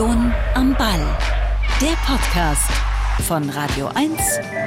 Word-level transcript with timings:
Union 0.00 0.32
am 0.54 0.74
Ball. 0.76 1.18
Der 1.78 1.94
Podcast 2.06 2.70
von 3.28 3.50
Radio 3.50 3.86
1 3.94 4.18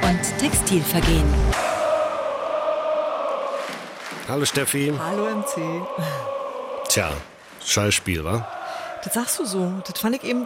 und 0.02 0.38
Textilvergehen. 0.38 1.24
Hallo 4.28 4.44
Steffi. 4.44 4.94
Hallo 4.96 5.24
MC. 5.24 5.82
Tja, 6.88 7.10
Scheißspiel, 7.64 8.22
wa? 8.24 8.46
Das 9.02 9.14
sagst 9.14 9.40
du 9.40 9.44
so. 9.44 9.72
Das 9.84 10.00
fand 10.00 10.14
ich 10.14 10.22
eben 10.22 10.44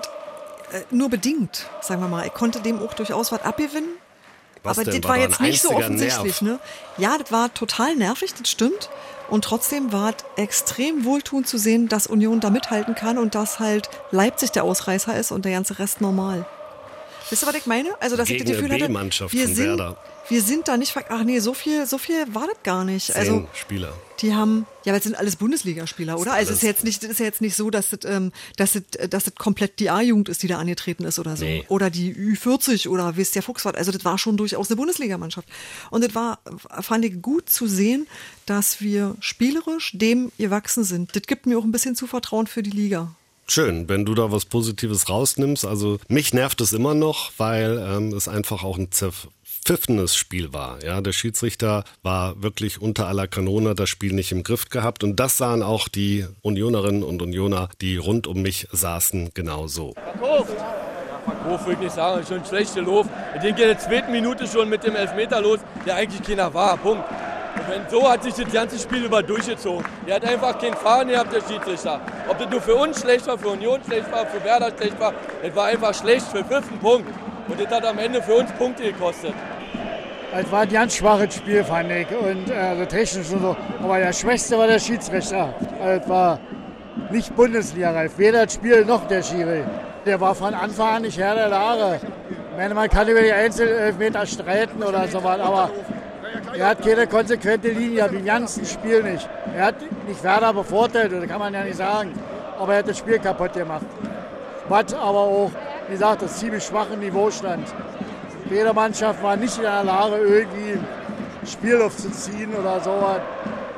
äh, 0.73 0.81
nur 0.91 1.11
bedingt, 1.11 1.67
sagen 1.83 2.01
wir 2.01 2.09
mal. 2.09 2.27
Ich 2.27 2.33
konnte 2.33 2.61
dem 2.61 2.81
auch 2.81 2.95
durchaus 2.95 3.31
was 3.31 3.43
abgewinnen. 3.43 3.91
Was 4.63 4.79
aber 4.79 4.91
denn? 4.91 5.03
das 5.03 5.09
War 5.09 5.17
war 5.17 5.23
jetzt 5.23 5.41
nicht 5.41 5.61
so 5.61 5.71
offensichtlich, 5.71 6.41
ne? 6.41 6.61
Ja, 6.97 7.19
das 7.19 7.31
war 7.31 7.53
total 7.53 7.95
nervig, 7.95 8.33
das 8.33 8.51
stimmt. 8.51 8.89
Und 9.29 9.45
trotzdem 9.45 9.93
war 9.93 10.11
es 10.11 10.43
extrem 10.43 11.05
wohltuend 11.05 11.47
zu 11.47 11.59
sehen, 11.59 11.89
dass 11.89 12.07
Union 12.07 12.41
da 12.41 12.51
mithalten 12.51 12.95
kann 12.95 13.19
und 13.19 13.35
dass 13.35 13.61
halt 13.61 13.91
Leipzig 14.11 14.53
der 14.53 14.65
Ausreißer 14.65 15.17
ist 15.17 15.33
und 15.33 15.45
der 15.45 15.53
ganze 15.53 15.79
Rest 15.79 16.01
normal. 16.01 16.47
Wisst 17.31 17.43
ihr, 17.43 17.47
was 17.47 17.55
ich 17.55 17.67
meine? 17.67 17.91
Also, 18.01 18.17
dass 18.17 18.29
ich 18.31 18.39
Gegen 18.39 18.51
das 18.51 18.57
Gefühl 18.61 18.73
hatte, 18.73 19.33
wir 19.33 19.47
sind, 19.47 19.57
Werder. 19.59 19.97
wir 20.29 20.43
sind 20.43 20.67
da 20.69 20.77
nicht, 20.77 20.93
ver- 20.93 21.05
ach 21.11 21.25
nee, 21.25 21.39
so 21.41 21.53
viel, 21.55 21.87
so 21.87 21.99
viel 21.99 22.25
war 22.35 22.47
das 22.47 22.63
gar 22.63 22.85
nicht. 22.85 23.15
Also, 23.15 23.41
Zehn 23.41 23.47
Spieler. 23.55 23.93
die 24.21 24.35
haben, 24.35 24.67
ja, 24.85 24.93
aber 24.93 24.99
es 24.99 25.05
sind 25.05 25.15
alles 25.17 25.37
Bundesligaspieler, 25.37 26.19
oder? 26.19 26.33
Also 26.33 26.53
es 26.53 26.59
ist 26.59 26.63
jetzt 26.63 26.85
nicht, 26.85 27.05
es 27.05 27.11
ist 27.11 27.21
ja 27.21 27.27
jetzt 27.27 27.41
nicht 27.41 27.55
so, 27.55 27.69
dass 27.71 27.91
das, 27.91 28.01
ähm, 28.05 28.33
dass 28.57 28.73
das, 28.73 28.83
dass 29.11 29.25
das 29.25 29.35
komplett 29.35 29.79
die 29.79 29.91
A-Jugend 29.91 30.29
ist, 30.29 30.43
die 30.43 30.47
da 30.49 30.59
angetreten 30.59 31.05
ist 31.05 31.19
oder 31.19 31.37
so. 31.37 31.45
Nee. 31.45 31.65
Oder 31.69 31.91
die 31.91 32.15
Ü40 32.15 32.89
oder 32.89 33.17
wisst 33.17 33.35
der 33.35 33.43
Fuchswart. 33.43 33.77
Also 33.77 33.93
das 33.93 34.05
war 34.05 34.17
schon 34.19 34.37
durchaus 34.37 34.69
eine 34.71 34.77
Bundesligamannschaft. 34.77 35.49
Und 35.91 36.03
das 36.05 36.15
war, 36.15 36.39
fand 36.81 37.05
ich 37.05 37.21
gut 37.21 37.51
zu 37.51 37.67
sehen, 37.67 38.07
dass 38.47 38.81
wir 38.81 39.17
spielerisch 39.21 39.91
dem 39.95 40.33
gewachsen 40.39 40.85
sind. 40.85 41.15
Das 41.15 41.23
gibt 41.25 41.47
mir 41.47 41.59
auch 41.59 41.65
ein 41.65 41.73
bisschen 41.73 41.95
Zuvertrauen 41.95 42.47
für 42.47 42.63
die 42.63 42.71
Liga. 42.71 43.15
Schön, 43.51 43.89
wenn 43.89 44.05
du 44.05 44.15
da 44.15 44.31
was 44.31 44.45
Positives 44.45 45.09
rausnimmst. 45.09 45.65
Also 45.65 45.99
mich 46.09 46.35
nervt 46.35 46.61
es 46.61 46.75
immer 46.75 46.93
noch, 46.93 47.33
weil 47.39 47.83
ähm, 47.83 48.13
es 48.13 48.29
einfach 48.29 48.63
auch 48.63 48.77
ein 48.77 48.93
zerpfiffenes 48.93 50.15
Spiel 50.17 50.53
war. 50.53 50.85
Ja, 50.85 51.01
der 51.01 51.13
Schiedsrichter 51.15 51.85
war 52.03 52.43
wirklich 52.43 52.83
unter 52.83 53.07
aller 53.07 53.27
Kanone 53.27 53.75
das 53.75 53.89
Spiel 53.89 54.13
nicht 54.13 54.33
im 54.33 54.43
Griff 54.43 54.69
gehabt 54.69 55.03
und 55.03 55.19
das 55.19 55.39
sahen 55.39 55.63
auch 55.63 55.89
die 55.89 56.27
Unionerinnen 56.43 57.03
und 57.03 57.23
Unioner, 57.23 57.71
die 57.81 57.97
rund 57.97 58.27
um 58.27 58.43
mich 58.43 58.69
saßen, 58.71 59.31
genauso. 59.33 59.95
Verkauft. 59.95 60.53
Verkauft 61.25 61.67
würde 61.67 61.73
ich 61.73 61.85
nicht 61.85 61.95
sagen, 61.95 62.27
schon 62.27 62.45
schlechte 62.45 62.83
Luft. 62.83 63.09
Ich 63.35 63.41
denke 63.41 63.63
in 63.63 63.69
der 63.69 63.79
zweiten 63.79 64.13
Minute 64.13 64.47
schon 64.47 64.69
mit 64.69 64.85
dem 64.85 64.95
Elfmeter 64.95 65.41
los, 65.41 65.61
der 65.87 65.95
eigentlich 65.95 66.23
keiner 66.23 66.53
war. 66.53 66.77
Punkt. 66.77 67.03
Und 67.57 67.91
so 67.91 68.11
hat 68.11 68.23
sich 68.23 68.35
das 68.35 68.53
ganze 68.53 68.79
Spiel 68.79 69.05
über 69.05 69.23
durchgezogen. 69.23 69.85
Der 70.07 70.17
hat 70.17 70.25
einfach 70.25 70.59
keinen 70.59 70.75
Fahren 70.75 71.09
gehabt, 71.09 71.33
der 71.33 71.41
Schiedsrichter. 71.41 72.01
Ob 72.29 72.39
das 72.39 72.49
nur 72.49 72.61
für 72.61 72.75
uns 72.75 73.01
schlecht 73.01 73.27
war, 73.27 73.39
für 73.39 73.49
Union 73.49 73.81
schlecht 73.87 74.11
war, 74.13 74.27
für 74.27 74.43
Werder 74.45 74.71
schlecht 74.77 74.99
war, 74.99 75.13
es 75.43 75.55
war 75.55 75.67
einfach 75.67 75.95
schlecht 75.95 76.27
für 76.27 76.45
fünften 76.45 76.79
Punkt. 76.79 77.09
Und 77.49 77.61
das 77.61 77.69
hat 77.69 77.85
am 77.85 77.99
Ende 77.99 78.23
für 78.23 78.35
uns 78.35 78.51
Punkte 78.53 78.85
gekostet. 78.85 79.35
Es 80.35 80.53
war 80.53 80.61
ein 80.61 80.69
ganz 80.69 80.95
schwaches 80.95 81.37
Spiel, 81.37 81.65
fand 81.65 81.91
ich. 81.91 82.07
Und 82.11 82.51
also 82.51 82.85
technisch 82.85 83.31
und 83.31 83.41
so. 83.41 83.57
Aber 83.83 83.99
der 83.99 84.13
Schwächste 84.13 84.59
war 84.59 84.67
der 84.67 84.79
Schiedsrichter. 84.79 85.55
Also, 85.83 86.03
es 86.03 86.09
war 86.09 86.39
nicht 87.11 87.35
Bundesliga-reif. 87.35 88.19
Weder 88.19 88.45
das 88.45 88.55
Spiel 88.55 88.85
noch 88.85 89.07
der 89.09 89.23
Schiri. 89.23 89.65
Der 90.05 90.21
war 90.21 90.35
von 90.35 90.53
Anfang 90.53 90.97
an 90.97 91.03
nicht 91.03 91.19
Herr 91.19 91.35
der 91.35 91.49
Lage. 91.49 92.01
Ich 92.31 92.57
meine, 92.57 92.75
man 92.75 92.89
kann 92.91 93.09
über 93.09 93.23
die 93.23 93.33
Einzelmeter 93.33 94.27
streiten 94.27 94.83
oder 94.83 95.09
so 95.09 95.23
was, 95.25 95.41
aber 95.41 95.71
er 96.55 96.69
hat 96.69 96.83
keine 96.83 97.07
konsequente 97.07 97.69
Linie, 97.69 98.11
wie 98.11 98.17
im 98.17 98.25
ganzen 98.25 98.65
Spiel 98.65 99.03
nicht. 99.03 99.29
Er 99.57 99.67
hat 99.67 99.75
nicht 100.07 100.23
Werder 100.23 100.53
bevorteilt, 100.53 101.13
das 101.13 101.29
kann 101.29 101.39
man 101.39 101.55
ja 101.55 101.65
nicht 101.65 101.77
sagen. 101.77 102.13
Aber 102.59 102.73
er 102.73 102.81
hat 102.81 102.89
das 102.89 102.99
Spiel 102.99 103.19
kaputt 103.19 103.53
gemacht. 103.53 103.87
Was 104.69 104.93
aber 104.95 105.19
auch, 105.19 105.51
wie 105.87 105.93
gesagt, 105.93 106.23
das 106.23 106.39
ziemlich 106.39 106.65
schwache 106.65 106.97
Niveau 106.97 107.31
stand. 107.31 107.67
Jede 108.51 108.73
Mannschaft 108.73 109.23
war 109.23 109.37
nicht 109.37 109.57
in 109.57 109.63
der 109.63 109.85
Lage, 109.85 110.17
irgendwie 110.17 110.79
Spiel 111.47 111.81
aufzuziehen 111.81 112.55
oder 112.55 112.81
sowas. 112.81 113.21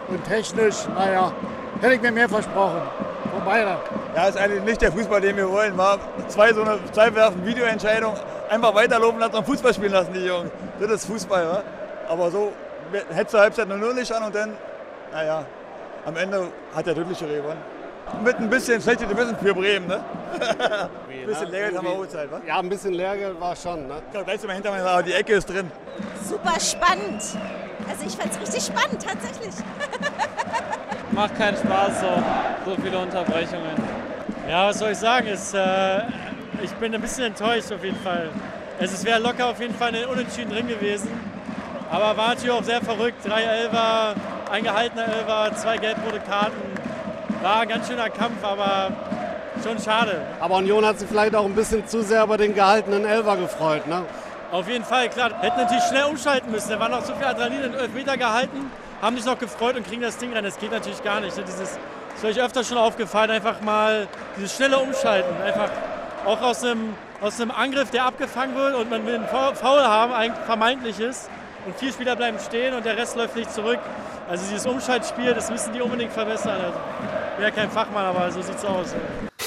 Und 0.09 0.25
technisch, 0.25 0.87
naja, 0.95 1.33
hätte 1.81 1.95
ich 1.95 2.03
mir 2.03 2.13
mehr 2.13 2.29
versprochen. 2.29 2.83
Von 3.33 3.45
beiden. 3.45 3.75
Ja, 4.15 4.27
ist 4.27 4.37
eigentlich 4.37 4.63
nicht 4.65 4.83
der 4.83 4.91
Fußball, 4.91 5.21
den 5.21 5.37
wir 5.37 5.49
wollen. 5.49 5.77
War 5.79 5.99
zwei 6.29 6.53
so 6.53 6.63
eine 6.63 6.79
zwei 6.93 7.15
werfen 7.15 7.45
Videoentscheidung, 7.45 8.15
einfach 8.49 8.75
weiterlaufen 8.75 9.21
lassen 9.21 9.37
und 9.37 9.47
Fußball 9.47 9.73
spielen 9.75 9.93
lassen, 9.93 10.13
die 10.13 10.25
Jungs. 10.25 10.51
Das 10.81 10.91
ist 10.91 11.07
Fußball, 11.07 11.47
wa? 11.47 11.63
Aber 12.11 12.29
so 12.29 12.53
hättest 13.15 13.35
du 13.35 13.39
Halbzeit 13.39 13.69
nur 13.69 13.95
nicht 13.95 14.11
an 14.11 14.25
und 14.25 14.35
dann, 14.35 14.53
naja, 15.13 15.45
am 16.05 16.17
Ende 16.17 16.49
hat 16.75 16.85
der 16.85 16.95
Deutliche 16.95 17.25
gewonnen. 17.25 17.63
Mit 18.25 18.37
ein 18.37 18.51
bisschen 18.51 18.83
schlechte 18.83 19.07
Gewissen 19.07 19.37
für 19.37 19.55
Bremen, 19.55 19.87
ne? 19.87 20.03
ein 21.09 21.27
bisschen 21.27 21.51
Lehrgeld 21.51 21.79
haben 21.79 21.87
wir 21.87 21.93
auch 21.93 22.03
gezahlt, 22.03 22.33
wa? 22.33 22.41
Ja, 22.45 22.59
ein 22.59 22.69
bisschen 22.69 22.95
Lehrgeld 22.95 23.41
war 23.41 23.55
schon, 23.55 23.87
ne? 23.87 24.03
Ich 24.09 24.13
kann 24.13 24.25
gleich 24.25 24.43
mal 24.43 24.55
hinter 24.55 24.73
mir 24.73 24.85
aber 24.85 25.05
die 25.05 25.13
Ecke 25.13 25.35
ist 25.35 25.49
drin. 25.49 25.71
super 26.29 26.59
spannend. 26.59 27.23
Also 27.89 28.07
ich 28.07 28.17
fand 28.17 28.33
es 28.33 28.41
richtig 28.41 28.65
spannend, 28.65 29.07
tatsächlich. 29.07 29.55
macht 31.13 31.39
keinen 31.39 31.59
Spaß, 31.59 32.01
so, 32.01 32.71
so 32.73 32.83
viele 32.83 32.99
Unterbrechungen. 32.99 33.77
Ja, 34.49 34.67
was 34.67 34.81
soll 34.81 34.91
ich 34.91 34.99
sagen? 34.99 35.29
Es, 35.29 35.55
äh, 35.55 36.01
ich 36.61 36.73
bin 36.73 36.93
ein 36.93 37.01
bisschen 37.01 37.27
enttäuscht 37.27 37.71
auf 37.71 37.85
jeden 37.85 38.01
Fall. 38.01 38.31
Es 38.81 39.05
wäre 39.05 39.21
locker 39.21 39.47
auf 39.47 39.61
jeden 39.61 39.75
Fall 39.75 39.95
ein 39.95 40.07
Unentschieden 40.07 40.51
drin 40.51 40.67
gewesen. 40.67 41.30
Aber 41.91 42.17
war 42.17 42.29
natürlich 42.29 42.53
auch 42.53 42.63
sehr 42.63 42.81
verrückt. 42.81 43.27
Drei 43.27 43.43
Elfer, 43.43 44.15
ein 44.51 44.63
gehaltener 44.63 45.07
Elfer, 45.07 45.57
zwei 45.57 45.77
gelb-rote 45.77 46.21
Karten. 46.21 46.61
War 47.43 47.61
ein 47.61 47.69
ganz 47.69 47.89
schöner 47.89 48.11
Kampf, 48.11 48.45
aber 48.45 48.93
schon 49.63 49.79
schade. 49.79 50.21
Aber 50.41 50.57
Union 50.57 50.85
hat 50.85 50.99
sich 50.99 51.09
vielleicht 51.09 51.35
auch 51.35 51.45
ein 51.45 51.55
bisschen 51.55 51.87
zu 51.87 52.03
sehr 52.03 52.23
über 52.23 52.37
den 52.37 52.55
gehaltenen 52.55 53.05
Elfer 53.05 53.37
gefreut, 53.37 53.87
ne? 53.87 54.03
Auf 54.53 54.69
jeden 54.69 54.85
Fall, 54.85 55.09
klar. 55.09 55.31
Hätten 55.41 55.59
natürlich 55.61 55.85
schnell 55.85 56.05
umschalten 56.05 56.51
müssen. 56.51 56.71
Da 56.71 56.81
war 56.81 56.89
noch 56.89 57.05
so 57.05 57.15
viel 57.15 57.27
Adrenalin 57.27 57.65
in 57.65 57.75
11 57.75 57.93
Meter 57.93 58.17
gehalten, 58.17 58.71
haben 59.01 59.17
sich 59.17 59.25
noch 59.25 59.39
gefreut 59.39 59.77
und 59.77 59.87
kriegen 59.87 60.03
das 60.03 60.17
Ding 60.19 60.33
rein. 60.33 60.45
Das 60.45 60.59
geht 60.59 60.71
natürlich 60.71 61.03
gar 61.03 61.21
nicht. 61.21 61.37
ne? 61.37 61.45
Dieses, 61.45 61.79
ist 62.17 62.25
euch 62.25 62.41
öfter 62.41 62.63
schon 62.65 62.79
aufgefallen, 62.79 63.31
einfach 63.31 63.61
mal 63.63 64.07
dieses 64.37 64.55
schnelle 64.55 64.79
Umschalten. 64.79 65.41
Einfach 65.43 65.71
auch 66.27 66.41
aus 66.43 66.63
einem, 66.65 66.95
aus 67.21 67.41
einem 67.41 67.51
Angriff, 67.51 67.91
der 67.91 68.05
abgefangen 68.05 68.55
wird 68.55 68.75
und 68.75 68.91
man 68.91 69.07
will 69.07 69.15
einen 69.17 69.29
Foul 69.29 69.55
Foul 69.55 69.81
haben, 69.83 70.13
ein 70.13 70.35
vermeintliches. 70.47 71.29
Und 71.67 71.77
vier 71.77 71.93
Spieler 71.93 72.17
bleiben 72.17 72.39
stehen 72.39 72.75
und 72.75 72.85
der 72.85 72.97
Rest 72.97 73.17
läuft 73.17 73.37
nicht 73.37 73.53
zurück. 73.53 73.79
Also 74.29 74.45
dieses 74.49 74.67
Umschaltspiel, 74.67 75.35
das 75.35 75.51
müssen 75.51 75.73
die 75.73 75.81
unbedingt 75.81 76.13
verbessern. 76.13 76.61
Also, 76.61 76.79
ich 77.31 77.37
bin 77.37 77.45
ja 77.45 77.51
kein 77.51 77.71
Fachmann, 77.71 78.07
aber 78.07 78.31
so 78.31 78.41
sieht's 78.41 78.65
aus. 78.65 78.95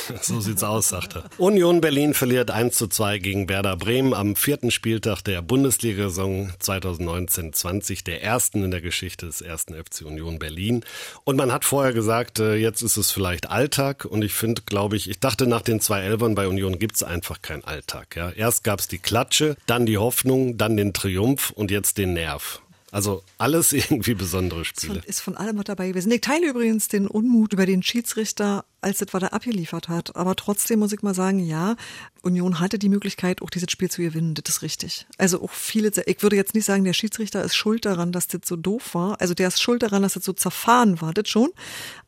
So 0.22 0.40
sieht's 0.40 0.64
aus, 0.64 0.90
sagt 0.90 1.16
er. 1.16 1.24
Union 1.38 1.81
Berlin 1.81 2.14
verliert 2.14 2.52
1 2.52 2.75
zu 2.75 2.88
2 2.88 3.19
gegen 3.19 3.50
Werder 3.50 3.78
Bremen 3.78 4.14
am 4.14 4.36
vierten 4.36 4.72
Spieltag 4.72 5.22
der 5.24 5.41
Bundesliga-Saison 5.41 6.52
2019-20, 6.62 8.03
der 8.03 8.24
ersten 8.24 8.63
in 8.63 8.72
der 8.72 8.81
Geschichte 8.81 9.25
des 9.25 9.42
ersten 9.42 9.74
FC 9.74 10.02
Union 10.06 10.40
Berlin. 10.40 10.84
Und 11.24 11.36
man 11.36 11.52
hat 11.52 11.66
vorher 11.66 11.94
gesagt, 11.94 12.40
äh, 12.40 12.56
jetzt 12.56 12.81
ist 12.81 12.97
es 12.97 13.12
vielleicht 13.12 13.50
Alltag. 13.50 14.06
Und 14.06 14.24
ich 14.24 14.34
finde, 14.34 14.62
glaube 14.66 14.96
ich, 14.96 15.09
ich 15.09 15.19
dachte 15.19 15.47
nach 15.47 15.62
den 15.62 15.80
zwei 15.80 16.02
Elfern 16.02 16.36
bei 16.36 16.47
Union 16.47 16.80
gibt's 16.80 17.03
einfach 17.03 17.42
keinen 17.42 17.63
Alltag. 17.63 18.16
Ja. 18.16 18.31
Erst 18.31 18.63
gab's 18.63 18.88
die 18.88 19.00
Klatsche, 19.00 19.56
dann 19.66 19.86
die 19.86 19.97
Hoffnung, 19.97 20.58
dann 20.58 20.78
den 20.78 20.94
Triumph 20.94 21.52
und 21.52 21.72
jetzt 21.72 21.97
den 21.97 22.13
Nerv. 22.13 22.62
Also 22.92 23.24
alles 23.40 23.74
irgendwie 23.74 24.13
besondere 24.13 24.62
Es 24.62 24.68
Spiele. 24.68 25.02
ist 25.06 25.22
von 25.22 25.36
allem 25.36 25.58
was 25.58 25.66
dabei 25.66 25.88
gewesen. 25.88 26.12
Ich 26.12 26.22
teile 26.22 26.47
übrigens 26.47 26.88
den 26.88 27.08
Unmut 27.08 27.53
über 27.53 27.66
den 27.66 27.81
Schiedsrichter, 27.81 28.66
als 28.84 29.00
das, 29.00 29.10
was 29.12 29.24
er 29.24 29.34
abgeliefert 29.34 29.90
hat. 29.90 30.16
Aber 30.16 30.36
trotzdem 30.36 30.80
muss 30.80 30.94
ich 30.94 31.02
mal 31.02 31.13
sagen, 31.13 31.40
ja, 31.40 31.75
Union 32.22 32.60
hatte 32.60 32.80
die 32.80 32.90
Möglichkeit, 32.90 33.42
auch 33.42 33.50
dieses 33.50 33.69
Spiel 33.69 33.92
zu 33.92 34.02
gewinnen. 34.02 34.34
Das 34.34 34.56
ist 34.56 34.62
richtig. 34.62 35.06
Also 35.18 35.42
auch 35.42 35.52
viele, 35.52 35.92
ich 36.06 36.24
würde 36.24 36.36
jetzt 36.36 36.56
nicht 36.56 36.66
sagen, 36.66 36.84
der 36.84 36.94
Schiedsrichter 36.94 37.44
ist 37.44 37.56
schuld 37.56 37.86
daran, 37.86 38.12
dass 38.12 38.28
das 38.28 38.42
so 38.46 38.56
doof 38.56 38.96
war. 38.96 39.19
Also 39.19 39.34
der 39.34 39.50
ist 39.50 39.62
schuld 39.62 39.84
daran, 39.84 40.04
dass 40.04 40.13
das 40.13 40.24
so 40.24 40.34
zerfahren 40.34 41.02
war, 41.02 41.13
das 41.13 41.28
schon. 41.28 41.50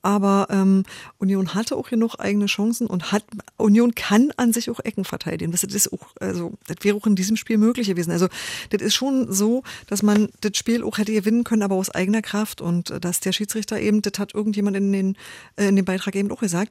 Aber 0.01 0.47
ähm, 0.51 0.83
Union 1.17 1.53
hatte 1.53 1.75
auch 1.75 1.89
genug 1.89 2.15
eigene 2.19 2.45
Chancen 2.45 2.87
und 2.87 3.11
hat, 3.11 3.23
Union 3.57 3.95
kann 3.95 4.31
an 4.37 4.53
sich 4.53 4.69
auch 4.69 4.79
Ecken 4.79 5.03
verteidigen. 5.03 5.51
Das 5.51 5.63
ist 5.63 5.91
auch, 5.91 6.15
also, 6.19 6.53
das 6.67 6.77
wäre 6.81 6.95
auch 6.95 7.07
in 7.07 7.15
diesem 7.15 7.35
Spiel 7.35 7.57
möglich 7.57 7.87
gewesen. 7.87 8.11
Also, 8.11 8.27
das 8.69 8.81
ist 8.81 8.93
schon 8.93 9.33
so, 9.33 9.63
dass 9.87 10.03
man 10.03 10.29
das 10.41 10.57
Spiel 10.57 10.83
auch 10.83 10.97
hätte 10.97 11.11
gewinnen 11.11 11.43
können, 11.43 11.63
aber 11.63 11.75
aus 11.75 11.89
eigener 11.89 12.21
Kraft 12.21 12.61
und 12.61 12.91
äh, 12.91 12.99
dass 12.99 13.19
der 13.19 13.31
Schiedsrichter 13.31 13.79
eben, 13.79 14.01
das 14.01 14.13
hat 14.17 14.33
irgendjemand 14.33 14.77
in 14.77 14.91
den, 14.91 15.17
äh, 15.55 15.67
in 15.67 15.75
dem 15.75 15.85
Beitrag 15.85 16.15
eben 16.15 16.31
auch 16.31 16.39
gesagt, 16.39 16.64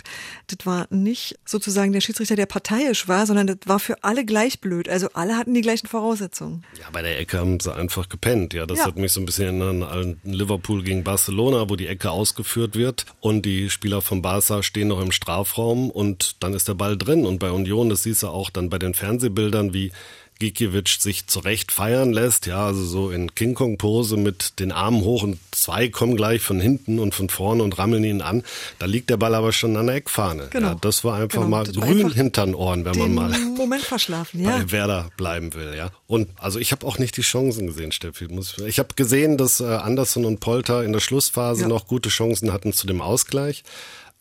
das 0.48 0.66
war 0.66 0.86
nicht 0.90 1.36
sozusagen 1.44 1.92
der 1.92 2.00
Schiedsrichter, 2.00 2.36
der 2.36 2.46
parteiisch 2.46 3.08
war, 3.08 3.26
sondern 3.26 3.46
das 3.46 3.58
war 3.66 3.78
für 3.78 4.02
alle 4.02 4.24
gleich 4.24 4.60
blöd. 4.60 4.88
Also 4.88 5.08
alle 5.14 5.36
hatten 5.36 5.54
die 5.54 5.60
gleichen 5.60 5.86
Voraussetzungen. 5.86 6.64
Ja, 6.80 6.86
bei 6.92 7.02
der 7.02 7.18
Ecke 7.18 7.38
haben 7.38 7.60
sie 7.60 7.74
einfach 7.74 8.08
gepennt. 8.08 8.54
Ja, 8.54 8.66
das 8.66 8.78
Ja. 8.78 8.86
hat 8.86 8.96
mich 8.96 9.12
so 9.12 9.20
ein 9.20 9.26
bisschen 9.26 9.60
an 9.62 10.20
Liverpool 10.24 10.82
gegen 10.82 11.04
Barcelona, 11.04 11.68
wo 11.68 11.76
die 11.76 11.86
Ecke 11.86 12.10
ausgeführt 12.10 12.74
wird 12.76 13.06
und 13.20 13.42
die 13.46 13.70
Spieler 13.70 14.02
von 14.02 14.22
Barca 14.22 14.62
stehen 14.62 14.88
noch 14.88 15.00
im 15.00 15.12
Strafraum 15.12 15.90
und 15.90 16.36
dann 16.42 16.54
ist 16.54 16.68
der 16.68 16.74
Ball 16.74 16.96
drin. 16.96 17.26
Und 17.26 17.38
bei 17.38 17.50
Union, 17.50 17.88
das 17.88 18.02
siehst 18.02 18.22
du 18.22 18.28
auch 18.28 18.50
dann 18.50 18.70
bei 18.70 18.78
den 18.78 18.94
Fernsehbildern, 18.94 19.72
wie 19.74 19.92
Gikiewicz 20.38 21.00
sich 21.00 21.26
zurecht 21.26 21.72
feiern 21.72 22.12
lässt, 22.12 22.46
ja, 22.46 22.66
also 22.66 22.84
so 22.84 23.10
in 23.10 23.34
King 23.34 23.54
Kong 23.54 23.78
Pose 23.78 24.16
mit 24.16 24.58
den 24.58 24.72
Armen 24.72 25.02
hoch 25.02 25.22
und 25.22 25.38
zwei 25.52 25.88
kommen 25.88 26.16
gleich 26.16 26.42
von 26.42 26.60
hinten 26.60 26.98
und 26.98 27.14
von 27.14 27.28
vorne 27.28 27.62
und 27.62 27.78
rammeln 27.78 28.04
ihn 28.04 28.20
an. 28.20 28.42
Da 28.78 28.86
liegt 28.86 29.10
der 29.10 29.16
Ball 29.16 29.34
aber 29.34 29.52
schon 29.52 29.76
an 29.76 29.86
der 29.86 29.96
Eckfahne. 29.96 30.48
Genau. 30.50 30.68
Ja, 30.68 30.76
das 30.80 31.04
war 31.04 31.14
einfach 31.16 31.38
Genau. 31.42 31.48
mal 31.48 31.64
Das 31.64 31.74
grün 31.76 32.04
einfach 32.04 32.14
hinter 32.16 32.44
den 32.46 32.54
Ohren, 32.54 32.84
wenn 32.84 32.98
man 32.98 33.14
mal 33.14 33.38
Moment 33.56 33.82
verschlafen, 33.82 34.42
ja. 34.42 34.58
bei 34.58 34.72
Werder 34.72 35.10
bleiben 35.16 35.54
will, 35.54 35.74
ja. 35.76 35.90
Und 36.06 36.28
also 36.38 36.58
ich 36.58 36.72
habe 36.72 36.86
auch 36.86 36.98
nicht 36.98 37.16
die 37.16 37.22
Chancen 37.22 37.66
gesehen, 37.68 37.92
Steffi. 37.92 38.28
Ich 38.66 38.78
habe 38.78 38.94
gesehen, 38.96 39.36
dass 39.38 39.60
äh, 39.60 39.64
Anderson 39.64 40.24
und 40.24 40.40
Polter 40.40 40.84
in 40.84 40.92
der 40.92 41.00
Schlussphase 41.00 41.62
Ja. 41.62 41.68
noch 41.68 41.86
gute 41.86 42.08
Chancen 42.08 42.52
hatten 42.52 42.72
zu 42.72 42.86
dem 42.86 43.00
Ausgleich. 43.00 43.62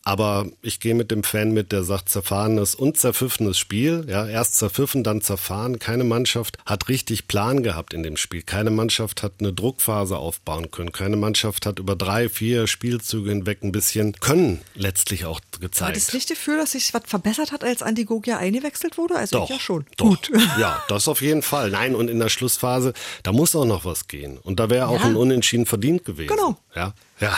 Aber 0.06 0.46
ich 0.60 0.80
gehe 0.80 0.94
mit 0.94 1.10
dem 1.10 1.24
Fan 1.24 1.52
mit, 1.52 1.72
der 1.72 1.82
sagt 1.82 2.10
zerfahrenes 2.10 2.74
und 2.74 2.98
zerpfiffenes 2.98 3.56
Spiel. 3.56 4.04
Ja, 4.06 4.26
erst 4.26 4.56
zerpfiffen, 4.56 5.02
dann 5.02 5.22
zerfahren. 5.22 5.78
Keine 5.78 6.04
Mannschaft 6.04 6.58
hat 6.66 6.88
richtig 6.88 7.26
Plan 7.26 7.62
gehabt 7.62 7.94
in 7.94 8.02
dem 8.02 8.18
Spiel. 8.18 8.42
Keine 8.42 8.70
Mannschaft 8.70 9.22
hat 9.22 9.32
eine 9.40 9.54
Druckphase 9.54 10.18
aufbauen 10.18 10.70
können. 10.70 10.92
Keine 10.92 11.16
Mannschaft 11.16 11.64
hat 11.64 11.78
über 11.78 11.96
drei, 11.96 12.28
vier 12.28 12.66
Spielzüge 12.66 13.30
hinweg 13.30 13.62
ein 13.64 13.72
bisschen 13.72 14.12
Können 14.20 14.60
letztlich 14.74 15.24
auch 15.24 15.40
gezeigt. 15.60 15.96
das 15.96 16.12
nicht 16.12 16.28
Gefühl, 16.28 16.58
dass 16.58 16.72
sich 16.72 16.92
was 16.92 17.02
verbessert 17.06 17.50
hat, 17.52 17.64
als 17.64 17.82
Andi 17.82 18.04
Gogia 18.04 18.36
eingewechselt 18.36 18.98
wurde? 18.98 19.16
Also 19.16 19.38
Doch, 19.38 19.48
ja 19.50 19.58
schon. 19.58 19.86
Doch. 19.96 20.06
Gut. 20.06 20.30
Ja, 20.58 20.82
das 20.88 21.08
auf 21.08 21.22
jeden 21.22 21.40
Fall. 21.42 21.70
Nein, 21.70 21.94
und 21.94 22.08
in 22.08 22.18
der 22.18 22.28
Schlussphase, 22.28 22.92
da 23.22 23.32
muss 23.32 23.56
auch 23.56 23.64
noch 23.64 23.84
was 23.86 24.06
gehen. 24.06 24.36
Und 24.38 24.60
da 24.60 24.68
wäre 24.68 24.88
auch 24.88 25.00
Ja. 25.00 25.06
ein 25.06 25.16
Unentschieden 25.16 25.64
verdient 25.66 26.04
gewesen. 26.04 26.28
Genau. 26.28 26.56
Ja, 26.76 26.92
ja. 27.20 27.34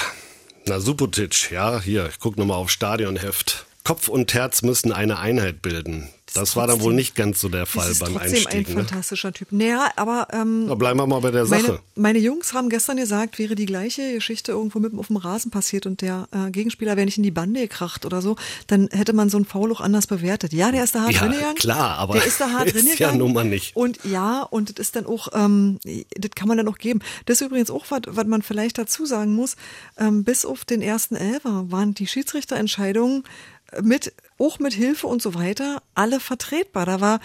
Na, 0.69 0.81
Subotic, 0.81 1.53
ja, 1.53 1.81
hier, 1.81 2.09
ich 2.09 2.19
guck 2.19 2.37
nochmal 2.37 2.57
auf 2.57 2.71
Stadionheft. 2.71 3.67
Kopf 3.85 4.09
und 4.09 4.35
Herz 4.35 4.63
müssen 4.63 4.91
eine 4.91 5.21
Einheit 5.21 5.63
bilden. 5.63 6.09
Das, 6.35 6.57
war 6.57 6.67
dann 6.67 6.77
wohl 6.77 6.87
trotzdem- 6.87 6.97
nicht 6.97 7.15
ganz 7.15 7.41
so 7.41 7.49
der 7.49 7.67
Fall 7.67 7.93
beim 8.01 8.15
trotzdem 8.15 8.21
Einstieg. 8.47 8.69
ein 8.69 8.75
Ne? 8.75 8.85
fantastischer 8.85 9.33
Typ. 9.33 9.53
Naja, 9.53 9.91
aber 9.97 10.27
ähm, 10.33 10.67
Da 10.69 10.75
bleiben 10.75 10.99
wir 10.99 11.07
mal 11.07 11.21
bei 11.21 11.31
der 11.31 11.47
meine, 11.47 11.63
Sache. 11.63 11.81
meine 11.95 12.19
Jungs 12.19 12.53
haben 12.53 12.69
gestern 12.69 12.97
gesagt, 12.97 13.39
wäre 13.39 13.55
die 13.55 13.65
gleiche 13.67 14.13
Geschichte 14.15 14.53
irgendwo 14.53 14.81
mitten 14.81 14.99
auf 14.99 15.07
dem 15.07 15.17
Rasen 15.17 15.51
passiert 15.51 15.87
und 15.87 16.01
der 16.03 16.29
äh, 16.33 16.51
Gegenspieler 16.51 16.97
wäre 16.97 17.05
nicht 17.07 17.17
in 17.17 17.23
die 17.23 17.31
Bande 17.31 17.61
gekracht 17.61 18.05
oder 18.05 18.21
so, 18.23 18.37
dann 18.67 18.89
hätte 18.91 19.13
man 19.13 19.31
so 19.31 19.37
einen 19.39 19.47
Foul 19.47 19.71
auch 19.73 19.81
anders 19.81 20.07
bewertet. 20.09 20.53
Ja, 20.53 20.73
der 20.73 20.83
ist 20.85 20.95
da 20.97 21.03
hart 21.03 21.13
Ja, 21.13 21.21
drin 21.21 21.33
gegangen. 21.33 21.55
klar, 21.55 21.97
aber 21.99 22.15
der 22.15 22.25
ist 22.27 22.41
da 22.41 22.51
hart 22.51 22.67
ist 22.73 22.75
drin 22.75 22.89
ja 22.99 23.15
nun 23.15 23.33
mal 23.33 23.45
nicht. 23.45 23.77
Und 23.77 24.01
ja, 24.05 24.43
und 24.43 24.79
das 24.79 24.87
ist 24.89 24.97
dann 24.97 25.07
auch, 25.07 25.29
ähm, 25.33 25.79
das 25.85 26.33
kann 26.35 26.49
man 26.49 26.57
dann 26.57 26.67
auch 26.69 26.79
geben. 26.79 27.01
Das 27.27 27.41
ist 27.41 27.47
übrigens 27.47 27.71
auch 27.71 27.87
was, 27.91 28.01
was 28.09 28.27
man 28.27 28.43
vielleicht 28.43 28.79
dazu 28.79 29.07
sagen 29.07 29.33
muss. 29.35 29.55
Ähm, 29.97 30.25
bis 30.25 30.45
auf 30.45 30.65
den 30.65 30.83
ersten 30.83 31.15
Elfer 31.15 31.71
waren 31.71 31.95
die 31.95 32.07
Schiedsrichterentscheidungen 32.09 33.23
mit 33.83 34.13
auch 34.39 34.59
mit 34.59 34.75
Hilfe 34.75 35.07
und 35.07 35.23
so 35.23 35.35
weiter 35.35 35.83
alle 35.95 36.21
vertretbar. 36.21 36.85
Da 36.85 37.01
war, 37.01 37.21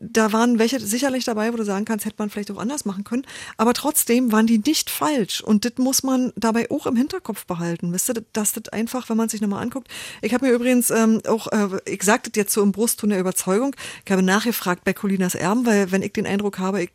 da 0.00 0.32
waren 0.32 0.58
welche 0.58 0.78
sicherlich 0.80 1.24
dabei, 1.24 1.52
wo 1.52 1.56
du 1.56 1.64
sagen 1.64 1.84
kannst, 1.84 2.04
hätte 2.04 2.16
man 2.18 2.30
vielleicht 2.30 2.50
auch 2.50 2.58
anders 2.58 2.84
machen 2.84 3.04
können. 3.04 3.26
Aber 3.56 3.74
trotzdem 3.74 4.30
waren 4.30 4.46
die 4.46 4.58
nicht 4.58 4.88
falsch. 4.88 5.40
Und 5.40 5.64
das 5.64 5.72
muss 5.78 6.02
man 6.02 6.32
dabei 6.36 6.70
auch 6.70 6.86
im 6.86 6.96
Hinterkopf 6.96 7.46
behalten. 7.46 7.92
Wisst 7.92 8.10
ihr, 8.10 8.24
dass 8.32 8.52
das 8.52 8.68
einfach, 8.68 9.08
wenn 9.08 9.16
man 9.16 9.28
sich 9.28 9.40
nochmal 9.40 9.62
anguckt. 9.62 9.88
Ich 10.20 10.34
habe 10.34 10.46
mir 10.46 10.52
übrigens 10.52 10.90
ähm, 10.90 11.20
auch, 11.26 11.48
äh, 11.48 11.80
ich 11.84 12.02
sagte 12.04 12.30
das 12.30 12.36
jetzt 12.36 12.52
so 12.52 12.62
im 12.62 12.72
Brustton 12.72 13.10
der 13.10 13.20
Überzeugung, 13.20 13.74
ich 14.04 14.12
habe 14.12 14.22
nachgefragt 14.22 14.84
bei 14.84 14.92
Colinas 14.92 15.34
Erben, 15.34 15.66
weil 15.66 15.90
wenn 15.90 16.02
ich 16.02 16.12
den 16.12 16.26
Eindruck 16.26 16.58
habe, 16.58 16.84
ich 16.84 16.90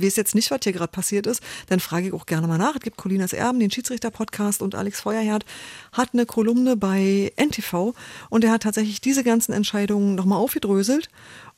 weiß 0.00 0.16
jetzt 0.16 0.34
nicht, 0.34 0.50
was 0.50 0.60
hier 0.62 0.72
gerade 0.72 0.90
passiert 0.90 1.26
ist, 1.26 1.42
dann 1.68 1.80
frage 1.80 2.08
ich 2.08 2.12
auch 2.12 2.26
gerne 2.26 2.46
mal 2.46 2.58
nach. 2.58 2.76
Es 2.76 2.82
gibt 2.82 2.96
Colinas 2.96 3.32
Erben, 3.32 3.60
den 3.60 3.70
Schiedsrichter-Podcast 3.70 4.62
und 4.62 4.74
Alex 4.74 5.00
Feuerherd 5.00 5.44
hat 5.92 6.10
eine 6.12 6.26
Kolumne 6.26 6.76
bei 6.76 7.32
NTV 7.36 7.94
und 8.30 8.44
er 8.44 8.52
hat 8.52 8.62
tatsächlich 8.62 9.00
diese 9.00 9.24
ganzen 9.24 9.52
Entscheidungen 9.52 10.14
nochmal 10.14 10.38
aufgedröselt. 10.38 11.08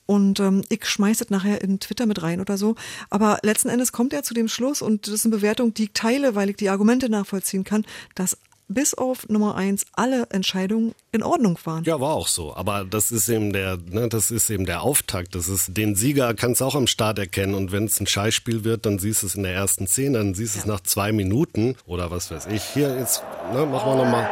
Und 0.07 0.39
ähm, 0.39 0.63
ich 0.69 0.87
schmeiße 0.87 1.25
das 1.25 1.31
nachher 1.31 1.61
in 1.63 1.81
Twitter 1.81 2.07
mit 2.07 2.23
rein 2.23 2.41
oder 2.41 2.57
so. 2.57 2.77
Aber 3.11 3.39
letzten 3.43 3.69
Endes 3.69 3.91
kommt 3.91 4.13
er 4.13 4.23
zu 4.23 4.35
dem 4.35 4.49
Schluss 4.49 4.81
und 4.81 5.07
das 5.07 5.15
ist 5.15 5.27
eine 5.27 5.35
Bewertung, 5.35 5.75
die 5.75 5.85
ich 5.85 5.93
teile, 5.95 6.37
weil 6.37 6.51
ich 6.51 6.57
die 6.57 6.71
Argumente 6.71 7.09
nachvollziehen 7.09 7.65
kann, 7.65 7.85
dass 8.15 8.39
bis 8.69 8.95
auf 8.95 9.29
Nummer 9.29 9.55
eins 9.55 9.87
alle 9.93 10.27
Entscheidungen 10.31 10.95
in 11.13 11.23
Ordnung 11.23 11.59
waren. 11.65 11.85
Ja, 11.85 12.01
war 12.01 12.15
auch 12.15 12.29
so. 12.29 12.55
Aber 12.55 12.85
das 12.85 13.13
ist 13.13 13.29
eben 13.29 13.53
der, 13.53 13.77
ne, 13.77 14.09
das 14.09 14.31
ist 14.31 14.51
eben 14.51 14.67
der 14.67 14.83
Auftakt. 14.83 15.35
Das 15.35 15.49
ist 15.49 15.77
den 15.77 15.95
Sieger 15.95 16.35
kannst 16.35 16.61
du 16.61 16.65
auch 16.65 16.75
am 16.75 16.87
Start 16.87 17.19
erkennen. 17.19 17.55
Und 17.55 17.73
wenn 17.73 17.85
es 17.85 18.01
ein 18.01 18.07
Scheißspiel 18.07 18.65
wird, 18.65 18.87
dann 18.87 18.99
siehst 18.99 19.23
du 19.23 19.27
es 19.27 19.35
in 19.35 19.45
der 19.45 19.55
ersten 19.55 19.87
Szene, 19.87 20.19
dann 20.19 20.35
siehst 20.35 20.57
du 20.57 20.61
es 20.61 20.67
nach 20.67 20.81
zwei 20.81 21.13
Minuten 21.13 21.77
oder 21.87 22.11
was 22.11 22.31
weiß 22.31 22.47
ich. 22.47 22.63
Hier 22.63 22.97
jetzt, 22.99 23.23
ne, 23.53 23.67
machen 23.67 23.93
wir 23.93 24.05
nochmal 24.05 24.29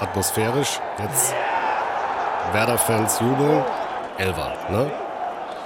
atmosphärisch. 0.00 0.80
Jetzt 0.98 1.34
Werder-Fans 2.52 3.20
jubeln. 3.20 3.64
Elfer, 4.18 4.52
ne? 4.70 4.90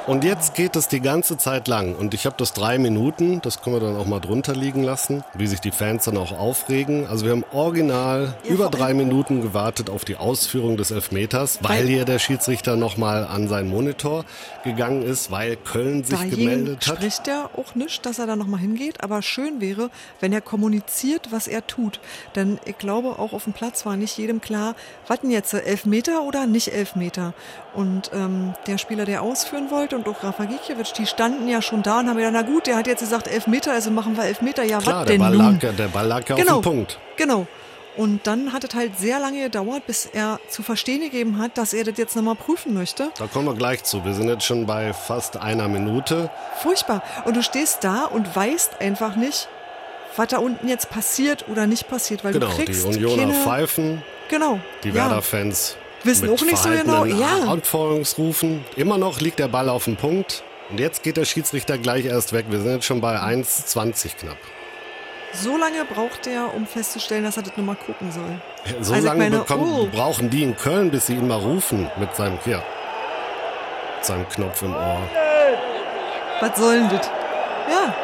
Und 0.07 0.23
jetzt 0.23 0.55
geht 0.55 0.77
es 0.77 0.89
die 0.89 1.01
ganze 1.01 1.39
Zeit 1.39 1.67
lang. 1.67 1.95
Und 1.95 2.13
ich 2.13 2.27
habe 2.27 2.37
das 2.39 2.53
drei 2.53 2.77
Minuten, 2.79 3.41
das 3.41 3.63
können 3.63 3.77
wir 3.77 3.81
dann 3.81 3.97
auch 3.97 4.05
mal 4.05 4.21
drunter 4.21 4.55
liegen 4.55 4.83
lassen, 4.83 5.25
wie 5.33 5.47
sich 5.47 5.61
die 5.61 5.71
Fans 5.71 6.05
dann 6.05 6.19
auch 6.19 6.39
aufregen. 6.39 7.07
Also 7.07 7.25
wir 7.25 7.33
haben 7.33 7.45
original 7.53 8.35
Ja, 8.45 8.51
über 8.51 8.69
drei 8.69 8.93
Minuten 8.93 9.41
gewartet 9.41 9.89
auf 9.89 10.05
die 10.05 10.17
Ausführung 10.17 10.77
des 10.77 10.91
Elfmeters, 10.91 11.61
weil 11.63 11.79
Weil- 11.79 11.87
hier 11.87 12.05
der 12.05 12.19
Schiedsrichter 12.19 12.77
nochmal 12.77 13.25
an 13.27 13.49
seinen 13.49 13.71
Monitor 13.71 14.27
gegangen 14.63 15.03
ist, 15.03 15.31
weil 15.31 15.57
Köln 15.57 16.05
sich 16.05 16.21
gemeldet 16.29 16.87
hat. 16.87 16.97
spricht 16.99 17.27
er 17.27 17.49
auch 17.57 17.75
nicht, 17.75 18.05
dass 18.05 18.19
er 18.19 18.27
da 18.27 18.37
nochmal 18.37 18.61
hingeht, 18.61 19.03
aber 19.03 19.23
schön 19.23 19.63
wäre, 19.63 19.89
wenn 20.21 20.35
er 20.35 20.43
kommuniziert, 20.43 21.29
was 21.33 21.49
er 21.49 21.67
tut. 21.67 21.99
Denn 22.37 22.59
ich 22.67 22.77
glaube, 22.77 23.19
auch 23.19 23.33
auf 23.33 23.45
dem 23.45 23.55
Platz 23.55 23.87
war 23.87 23.97
nicht 23.97 24.19
jedem 24.19 24.43
klar, 24.43 24.75
was 25.09 25.21
denn 25.21 25.31
jetzt, 25.31 25.55
Elfmeter 25.55 26.25
oder 26.25 26.47
nicht 26.47 26.69
Elfmeter? 26.75 27.33
Und 27.75 28.11
ähm, 28.15 28.55
der 28.69 28.79
Spieler, 28.79 29.05
der 29.05 29.23
ausführen 29.23 29.71
wollte 29.71 29.97
und 29.97 30.09
auch 30.09 30.23
Rafa 30.23 30.45
Gikiewicz, 30.45 30.93
die 30.93 31.07
standen 31.07 31.49
ja 31.49 31.61
schon 31.61 31.83
da 31.83 31.99
und 32.01 32.09
haben 32.09 32.17
gedacht, 32.17 32.33
na 32.35 32.43
gut, 32.43 32.67
der 32.69 32.77
hat 32.77 32.87
jetzt 32.87 33.01
gesagt 33.01 33.27
Elfmeter, 33.27 33.73
also 33.73 33.91
machen 33.91 34.17
wir 34.17 34.25
Elfmeter. 34.25 34.63
Ja, 34.63 34.79
Klar, 34.79 35.01
was 35.01 35.07
denn 35.09 35.19
Ball, 35.19 35.33
nun? 35.37 35.55
lag, 35.55 35.63
ja- 35.63 35.73
der 35.73 35.89
Ball 35.89 36.07
lag 36.07 36.29
ja 36.29 36.37
Genau. 36.37 36.57
auf 36.59 36.61
dem 36.61 36.63
Punkt. 36.73 36.99
Genau. 37.17 37.47
Und 37.97 38.27
dann 38.27 38.53
hat 38.53 38.65
es 38.65 38.75
halt 38.75 38.99
sehr 38.99 39.21
lange 39.21 39.41
gedauert, 39.43 39.87
bis 39.87 40.07
er 40.07 40.41
zu 40.49 40.63
verstehen 40.65 41.01
gegeben 41.01 41.39
hat, 41.39 41.57
dass 41.59 41.73
er 41.73 41.85
das 41.85 41.97
jetzt 41.97 42.17
nochmal 42.17 42.35
prüfen 42.35 42.75
möchte. 42.75 43.11
Da 43.19 43.27
kommen 43.29 43.47
wir 43.47 43.55
gleich 43.55 43.85
zu. 43.85 44.05
Wir 44.05 44.15
sind 44.15 44.29
jetzt 44.29 44.45
schon 44.45 44.67
bei 44.67 44.93
fast 44.93 45.37
einer 45.37 45.69
Minute. 45.69 46.29
Furchtbar. 46.61 47.03
Und 47.25 47.37
du 47.37 47.43
stehst 47.43 47.85
da 47.85 48.05
und 48.05 48.35
weißt 48.35 48.81
einfach 48.81 49.15
nicht, 49.15 49.49
was 50.17 50.29
da 50.29 50.39
unten 50.39 50.67
jetzt 50.69 50.91
passiert 50.91 51.45
oder 51.49 51.67
nicht 51.69 51.89
passiert, 51.89 52.25
weil 52.25 52.33
Genau, 52.33 52.47
du 52.47 52.57
die 52.57 52.65
kriegst 52.65 52.85
Unioner 52.85 53.23
keine, 53.23 53.33
pfeifen, 53.35 54.03
Genau. 54.29 54.59
die 54.83 54.89
ja. 54.89 54.95
Werder-Fans 54.97 55.77
Wissen 56.05 56.31
auch 56.31 56.43
nicht 56.43 56.59
so 56.59 56.69
genau, 56.69 57.05
ja. 57.05 57.45
Anforderungsrufen. 57.49 58.65
Immer 58.77 58.99
noch 58.99 59.21
liegt 59.21 59.39
der 59.39 59.49
Ball 59.49 59.69
auf 59.69 59.85
dem 59.85 59.97
Punkt. 59.97 60.43
Und 60.71 60.81
jetzt 60.81 61.03
geht 61.03 61.17
der 61.17 61.25
Schiedsrichter 61.25 61.79
gleich 61.79 62.07
erst 62.07 62.33
weg. 62.33 62.47
Wir 62.49 62.61
sind 62.61 62.71
jetzt 62.73 62.87
schon 62.87 63.01
bei 63.01 63.17
1,20 63.17 64.17
knapp. 64.17 64.39
So 65.33 65.57
lange 65.57 65.85
braucht 65.85 66.27
er, 66.27 66.55
um 66.55 66.67
festzustellen, 66.67 67.25
dass 67.25 67.37
er 67.37 67.43
das 67.43 67.57
nochmal 67.57 67.77
gucken 67.77 68.13
soll. 68.13 68.41
So 68.81 68.95
Also 68.95 69.07
lange 69.07 69.19
meine, 69.19 69.39
bekommen, 69.39 69.65
oh. 69.65 69.87
brauchen 69.87 70.31
die 70.31 70.43
in 70.43 70.57
Köln, 70.57 70.91
bis 70.91 71.07
sie 71.07 71.15
ihn 71.15 71.27
mal 71.27 71.41
rufen 71.41 71.91
mit 71.99 72.15
seinem, 72.15 72.39
hier, 72.45 72.63
mit 73.97 74.05
seinem 74.05 74.29
Knopf 74.29 74.63
im 74.63 74.75
Ohr. 74.75 75.01
Was 76.41 76.59
soll 76.59 76.79
denn 76.79 76.89
das? 76.91 77.11
Ja. 77.69 77.95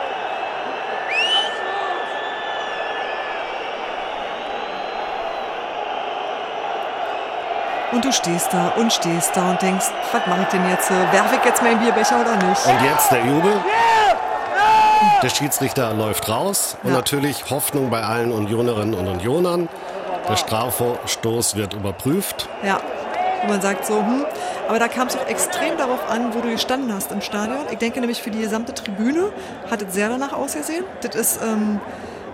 Und 7.93 8.05
du 8.05 8.13
stehst 8.13 8.53
da 8.53 8.69
und 8.77 8.93
stehst 8.93 9.37
da 9.37 9.51
und 9.51 9.61
denkst, 9.63 9.87
was 10.13 10.27
mache 10.27 10.43
ich 10.43 10.49
denn 10.49 10.69
jetzt? 10.69 10.91
Werfe 10.91 11.37
ich 11.37 11.45
jetzt 11.45 11.63
meinen 11.63 11.81
Bierbecher 11.81 12.21
oder 12.21 12.37
nicht? 12.37 12.67
Und 12.67 12.83
jetzt 12.85 13.11
der 13.11 13.25
Jubel. 13.25 13.53
Der 15.23 15.29
Schiedsrichter 15.29 15.93
läuft 15.95 16.29
raus 16.29 16.77
und 16.83 16.91
Ja. 16.91 16.97
natürlich 16.97 17.51
Hoffnung 17.51 17.91
bei 17.91 18.03
allen 18.03 18.33
Unionerinnen 18.33 18.95
und 18.95 19.09
Unionern. 19.09 19.69
Der 20.29 20.37
Strafstoß 20.37 21.57
wird 21.57 21.75
überprüft. 21.75 22.49
Ja. 22.63 22.81
Und 23.43 23.49
man 23.49 23.61
sagt 23.63 23.87
so, 23.87 23.97
hm. 23.99 24.27
Aber 24.69 24.79
da 24.79 24.87
kam 24.87 25.09
es 25.09 25.17
auch 25.17 25.27
extrem 25.27 25.77
darauf 25.79 26.09
an, 26.09 26.33
wo 26.35 26.41
du 26.41 26.51
gestanden 26.51 26.95
hast 26.95 27.11
im 27.11 27.23
Stadion. 27.23 27.59
Ich 27.71 27.79
denke 27.79 27.99
nämlich 28.01 28.23
für 28.23 28.31
die 28.31 28.41
gesamte 28.41 28.73
Tribüne 28.75 29.33
hat 29.71 29.83
es 29.83 29.95
sehr 29.95 30.11
danach 30.11 30.33
ausgesehen. 30.35 30.85
Das 31.03 31.15
ist, 31.17 31.41
ähm, 31.43 31.81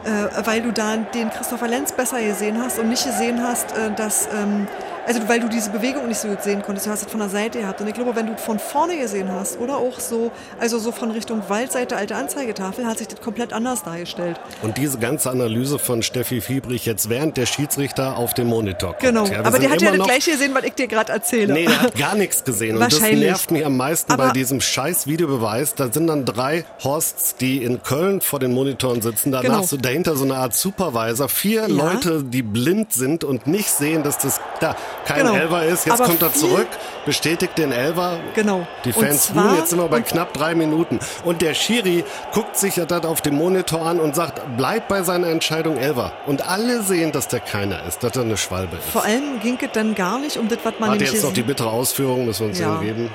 äh, 0.04 0.44
weil 0.44 0.60
du 0.62 0.72
da 0.72 0.96
den 0.96 1.30
Christopher 1.30 1.68
Lenz 1.68 1.92
besser 1.92 2.20
gesehen 2.20 2.60
hast 2.62 2.78
und 2.80 2.88
nicht 2.88 3.04
gesehen 3.04 3.42
hast, 3.42 3.72
äh, 3.76 3.90
dass, 3.94 4.26
ähm, 4.34 4.66
also 5.06 5.20
weil 5.28 5.40
du 5.40 5.48
diese 5.48 5.70
Bewegung 5.70 6.08
nicht 6.08 6.18
so 6.20 6.28
gut 6.28 6.42
sehen 6.42 6.62
konntest. 6.62 6.86
Du 6.86 6.90
hast 6.90 7.02
es 7.06 7.10
von 7.10 7.20
der 7.20 7.28
Seite 7.28 7.60
gehabt. 7.60 7.80
Und 7.80 7.86
ich 7.88 7.94
glaube, 7.94 8.14
wenn 8.16 8.26
du 8.26 8.36
von 8.36 8.58
vorne 8.58 8.96
gesehen 8.98 9.30
hast 9.32 9.58
oder 9.58 9.76
auch 9.76 10.00
so, 10.00 10.30
also 10.58 10.78
so 10.78 10.92
von 10.92 11.10
Richtung 11.10 11.42
Waldseite, 11.48 11.96
alte 11.96 12.16
Anzeigetafel, 12.16 12.86
hat 12.86 12.98
sich 12.98 13.08
das 13.08 13.20
komplett 13.20 13.52
anders 13.52 13.82
dargestellt. 13.84 14.40
Und 14.62 14.76
diese 14.78 14.98
ganze 14.98 15.30
Analyse 15.30 15.78
von 15.78 16.02
Steffi 16.02 16.40
Fiebrich 16.40 16.86
jetzt 16.86 17.08
während 17.08 17.36
der 17.36 17.46
Schiedsrichter 17.46 18.16
auf 18.16 18.34
dem 18.34 18.48
Monitor 18.48 18.90
kommt. 18.90 19.00
Genau. 19.00 19.26
Ja, 19.26 19.44
Aber 19.44 19.58
der 19.58 19.70
hat 19.70 19.80
ja 19.82 19.92
das 19.96 20.06
gleiche 20.06 20.32
gesehen, 20.32 20.54
was 20.54 20.64
ich 20.64 20.74
dir 20.74 20.86
gerade 20.88 21.12
erzähle. 21.12 21.52
Nee, 21.54 21.66
der 21.66 21.80
hat 21.82 21.96
gar 21.96 22.14
nichts 22.14 22.44
gesehen. 22.44 22.74
Und 22.76 22.80
das 22.82 22.94
Wahrscheinlich. 23.00 23.26
nervt 23.28 23.50
mich 23.50 23.64
am 23.64 23.76
meisten 23.76 24.08
bei 24.16 24.24
Aber- 24.24 24.32
diesem 24.32 24.60
scheiß 24.60 25.06
Videobeweis. 25.06 25.74
Da 25.74 25.92
sind 25.92 26.06
dann 26.08 26.24
drei 26.24 26.64
Horsts, 26.82 27.36
die 27.36 27.62
in 27.62 27.82
Köln 27.82 28.20
vor 28.20 28.38
den 28.38 28.52
Monitoren 28.52 29.02
sitzen. 29.02 29.30
Danach 29.32 29.44
Genau. 29.46 29.62
so 29.62 29.76
dahinter 29.76 30.16
so 30.16 30.24
eine 30.24 30.36
Art 30.36 30.54
Supervisor. 30.54 31.28
Vier 31.28 31.62
Ja. 31.62 31.66
Leute, 31.68 32.24
die 32.24 32.42
blind 32.42 32.92
sind 32.92 33.22
und 33.24 33.46
nicht 33.46 33.68
sehen, 33.70 34.02
dass 34.02 34.18
das 34.18 34.40
da. 34.60 34.74
Kein 35.04 35.18
Genau. 35.26 35.34
Elver 35.34 35.64
ist. 35.64 35.86
Jetzt 35.86 35.94
Aber 36.00 36.04
kommt 36.04 36.22
er 36.22 36.32
zurück, 36.32 36.66
bestätigt 37.04 37.58
den 37.58 37.72
Elver. 37.72 38.18
Genau. 38.34 38.66
Die 38.84 38.92
Fans 38.92 39.26
zwar- 39.28 39.44
buhen, 39.48 39.56
jetzt 39.58 39.70
sind 39.70 39.78
wir 39.78 39.88
bei 39.88 40.00
knapp 40.00 40.32
drei 40.32 40.54
Minuten. 40.54 40.98
Und 41.24 41.42
der 41.42 41.54
Schiri 41.54 42.04
guckt 42.32 42.56
sich 42.56 42.74
das 42.74 43.04
auf 43.04 43.20
dem 43.20 43.34
Monitor 43.36 43.82
an 43.86 44.00
und 44.00 44.14
sagt, 44.14 44.40
bleib 44.56 44.88
bei 44.88 45.02
seiner 45.02 45.28
Entscheidung 45.28 45.76
Elver. 45.78 46.12
Und 46.26 46.48
alle 46.48 46.82
sehen, 46.82 47.12
dass 47.12 47.28
der 47.28 47.40
keiner 47.40 47.84
ist, 47.86 48.02
dass 48.02 48.16
er 48.16 48.22
eine 48.22 48.36
Schwalbe 48.36 48.76
ist. 48.76 48.88
Vor 48.90 49.04
allem 49.04 49.40
ging 49.40 49.58
es 49.60 49.68
dann 49.72 49.94
gar 49.94 50.18
nicht 50.18 50.36
um 50.36 50.48
das, 50.48 50.58
was 50.62 50.74
man 50.78 50.90
Warte 50.90 51.04
jetzt 51.04 51.22
noch 51.22 51.32
die 51.32 51.42
bittere 51.42 51.70
Ausführung, 51.70 52.24
müssen 52.26 52.40
wir 52.40 52.48
uns 52.48 52.58
Ja. 52.58 52.74
ja. 52.74 52.80
geben. 52.80 53.10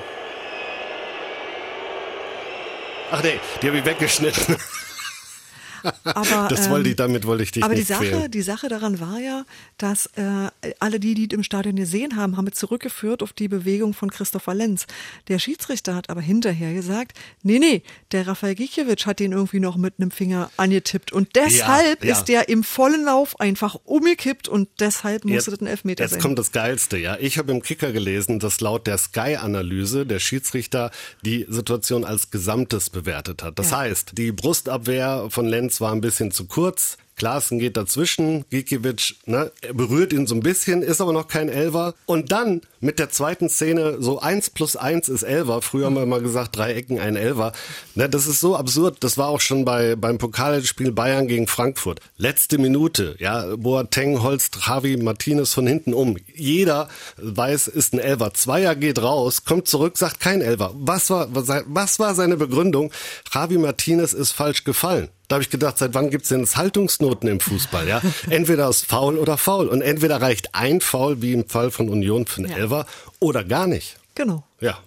Ach 3.10 3.22
nee, 3.22 3.38
die 3.60 3.66
habe 3.68 3.78
ich 3.78 3.84
weggeschnitten. 3.84 4.56
Aber, 6.04 6.46
das 6.50 6.66
ähm, 6.66 6.72
wollte 6.72 6.88
ich, 6.90 6.96
damit 6.96 7.26
wollte 7.26 7.42
ich 7.42 7.52
dich 7.52 7.62
Aber 7.64 7.74
die 7.74 7.80
nicht 7.80 7.88
Sache, 7.88 8.06
quälen. 8.08 8.30
die 8.30 8.42
Sache 8.42 8.68
daran 8.68 9.00
war 9.00 9.18
ja, 9.18 9.44
dass 9.78 10.06
äh, 10.16 10.50
alle 10.78 11.00
die, 11.00 11.14
die 11.14 11.34
im 11.34 11.42
Stadion 11.42 11.76
gesehen 11.76 12.16
haben, 12.16 12.36
haben 12.36 12.46
es 12.46 12.54
zurückgeführt 12.58 13.22
auf 13.22 13.32
die 13.32 13.48
Bewegung 13.48 13.94
von 13.94 14.10
Christopher 14.10 14.54
Lenz. 14.54 14.86
Der 15.28 15.38
Schiedsrichter 15.38 15.94
hat 15.94 16.10
aber 16.10 16.20
hinterher 16.20 16.72
gesagt, 16.74 17.18
nee, 17.42 17.58
nee, 17.58 17.82
der 18.12 18.26
Rafael 18.26 18.54
Gikiewicz 18.54 19.06
hat 19.06 19.20
den 19.20 19.32
irgendwie 19.32 19.60
noch 19.60 19.76
mit 19.76 19.94
einem 19.98 20.10
Finger 20.10 20.50
angetippt 20.56 21.12
und 21.12 21.34
deshalb 21.36 22.02
Ja, 22.04 22.10
ja. 22.10 22.16
ist 22.18 22.24
der 22.26 22.48
im 22.48 22.64
vollen 22.64 23.04
Lauf 23.04 23.38
einfach 23.40 23.76
umgekippt 23.84 24.48
und 24.48 24.68
deshalb 24.80 25.24
musste 25.24 25.50
das 25.50 25.60
ein 25.60 25.66
Elfmeter 25.66 26.04
jetzt 26.04 26.12
sein. 26.12 26.20
kommt 26.20 26.38
das 26.38 26.52
Geilste, 26.52 26.96
ja. 26.98 27.16
Ich 27.20 27.38
habe 27.38 27.52
im 27.52 27.62
Kicker 27.62 27.92
gelesen, 27.92 28.38
dass 28.38 28.60
laut 28.60 28.86
der 28.86 28.98
Sky-Analyse 28.98 30.06
der 30.06 30.18
Schiedsrichter 30.18 30.90
die 31.24 31.46
Situation 31.48 32.04
als 32.04 32.30
Gesamtes 32.30 32.90
bewertet 32.90 33.42
hat. 33.42 33.58
Das 33.58 33.70
Ja. 33.70 33.78
heißt, 33.78 34.12
die 34.18 34.32
Brustabwehr 34.32 35.26
von 35.30 35.46
Lenz 35.46 35.71
war 35.80 35.92
ein 35.92 36.00
bisschen 36.00 36.30
zu 36.30 36.46
kurz. 36.46 36.98
Klaassen 37.16 37.58
geht 37.58 37.76
dazwischen, 37.76 38.44
Gikiewicz 38.50 39.14
ne, 39.26 39.52
er 39.60 39.74
berührt 39.74 40.12
ihn 40.12 40.26
so 40.26 40.34
ein 40.34 40.40
bisschen, 40.40 40.82
ist 40.82 41.00
aber 41.00 41.12
noch 41.12 41.28
kein 41.28 41.48
Elver. 41.48 41.94
Und 42.06 42.32
dann 42.32 42.62
mit 42.80 42.98
der 42.98 43.10
zweiten 43.10 43.48
Szene, 43.48 43.98
so 44.00 44.18
eins 44.18 44.50
plus 44.50 44.76
eins 44.76 45.08
ist 45.08 45.22
Elver. 45.22 45.62
Früher 45.62 45.86
haben 45.86 45.94
wir 45.94 46.06
mal 46.06 46.22
gesagt, 46.22 46.56
drei 46.56 46.74
Ecken, 46.74 46.98
ein 46.98 47.16
Elver. 47.16 47.52
Ne, 47.94 48.08
das 48.08 48.26
ist 48.26 48.40
so 48.40 48.56
absurd. 48.56 49.04
Das 49.04 49.18
war 49.18 49.28
auch 49.28 49.40
schon 49.40 49.64
bei, 49.64 49.94
beim 49.94 50.18
Pokalspiel 50.18 50.90
Bayern 50.90 51.28
gegen 51.28 51.46
Frankfurt. 51.46 52.00
Letzte 52.16 52.58
Minute, 52.58 53.14
ja, 53.18 53.54
Boateng 53.56 54.22
holzt 54.22 54.58
Javi 54.66 54.96
Martinez 54.96 55.52
von 55.52 55.66
hinten 55.66 55.94
um. 55.94 56.16
Jeder 56.34 56.88
weiß, 57.18 57.68
ist 57.68 57.92
ein 57.92 58.00
Elver. 58.00 58.34
Zweier 58.34 58.74
geht 58.74 59.00
raus, 59.00 59.44
kommt 59.44 59.68
zurück, 59.68 59.96
sagt 59.98 60.18
kein 60.18 60.40
Elver. 60.40 60.72
Was 60.74 61.10
war, 61.10 61.28
was 61.30 61.98
war 61.98 62.14
seine 62.14 62.36
Begründung? 62.36 62.90
Javi 63.32 63.58
Martinez 63.58 64.12
ist 64.12 64.32
falsch 64.32 64.64
gefallen. 64.64 65.08
Da 65.32 65.36
habe 65.36 65.44
ich 65.44 65.48
gedacht, 65.48 65.78
seit 65.78 65.94
wann 65.94 66.10
gibt's 66.10 66.28
denn 66.28 66.40
jetzt 66.40 66.58
Haltungsnoten 66.58 67.26
im 67.26 67.40
Fußball? 67.40 67.88
Ja, 67.88 68.02
entweder 68.28 68.68
ist 68.68 68.84
Foul 68.84 69.16
oder 69.16 69.38
Foul. 69.38 69.66
Und 69.68 69.80
entweder 69.80 70.20
reicht 70.20 70.54
ein 70.54 70.82
Foul, 70.82 71.22
wie 71.22 71.32
im 71.32 71.48
Fall 71.48 71.70
von 71.70 71.88
Union 71.88 72.26
für 72.26 72.42
einen 72.42 72.50
Ja. 72.50 72.58
Elfer, 72.58 72.86
oder 73.18 73.42
gar 73.42 73.66
nicht. 73.66 73.96
genau. 74.14 74.44
Ja, 74.60 74.78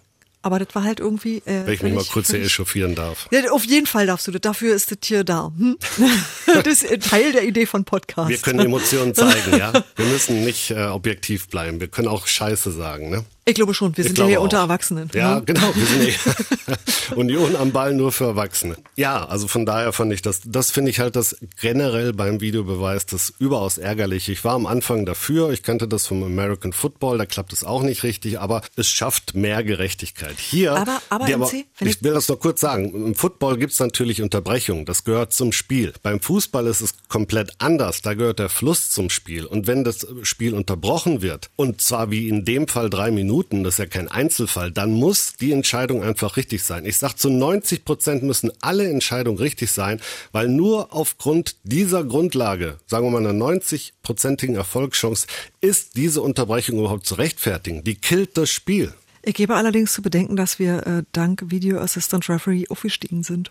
Aber 0.43 0.59
das 0.59 0.67
war 0.75 0.83
halt 0.83 0.99
irgendwie. 0.99 1.37
Äh, 1.47 1.65
wenn 1.65 1.73
ich 1.73 1.81
mich 1.81 1.93
mal 1.95 2.03
kurz 2.05 2.29
hier 2.29 2.43
echauffieren 2.43 2.93
darf. 2.93 3.27
Ja, 3.31 3.49
auf 3.49 3.65
jeden 3.65 3.87
Fall 3.87 4.05
darfst 4.05 4.27
du 4.27 4.31
das. 4.31 4.41
Dafür 4.41 4.75
ist 4.75 4.91
das 4.91 4.99
hier 5.03 5.23
da. 5.23 5.51
Hm? 5.57 5.77
Das 6.63 6.83
ist 6.83 7.09
Teil 7.09 7.31
der 7.31 7.43
Idee 7.43 7.65
von 7.65 7.83
Podcast. 7.83 8.29
Wir 8.29 8.37
können 8.37 8.59
Emotionen 8.59 9.15
zeigen, 9.15 9.57
ja. 9.57 9.73
Wir 9.95 10.05
müssen 10.05 10.45
nicht 10.45 10.69
äh, 10.69 10.83
objektiv 10.85 11.47
bleiben. 11.47 11.79
Wir 11.79 11.87
können 11.87 12.07
auch 12.07 12.27
Scheiße 12.27 12.71
sagen, 12.71 13.09
ne? 13.09 13.25
Ich 13.47 13.53
glaube 13.53 13.75
schon, 13.75 13.95
wir 13.95 14.03
Ich 14.03 14.07
sind 14.09 14.17
ja 14.17 14.25
hier 14.25 14.39
auch. 14.39 14.45
unter 14.45 14.57
Erwachsenen. 14.57 15.07
Ja, 15.13 15.35
ne? 15.35 15.43
genau. 15.45 15.71
Wir 15.75 15.85
sind 15.85 16.01
eh 17.11 17.15
Union 17.15 17.55
am 17.55 17.71
Ball 17.71 17.93
nur 17.93 18.11
für 18.11 18.23
Erwachsene. 18.23 18.75
Ja, 18.95 19.23
also 19.25 19.47
von 19.47 19.67
daher 19.67 19.93
fand 19.93 20.11
ich 20.13 20.23
das, 20.23 20.41
das 20.45 20.71
finde 20.71 20.89
ich 20.89 20.99
halt 20.99 21.15
das 21.15 21.37
generell 21.61 22.11
beim 22.11 22.41
Videobeweis 22.41 23.05
das 23.05 23.31
überaus 23.37 23.77
ärgerlich. 23.77 24.29
Ich 24.29 24.43
war 24.43 24.55
am 24.55 24.65
Anfang 24.65 25.05
dafür, 25.05 25.51
ich 25.51 25.61
kannte 25.61 25.87
das 25.87 26.07
vom 26.07 26.23
American 26.23 26.73
Football, 26.73 27.19
da 27.19 27.27
klappt 27.27 27.53
es 27.53 27.63
auch 27.63 27.83
nicht 27.83 28.01
richtig, 28.01 28.39
aber 28.39 28.63
es 28.75 28.89
schafft 28.89 29.35
mehr 29.35 29.63
Gerechtigkeit. 29.63 30.39
Hier, 30.39 30.73
Aber- 30.75 30.99
aber 31.09 31.25
die 31.27 31.33
MC, 31.33 31.65
ich 31.81 31.87
ich- 31.87 32.03
will 32.03 32.13
das 32.15 32.27
noch 32.27 32.39
kurz 32.39 32.61
sagen, 32.61 32.95
im 32.95 33.13
Football 33.13 33.57
gibt's 33.57 33.79
natürlich 33.79 34.23
Unterbrechungen, 34.23 34.85
das 34.85 35.03
gehört 35.03 35.33
zum 35.33 35.51
Spiel. 35.51 35.93
Beim 36.01 36.19
Fußball 36.19 36.65
ist 36.65 36.81
es 36.81 36.95
komplett 37.09 37.53
anders, 37.59 38.01
da 38.01 38.15
gehört 38.15 38.39
der 38.39 38.49
Fluss 38.49 38.89
zum 38.89 39.11
Spiel. 39.11 39.45
Und 39.45 39.67
wenn 39.67 39.83
das 39.83 40.07
Spiel 40.23 40.55
unterbrochen 40.55 41.21
wird, 41.21 41.51
und 41.55 41.79
zwar 41.81 42.09
wie 42.09 42.27
in 42.27 42.43
dem 42.43 42.67
Fall 42.67 42.89
drei 42.89 43.11
Minuten, 43.11 43.34
das 43.43 43.75
ist 43.75 43.79
ja 43.79 43.85
kein 43.85 44.07
Einzelfall, 44.07 44.71
dann 44.71 44.93
muss 44.93 45.33
die 45.35 45.51
Entscheidung 45.51 46.03
einfach 46.03 46.37
richtig 46.37 46.63
sein. 46.63 46.85
Ich 46.85 46.97
sag 46.97 47.15
zu 47.15 47.29
90 47.29 47.85
Prozent 47.85 48.23
müssen 48.23 48.51
alle 48.61 48.89
Entscheidungen 48.89 49.37
richtig 49.37 49.71
sein, 49.71 49.99
weil 50.31 50.47
nur 50.47 50.93
aufgrund 50.93 51.55
dieser 51.63 52.03
Grundlage, 52.03 52.77
sagen 52.87 53.05
wir 53.05 53.11
mal 53.11 53.27
einer 53.27 53.37
90-prozentigen 53.37 54.55
Erfolgschance, 54.55 55.27
ist 55.61 55.95
diese 55.95 56.21
Unterbrechung 56.21 56.79
überhaupt 56.79 57.05
zu 57.05 57.15
rechtfertigen. 57.15 57.83
Die 57.83 57.95
killt 57.95 58.37
das 58.37 58.49
Spiel. 58.49 58.93
Ich 59.21 59.33
gebe 59.33 59.55
allerdings 59.55 59.93
zu 59.93 60.01
bedenken, 60.01 60.35
dass 60.35 60.59
wir 60.59 60.85
äh, 60.85 61.03
dank 61.11 61.43
Video 61.47 61.79
Assistant 61.79 62.29
Referee 62.29 62.67
aufgestiegen 62.69 63.23
sind. 63.23 63.49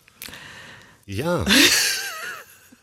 Ja. 1.06 1.44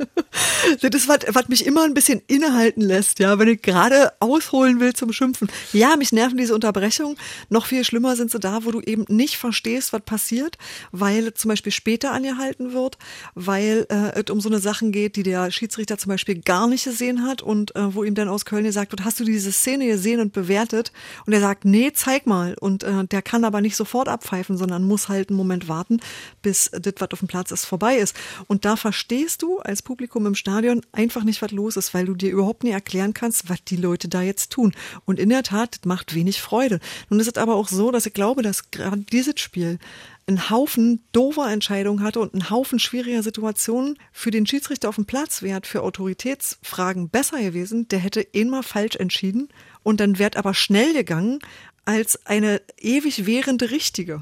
Das 0.81 0.91
ist, 0.93 1.07
was, 1.07 1.19
was 1.29 1.47
mich 1.49 1.65
immer 1.65 1.83
ein 1.83 1.93
bisschen 1.93 2.21
innehalten 2.27 2.81
lässt, 2.81 3.19
ja, 3.19 3.39
wenn 3.39 3.47
ich 3.47 3.61
gerade 3.61 4.13
ausholen 4.19 4.79
will 4.79 4.93
zum 4.93 5.11
Schimpfen. 5.11 5.49
Ja, 5.73 5.95
mich 5.95 6.11
nerven 6.11 6.37
diese 6.37 6.53
Unterbrechungen. 6.53 7.17
Noch 7.49 7.65
viel 7.65 7.83
schlimmer 7.83 8.15
sind 8.15 8.31
sie 8.31 8.39
da, 8.39 8.63
wo 8.63 8.71
du 8.71 8.79
eben 8.81 9.05
nicht 9.07 9.37
verstehst, 9.37 9.91
was 9.91 10.01
passiert, 10.01 10.57
weil 10.91 11.33
zum 11.33 11.49
Beispiel 11.49 11.71
später 11.71 12.11
angehalten 12.11 12.73
wird, 12.73 12.97
weil 13.33 13.85
äh, 13.89 14.21
es 14.21 14.29
um 14.29 14.39
so 14.39 14.49
eine 14.49 14.59
Sachen 14.59 14.91
geht, 14.91 15.15
die 15.15 15.23
der 15.23 15.51
Schiedsrichter 15.51 15.97
zum 15.97 16.09
Beispiel 16.09 16.39
gar 16.39 16.67
nicht 16.67 16.83
gesehen 16.83 17.25
hat 17.25 17.41
und 17.41 17.75
äh, 17.75 17.93
wo 17.93 18.03
ihm 18.03 18.15
dann 18.15 18.29
aus 18.29 18.45
Köln 18.45 18.63
gesagt 18.63 18.91
wird, 18.91 19.03
hast 19.03 19.19
du 19.19 19.23
diese 19.23 19.51
Szene 19.51 19.87
gesehen 19.87 20.19
und 20.19 20.33
bewertet? 20.33 20.91
Und 21.25 21.33
er 21.33 21.41
sagt, 21.41 21.65
nee, 21.65 21.91
zeig 21.93 22.27
mal. 22.27 22.55
Und 22.59 22.83
äh, 22.83 23.05
der 23.05 23.21
kann 23.21 23.45
aber 23.45 23.61
nicht 23.61 23.75
sofort 23.75 24.07
abpfeifen, 24.07 24.57
sondern 24.57 24.83
muss 24.83 25.09
halt 25.09 25.29
einen 25.29 25.37
Moment 25.37 25.67
warten, 25.67 25.99
bis 26.41 26.71
das, 26.71 26.93
was 26.99 27.11
auf 27.11 27.19
dem 27.19 27.27
Platz 27.27 27.51
ist, 27.51 27.65
vorbei 27.65 27.97
ist. 27.97 28.15
Und 28.47 28.65
da 28.65 28.75
verstehst 28.75 29.41
du 29.41 29.59
als 29.59 29.81
Publikum 29.81 29.90
im 29.99 30.35
Stadion 30.35 30.81
einfach 30.91 31.23
nicht, 31.23 31.41
was 31.41 31.51
los 31.51 31.77
ist, 31.77 31.93
weil 31.93 32.05
du 32.05 32.15
dir 32.15 32.31
überhaupt 32.31 32.63
nicht 32.63 32.73
erklären 32.73 33.13
kannst, 33.13 33.49
was 33.49 33.63
die 33.63 33.75
Leute 33.75 34.07
da 34.07 34.21
jetzt 34.21 34.51
tun. 34.51 34.73
Und 35.05 35.19
in 35.19 35.29
der 35.29 35.43
Tat, 35.43 35.77
das 35.77 35.85
macht 35.85 36.15
wenig 36.15 36.41
Freude. 36.41 36.79
Nun 37.09 37.19
ist 37.19 37.27
es 37.27 37.37
aber 37.37 37.55
auch 37.55 37.67
so, 37.67 37.91
dass 37.91 38.05
ich 38.05 38.13
glaube, 38.13 38.41
dass 38.41 38.71
gerade 38.71 39.01
dieses 39.11 39.39
Spiel 39.39 39.79
einen 40.27 40.49
Haufen 40.49 41.03
doofer 41.11 41.51
Entscheidungen 41.51 42.03
hatte 42.03 42.19
und 42.19 42.33
einen 42.33 42.49
Haufen 42.49 42.79
schwieriger 42.79 43.23
Situationen 43.23 43.97
für 44.11 44.31
den 44.31 44.45
Schiedsrichter 44.45 44.89
auf 44.89 44.95
dem 44.95 45.05
Platz 45.05 45.41
wäre 45.41 45.61
für 45.63 45.83
Autoritätsfragen 45.83 47.09
besser 47.09 47.41
gewesen. 47.41 47.87
Der 47.89 47.99
hätte 47.99 48.21
immer 48.21 48.63
falsch 48.63 48.95
entschieden 48.95 49.49
und 49.83 49.99
dann 49.99 50.19
wäre 50.19 50.37
aber 50.37 50.53
schnell 50.53 50.93
gegangen 50.93 51.39
als 51.85 52.25
eine 52.25 52.61
ewig 52.77 53.25
währende 53.25 53.71
richtige. 53.71 54.21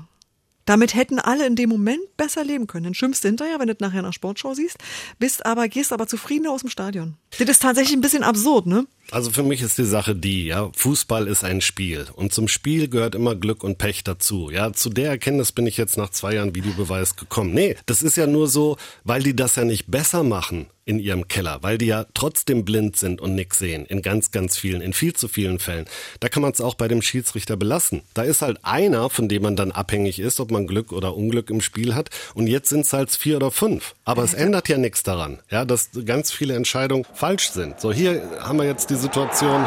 Damit 0.69 0.93
hätten 0.93 1.17
alle 1.17 1.47
in 1.47 1.55
dem 1.55 1.67
Moment 1.67 2.15
besser 2.15 2.43
leben 2.43 2.67
können. 2.67 2.83
Dann 2.83 2.93
schimpfst 2.93 3.23
du 3.23 3.27
hinterher, 3.27 3.57
wenn 3.57 3.69
du 3.69 3.73
das 3.73 3.81
nachher 3.81 4.03
der 4.03 4.11
Sportschau 4.11 4.53
siehst, 4.53 4.77
bist 5.17 5.43
aber, 5.43 5.67
gehst 5.67 5.91
aber 5.91 6.05
zufriedener 6.05 6.51
aus 6.51 6.61
dem 6.61 6.69
Stadion. 6.69 7.17
Das 7.39 7.49
ist 7.49 7.63
tatsächlich 7.63 7.97
ein 7.97 8.01
bisschen 8.01 8.21
absurd, 8.21 8.67
ne? 8.67 8.85
Also 9.11 9.31
für 9.31 9.43
mich 9.43 9.61
ist 9.61 9.77
die 9.77 9.85
Sache 9.85 10.15
die, 10.15 10.45
ja, 10.45 10.69
Fußball 10.75 11.27
ist 11.27 11.43
ein 11.43 11.61
Spiel 11.61 12.05
und 12.15 12.33
zum 12.33 12.47
Spiel 12.47 12.87
gehört 12.87 13.15
immer 13.15 13.35
Glück 13.35 13.63
und 13.63 13.77
Pech 13.77 14.03
dazu. 14.03 14.49
Ja, 14.51 14.71
zu 14.73 14.89
der 14.89 15.09
Erkenntnis 15.09 15.51
bin 15.51 15.67
ich 15.67 15.77
jetzt 15.77 15.97
nach 15.97 16.09
zwei 16.09 16.35
Jahren 16.35 16.55
Videobeweis 16.55 17.15
gekommen. 17.15 17.53
Nee, 17.53 17.75
das 17.85 18.01
ist 18.01 18.17
ja 18.17 18.27
nur 18.27 18.47
so, 18.47 18.77
weil 19.03 19.23
die 19.23 19.35
das 19.35 19.55
ja 19.55 19.63
nicht 19.63 19.89
besser 19.89 20.23
machen 20.23 20.67
in 20.89 20.97
ihrem 20.97 21.27
Keller, 21.27 21.59
weil 21.61 21.77
die 21.77 21.85
ja 21.85 22.07
trotzdem 22.15 22.65
blind 22.65 22.95
sind 22.95 23.21
und 23.21 23.35
nix 23.35 23.59
sehen. 23.59 23.85
In 23.85 24.01
ganz, 24.01 24.31
ganz 24.31 24.57
vielen, 24.57 24.81
in 24.81 24.93
viel 24.93 25.13
zu 25.13 25.27
vielen 25.27 25.59
Fällen. 25.59 25.85
Da 26.19 26.29
kann 26.29 26.41
man 26.41 26.51
es 26.51 26.61
auch 26.61 26.73
bei 26.73 26.87
dem 26.87 27.03
Schiedsrichter 27.03 27.57
belassen. 27.57 28.01
Da 28.15 28.23
ist 28.23 28.41
halt 28.41 28.57
einer, 28.63 29.11
von 29.11 29.29
dem 29.29 29.43
man 29.43 29.55
dann 29.55 29.71
abhängig 29.71 30.17
ist, 30.17 30.39
ob 30.39 30.49
man 30.49 30.65
Glück 30.65 30.91
oder 30.91 31.15
Unglück 31.15 31.51
im 31.51 31.61
Spiel 31.61 31.93
hat. 31.93 32.09
Und 32.33 32.47
jetzt 32.47 32.69
sind 32.69 32.87
es 32.87 32.93
halt 32.93 33.11
vier 33.11 33.35
oder 33.35 33.51
fünf. 33.51 33.93
Aber 34.03 34.23
es 34.23 34.33
ändert 34.33 34.67
ja 34.67 34.79
nichts 34.79 35.03
daran, 35.03 35.37
ja, 35.51 35.63
dass 35.63 35.91
ganz 36.05 36.31
viele 36.31 36.55
Entscheidungen 36.55 37.05
falsch 37.13 37.51
sind. 37.51 37.79
So, 37.79 37.93
hier 37.93 38.27
haben 38.39 38.57
wir 38.57 38.65
jetzt 38.65 38.89
die 38.89 38.95
Situation. 38.99 39.65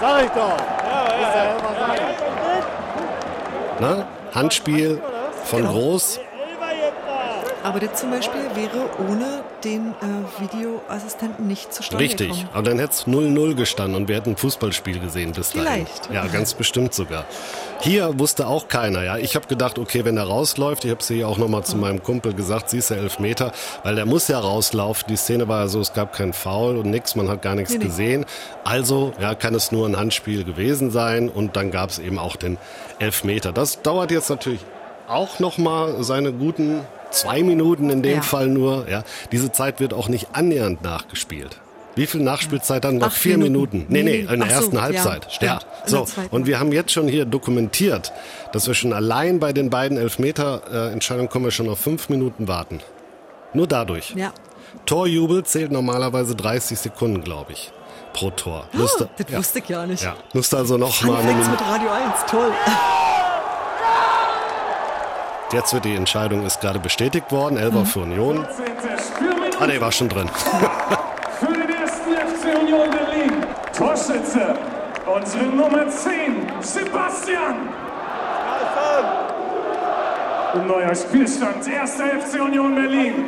Sag 0.00 0.24
ich 0.24 0.30
doch. 0.30 0.56
Sein. 1.32 1.48
Ne? 3.80 4.06
Handspiel 4.34 5.00
von. 5.44 5.66
Groß. 5.66 6.20
Aber 7.62 7.78
das 7.80 8.00
zum 8.00 8.10
Beispiel 8.10 8.40
wäre 8.54 8.88
ohne 9.08 9.42
den 9.64 9.90
äh, 9.90 10.42
Videoassistenten 10.42 11.46
nicht 11.46 11.72
zustande 11.74 12.04
Richtig. 12.04 12.28
gekommen. 12.28 12.48
Aber 12.52 12.62
dann 12.62 12.78
hätte 12.78 12.92
es 12.92 13.06
0-0 13.06 13.54
gestanden 13.54 13.96
und 13.96 14.08
wir 14.08 14.16
hätten 14.16 14.30
ein 14.30 14.36
Fußballspiel 14.36 14.98
gesehen 14.98 15.32
bis 15.32 15.52
dahin. 15.52 15.86
Vielleicht. 15.86 16.10
Ja, 16.10 16.26
ganz 16.26 16.54
bestimmt 16.54 16.94
sogar. 16.94 17.26
Hier 17.80 18.18
wusste 18.18 18.46
auch 18.46 18.68
keiner, 18.68 19.02
ja. 19.04 19.18
Ich 19.18 19.36
habe 19.36 19.46
gedacht, 19.46 19.78
okay, 19.78 20.04
wenn 20.04 20.16
er 20.16 20.24
rausläuft, 20.24 20.84
ich 20.84 20.90
habe 20.90 21.00
es 21.00 21.08
hier 21.08 21.28
auch 21.28 21.38
nochmal 21.38 21.64
zu 21.64 21.76
meinem 21.76 22.02
Kumpel 22.02 22.32
gesagt, 22.34 22.70
siehst 22.70 22.90
du, 22.90 22.94
elf 22.94 23.18
Meter, 23.18 23.52
weil 23.82 23.94
der 23.94 24.06
muss 24.06 24.28
ja 24.28 24.38
rauslaufen. 24.38 25.08
Die 25.08 25.16
Szene 25.16 25.48
war 25.48 25.60
ja 25.60 25.68
so, 25.68 25.80
es 25.80 25.92
gab 25.92 26.14
keinen 26.14 26.32
Foul 26.32 26.78
und 26.78 26.90
nix, 26.90 27.14
man 27.14 27.28
hat 27.28 27.42
gar 27.42 27.54
nichts 27.54 27.72
nee. 27.72 27.84
gesehen. 27.84 28.24
Also, 28.64 29.12
ja, 29.20 29.34
kann 29.34 29.54
es 29.54 29.72
nur 29.72 29.86
ein 29.86 29.96
Handspiel 29.96 30.44
gewesen 30.44 30.90
sein 30.90 31.28
und 31.28 31.56
dann 31.56 31.70
gab 31.70 31.90
es 31.90 31.98
eben 31.98 32.18
auch 32.18 32.36
den 32.36 32.56
Elfmeter. 32.98 33.52
Das 33.52 33.82
dauert 33.82 34.10
jetzt 34.10 34.30
natürlich 34.30 34.60
auch 35.08 35.40
nochmal 35.40 36.02
seine 36.02 36.32
guten 36.32 36.80
zwei 37.10 37.42
Minuten 37.42 37.90
in 37.90 38.02
dem 38.02 38.16
Ja. 38.16 38.22
Fall 38.22 38.48
nur. 38.48 38.88
Ja, 38.88 39.02
diese 39.32 39.52
Zeit 39.52 39.80
wird 39.80 39.92
auch 39.94 40.08
nicht 40.08 40.28
annähernd 40.32 40.82
nachgespielt. 40.82 41.58
Wie 41.96 42.06
viel 42.06 42.20
Nachspielzeit 42.22 42.84
dann? 42.84 42.98
Noch 42.98 43.10
vier 43.12 43.36
Minuten. 43.36 43.78
Minuten. 43.88 43.92
Nee, 43.92 44.02
nee, 44.04 44.20
in 44.20 44.26
der 44.40 44.42
ach 44.42 44.48
so, 44.50 44.54
ersten 44.56 44.76
ja, 44.76 44.82
Halbzeit. 44.82 45.26
Ja. 45.40 45.58
Der 45.58 45.60
So, 45.86 46.06
und 46.30 46.46
wir 46.46 46.60
haben 46.60 46.70
jetzt 46.72 46.92
schon 46.92 47.08
hier 47.08 47.24
dokumentiert, 47.24 48.12
dass 48.52 48.68
wir 48.68 48.74
schon 48.74 48.92
allein 48.92 49.40
bei 49.40 49.52
den 49.52 49.70
beiden 49.70 49.98
Elfmeter-Entscheidungen 49.98 51.28
kommen 51.28 51.46
wir 51.46 51.50
schon 51.52 51.68
auf 51.68 51.80
fünf 51.80 52.08
Minuten 52.08 52.46
warten. 52.48 52.80
Nur 53.54 53.66
dadurch. 53.66 54.14
Ja. 54.16 54.32
Torjubel 54.86 55.42
zählt 55.44 55.72
normalerweise 55.72 56.36
30 56.36 56.78
Sekunden, 56.78 57.24
glaube 57.24 57.52
ich, 57.52 57.72
pro 58.12 58.30
Tor. 58.30 58.68
Müsste, 58.72 59.06
Oh, 59.06 59.10
Das 59.18 59.26
ja. 59.30 59.38
wusste 59.38 59.58
ich 59.58 59.68
ja 59.68 59.84
nicht. 59.84 60.02
Ja, 60.04 60.14
müsste 60.32 60.56
also 60.58 60.78
noch 60.78 60.94
Fun 60.94 61.08
mal 61.10 61.18
eine 61.20 61.32
Facts 61.32 61.46
Minute. 61.48 61.64
mit 61.64 61.70
Radio 61.72 61.90
1, 61.90 62.30
toll. 62.30 62.52
Jetzt 65.52 65.74
wird 65.74 65.84
die 65.84 65.96
Entscheidung 65.96 66.46
ist 66.46 66.60
gerade 66.60 66.78
bestätigt 66.78 67.32
worden. 67.32 67.58
Elfer 67.58 67.84
für 67.84 68.00
Union. 68.00 68.46
Ah, 69.58 69.66
der 69.66 69.80
war 69.80 69.90
schon 69.90 70.08
drin. 70.08 70.28
Für 71.40 71.52
den 71.52 71.68
ersten 71.68 72.12
FC 72.12 72.60
Union 72.60 72.88
Berlin. 72.90 73.32
Torschütze, 73.76 74.54
unsere 75.12 75.44
Nummer 75.46 75.88
10, 75.88 76.46
Sebastian. 76.60 77.68
Neuer 80.66 80.94
Spielstand, 80.94 81.66
erster 81.68 82.04
FC 82.04 82.40
Union 82.40 82.74
Berlin. 82.76 83.24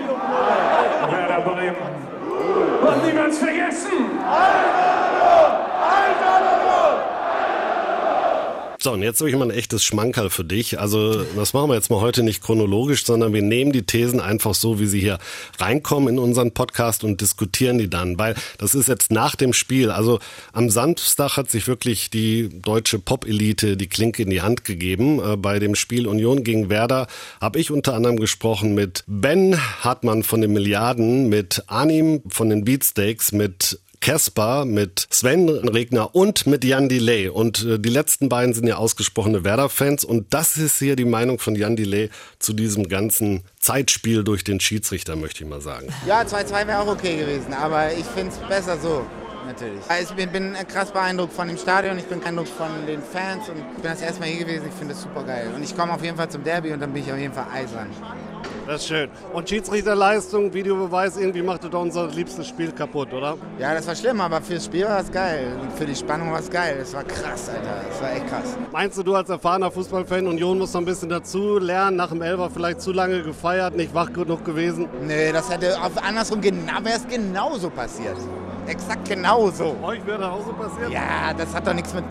Werder 1.10 1.40
Bremen. 1.40 1.76
Und 2.82 3.06
niemand 3.06 3.34
vergessen. 3.34 4.10
So, 8.82 8.90
und 8.90 9.02
jetzt 9.02 9.20
habe 9.20 9.30
ich 9.30 9.36
mal 9.36 9.48
ein 9.48 9.56
echtes 9.56 9.84
Schmankerl 9.84 10.28
für 10.28 10.42
dich. 10.42 10.80
Also, 10.80 11.22
das 11.22 11.52
machen 11.52 11.70
wir 11.70 11.76
jetzt 11.76 11.88
mal 11.88 12.00
heute 12.00 12.24
nicht 12.24 12.42
chronologisch, 12.42 13.06
sondern 13.06 13.32
wir 13.32 13.40
nehmen 13.40 13.70
die 13.70 13.84
Thesen 13.84 14.18
einfach 14.18 14.54
so, 14.54 14.80
wie 14.80 14.86
sie 14.86 14.98
hier 14.98 15.20
reinkommen 15.60 16.08
in 16.08 16.18
unseren 16.18 16.50
Podcast 16.50 17.04
und 17.04 17.20
diskutieren 17.20 17.78
die 17.78 17.88
dann, 17.88 18.18
weil 18.18 18.34
das 18.58 18.74
ist 18.74 18.88
jetzt 18.88 19.12
nach 19.12 19.36
dem 19.36 19.52
Spiel. 19.52 19.92
Also, 19.92 20.18
am 20.52 20.68
Samstag 20.68 21.36
hat 21.36 21.48
sich 21.48 21.68
wirklich 21.68 22.10
die 22.10 22.48
deutsche 22.60 22.98
Pop-Elite 22.98 23.76
die 23.76 23.86
Klinke 23.86 24.24
in 24.24 24.30
die 24.30 24.42
Hand 24.42 24.64
gegeben. 24.64 25.20
Äh, 25.20 25.36
bei 25.36 25.60
dem 25.60 25.76
Spiel 25.76 26.08
Union 26.08 26.42
gegen 26.42 26.68
Werder 26.68 27.06
habe 27.40 27.60
ich 27.60 27.70
unter 27.70 27.94
anderem 27.94 28.18
gesprochen 28.18 28.74
mit 28.74 29.04
Ben 29.06 29.56
Hartmann 29.84 30.24
von 30.24 30.40
den 30.40 30.52
Milliarden, 30.52 31.28
mit 31.28 31.62
Anim 31.68 32.20
von 32.28 32.50
den 32.50 32.64
Beatsteaks, 32.64 33.30
mit 33.30 33.78
Caspar, 34.02 34.64
mit 34.64 35.06
Sven 35.10 35.48
Regner 35.48 36.14
und 36.14 36.46
mit 36.46 36.64
Jan 36.64 36.88
Delay. 36.88 37.28
Und 37.28 37.64
äh, 37.64 37.78
die 37.78 37.88
letzten 37.88 38.28
beiden 38.28 38.52
sind 38.52 38.66
ja 38.66 38.76
ausgesprochene 38.76 39.44
Werder-Fans. 39.44 40.04
Und 40.04 40.34
das 40.34 40.56
ist 40.56 40.78
hier 40.78 40.96
die 40.96 41.04
Meinung 41.04 41.38
von 41.38 41.54
Jan 41.54 41.76
Delay 41.76 42.10
zu 42.40 42.52
diesem 42.52 42.88
ganzen 42.88 43.44
Zeitspiel 43.60 44.24
durch 44.24 44.42
den 44.42 44.58
Schiedsrichter, 44.58 45.14
möchte 45.14 45.44
ich 45.44 45.48
mal 45.48 45.60
sagen. 45.60 45.86
Ja, 46.04 46.22
2-2 46.22 46.66
wäre 46.66 46.80
auch 46.80 46.88
okay 46.88 47.16
gewesen, 47.16 47.54
aber 47.54 47.92
ich 47.92 48.04
finde 48.04 48.32
es 48.32 48.38
besser 48.48 48.76
so. 48.78 49.06
Natürlich. 49.46 49.80
Ich 50.18 50.28
bin, 50.30 50.54
krass 50.68 50.92
beeindruckt 50.92 51.32
von 51.32 51.48
dem 51.48 51.56
Stadion, 51.56 51.98
ich 51.98 52.04
bin 52.04 52.20
beeindruckt 52.20 52.48
von 52.48 52.68
den 52.86 53.02
Fans 53.02 53.48
und 53.48 53.56
ich 53.56 53.82
bin 53.82 53.82
das 53.82 54.00
erste 54.00 54.20
Mal 54.20 54.28
hier 54.28 54.44
gewesen. 54.44 54.66
Ich 54.68 54.74
finde 54.74 54.94
es 54.94 55.02
super 55.02 55.22
geil. 55.24 55.50
Und 55.54 55.62
ich 55.62 55.76
komme 55.76 55.92
auf 55.92 56.02
jeden 56.02 56.16
Fall 56.16 56.28
zum 56.28 56.44
Derby 56.44 56.72
und 56.72 56.80
dann 56.80 56.92
bin 56.92 57.02
ich 57.02 57.12
auf 57.12 57.18
jeden 57.18 57.34
Fall 57.34 57.46
eisern. 57.52 57.88
Das 58.66 58.82
ist 58.82 58.88
schön. 58.88 59.10
Und 59.32 59.48
Schiedsrichterleistung, 59.48 60.52
Videobeweis, 60.52 61.16
irgendwie 61.16 61.42
macht 61.42 61.64
doch 61.64 61.82
unser 61.82 62.06
liebstes 62.08 62.48
Spiel 62.48 62.70
kaputt, 62.72 63.12
oder? 63.12 63.36
Ja, 63.58 63.74
das 63.74 63.86
war 63.86 63.96
schlimm, 63.96 64.20
aber 64.20 64.40
fürs 64.40 64.64
Spiel 64.64 64.84
war 64.84 65.00
es 65.00 65.10
geil. 65.10 65.56
Und 65.60 65.72
für 65.72 65.84
die 65.84 65.96
Spannung 65.96 66.30
war 66.30 66.40
es 66.40 66.48
geil. 66.48 66.76
Das 66.78 66.94
war 66.94 67.02
krass, 67.04 67.48
Alter. 67.48 67.80
Das 67.88 68.00
war 68.00 68.12
echt 68.12 68.28
krass. 68.28 68.56
Meinst 68.70 68.98
du, 68.98 69.02
du 69.02 69.14
als 69.14 69.28
erfahrener 69.28 69.70
Fußballfan, 69.70 70.26
Union 70.26 70.58
muss 70.58 70.72
noch 70.72 70.80
ein 70.80 70.84
bisschen 70.84 71.08
dazu 71.08 71.58
lernen, 71.58 71.96
nach 71.96 72.10
dem 72.10 72.22
Elfer 72.22 72.50
vielleicht 72.50 72.80
zu 72.80 72.92
lange 72.92 73.22
gefeiert, 73.22 73.76
nicht 73.76 73.94
wach 73.94 74.12
genug 74.12 74.44
gewesen? 74.44 74.88
Nee, 75.02 75.32
das 75.32 75.50
hätte 75.50 75.76
auf 75.82 75.92
andersrum 76.02 76.40
genau, 76.40 76.84
wäre 76.84 76.96
es 76.96 77.06
genauso 77.08 77.68
passiert. 77.70 78.16
Exakt 78.66 79.08
genauso. 79.08 79.76
Euch 79.82 80.06
wäre 80.06 80.18
das 80.18 80.28
auch 80.28 80.46
so 80.46 80.52
passiert? 80.52 80.90
Ja, 80.92 81.34
das 81.36 81.52
hat 81.52 81.66
doch 81.66 81.74
nichts 81.74 81.92
mit. 81.92 82.04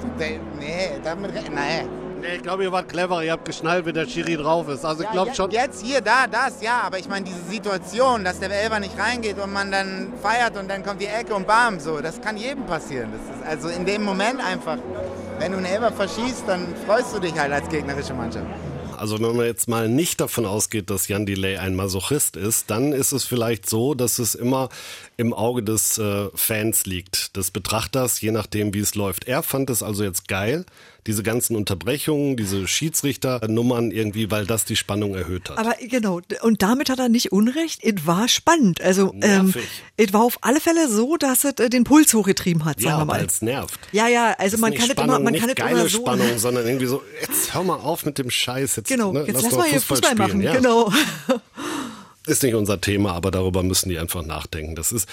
Nee, 0.59 0.89
damit. 1.03 1.33
Nee. 1.33 1.87
Nee, 2.21 2.35
ich 2.35 2.43
glaube, 2.43 2.63
ihr 2.63 2.71
wart 2.71 2.87
clever, 2.87 3.23
ihr 3.23 3.31
habt 3.31 3.45
geschnallt, 3.45 3.85
wie 3.87 3.93
der 3.93 4.05
Schiri 4.05 4.37
drauf 4.37 4.67
ist. 4.69 4.85
Also 4.85 5.03
ich 5.03 5.09
glaube 5.09 5.29
ja, 5.29 5.35
schon. 5.35 5.49
Jetzt 5.49 5.83
hier, 5.83 6.01
da, 6.01 6.27
das, 6.27 6.61
ja. 6.61 6.81
Aber 6.83 6.99
ich 6.99 7.09
meine, 7.09 7.25
diese 7.25 7.41
Situation, 7.49 8.23
dass 8.23 8.39
der 8.39 8.51
Elfer 8.51 8.79
nicht 8.79 8.97
reingeht 8.97 9.39
und 9.39 9.51
man 9.51 9.71
dann 9.71 10.13
feiert 10.21 10.55
und 10.55 10.69
dann 10.69 10.83
kommt 10.83 11.01
die 11.01 11.07
Ecke 11.07 11.33
und 11.33 11.47
bam, 11.47 11.79
so, 11.79 11.99
das 11.99 12.21
kann 12.21 12.37
jedem 12.37 12.65
passieren. 12.67 13.09
Das 13.11 13.35
ist 13.35 13.45
also 13.45 13.69
in 13.69 13.85
dem 13.85 14.03
Moment 14.03 14.39
einfach, 14.39 14.77
wenn 15.39 15.51
du 15.51 15.57
einen 15.57 15.65
Elfer 15.65 15.91
verschießt, 15.91 16.43
dann 16.45 16.67
freust 16.85 17.15
du 17.15 17.19
dich 17.19 17.33
halt 17.33 17.51
als 17.51 17.67
gegnerische 17.69 18.13
Mannschaft. 18.13 18.45
Also 19.01 19.19
wenn 19.19 19.35
man 19.35 19.47
jetzt 19.47 19.67
mal 19.67 19.89
nicht 19.89 20.21
davon 20.21 20.45
ausgeht, 20.45 20.91
dass 20.91 21.07
Jan 21.07 21.25
Delay 21.25 21.57
ein 21.57 21.73
Masochist 21.73 22.37
ist, 22.37 22.69
dann 22.69 22.93
ist 22.93 23.13
es 23.13 23.25
vielleicht 23.25 23.67
so, 23.67 23.95
dass 23.95 24.19
es 24.19 24.35
immer 24.35 24.69
im 25.17 25.33
Auge 25.33 25.63
des 25.63 25.97
äh, 25.97 26.29
Fans 26.35 26.85
liegt, 26.85 27.35
des 27.35 27.49
Betrachters, 27.49 28.21
je 28.21 28.29
nachdem, 28.29 28.75
wie 28.75 28.79
es 28.79 28.93
läuft. 28.93 29.27
Er 29.27 29.41
fand 29.41 29.71
es 29.71 29.81
also 29.81 30.03
jetzt 30.03 30.27
geil, 30.27 30.67
diese 31.07 31.23
ganzen 31.23 31.55
Unterbrechungen, 31.55 32.37
diese 32.37 32.67
Schiedsrichternummern 32.67 33.91
irgendwie, 33.91 34.29
weil 34.29 34.45
das 34.45 34.65
die 34.65 34.75
Spannung 34.75 35.15
erhöht 35.15 35.49
hat. 35.49 35.57
Aber 35.57 35.75
genau, 35.81 36.21
und 36.41 36.61
damit 36.61 36.89
hat 36.89 36.99
er 36.99 37.09
nicht 37.09 37.31
Unrecht. 37.31 37.83
Es 37.83 38.05
war 38.05 38.27
spannend. 38.27 38.81
Also, 38.81 39.13
ähm, 39.21 39.53
es 39.97 40.13
war 40.13 40.21
auf 40.21 40.37
alle 40.41 40.59
Fälle 40.59 40.87
so, 40.89 41.17
dass 41.17 41.43
es 41.43 41.53
äh, 41.53 41.69
den 41.69 41.83
Puls 41.83 42.13
hochgetrieben 42.13 42.65
hat, 42.65 42.79
sagen 42.79 42.91
ja, 42.91 42.99
wir 42.99 43.05
mal. 43.05 43.25
es 43.25 43.41
nervt. 43.41 43.79
Ja, 43.91 44.07
ja, 44.07 44.35
also 44.37 44.57
man 44.57 44.73
kann 44.73 44.85
es 44.85 44.91
Spannung, 44.91 45.15
immer, 45.15 45.23
man 45.23 45.33
nicht 45.33 45.57
kann 45.57 45.69
es 45.69 45.71
immer 45.71 45.89
so. 45.89 46.01
Spannung, 46.01 46.37
sondern 46.37 46.67
irgendwie 46.67 46.85
so, 46.85 47.01
jetzt 47.19 47.53
hör 47.53 47.63
mal 47.63 47.77
auf 47.77 48.05
mit 48.05 48.17
dem 48.17 48.29
Scheiß. 48.29 48.75
Jetzt, 48.75 48.87
Genau, 48.87 49.11
ne, 49.11 49.25
jetzt 49.25 49.41
lass 49.41 49.51
doch 49.51 49.57
mal 49.57 49.67
hier 49.67 49.81
Fußball, 49.81 50.11
spielen. 50.11 50.17
machen. 50.17 50.41
Ja. 50.41 50.53
Genau. 50.55 50.91
Ist 52.27 52.43
nicht 52.43 52.53
unser 52.53 52.79
Thema, 52.79 53.13
aber 53.13 53.31
darüber 53.31 53.63
müssen 53.63 53.89
die 53.89 53.97
einfach 53.97 54.23
nachdenken. 54.23 54.75
Das 54.75 54.91
ist, 54.91 55.09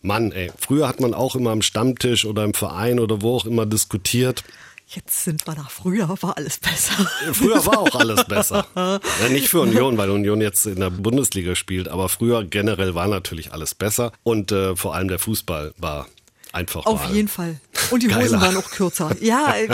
Mann, 0.00 0.32
ey, 0.32 0.50
früher 0.58 0.88
hat 0.88 0.98
man 0.98 1.12
auch 1.12 1.36
immer 1.36 1.50
am 1.50 1.60
Stammtisch 1.60 2.24
oder 2.24 2.44
im 2.44 2.54
Verein 2.54 3.00
oder 3.00 3.20
wo 3.20 3.36
auch 3.36 3.44
immer 3.44 3.66
diskutiert. 3.66 4.44
Jetzt 4.90 5.24
sind 5.24 5.46
wir 5.46 5.54
nach 5.54 5.70
früher, 5.70 6.08
war 6.22 6.38
alles 6.38 6.56
besser. 6.56 7.06
Früher 7.34 7.66
war 7.66 7.78
auch 7.80 7.94
alles 7.94 8.24
besser. 8.24 8.66
Ja, 8.74 9.00
nicht 9.28 9.48
für 9.48 9.60
Union, 9.60 9.98
weil 9.98 10.08
Union 10.08 10.40
jetzt 10.40 10.64
in 10.64 10.80
der 10.80 10.88
Bundesliga 10.88 11.54
spielt, 11.54 11.88
aber 11.88 12.08
früher 12.08 12.42
generell 12.44 12.94
war 12.94 13.06
natürlich 13.06 13.52
alles 13.52 13.74
besser 13.74 14.12
und 14.22 14.50
äh, 14.50 14.76
vor 14.76 14.94
allem 14.94 15.08
der 15.08 15.18
Fußball 15.18 15.74
war 15.76 16.06
einfach 16.52 16.86
Auf 16.86 17.04
mal 17.04 17.14
jeden 17.14 17.28
Fall. 17.28 17.60
Und 17.90 18.02
die 18.02 18.08
Hosen 18.08 18.18
geiler. 18.18 18.40
waren 18.40 18.56
auch 18.56 18.70
kürzer. 18.70 19.14
Ja, 19.20 19.54
äh, 19.56 19.68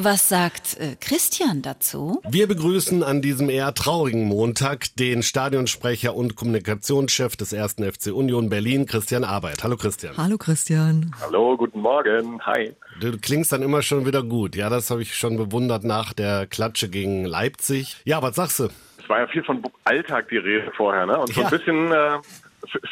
Was 0.00 0.28
sagt 0.28 0.76
äh, 0.78 0.94
Christian 1.00 1.60
dazu? 1.60 2.22
Wir 2.30 2.46
begrüßen 2.46 3.02
an 3.02 3.20
diesem 3.20 3.50
eher 3.50 3.74
traurigen 3.74 4.26
Montag 4.26 4.94
den 4.96 5.24
Stadionsprecher 5.24 6.14
und 6.14 6.36
Kommunikationschef 6.36 7.34
des 7.34 7.52
ersten 7.52 7.82
FC 7.82 8.12
Union 8.12 8.48
Berlin, 8.48 8.86
Christian 8.86 9.24
Arbeit. 9.24 9.64
Hallo 9.64 9.76
Christian. 9.76 10.16
hallo 10.16 10.38
Christian. 10.38 11.10
Hallo, 11.20 11.56
guten 11.56 11.80
Morgen. 11.80 12.40
Hi. 12.46 12.76
Du 13.00 13.18
klingst 13.18 13.50
dann 13.50 13.62
immer 13.62 13.82
schon 13.82 14.06
wieder 14.06 14.22
gut. 14.22 14.54
Ja, 14.54 14.70
das 14.70 14.88
habe 14.92 15.02
ich 15.02 15.16
schon 15.16 15.36
bewundert 15.36 15.82
nach 15.82 16.12
der 16.12 16.46
Klatsche 16.46 16.88
gegen 16.88 17.24
Leipzig. 17.24 17.96
Ja, 18.04 18.22
was 18.22 18.36
sagst 18.36 18.60
du? 18.60 18.68
Es 19.02 19.08
war 19.08 19.18
ja 19.18 19.26
viel 19.26 19.42
von 19.42 19.60
Alltag 19.82 20.28
die 20.28 20.36
Rede 20.36 20.70
vorher, 20.76 21.06
ne? 21.06 21.18
Und 21.18 21.34
so 21.34 21.40
Ja. 21.40 21.48
ein 21.48 21.50
bisschen 21.58 21.90
äh, 21.90 22.18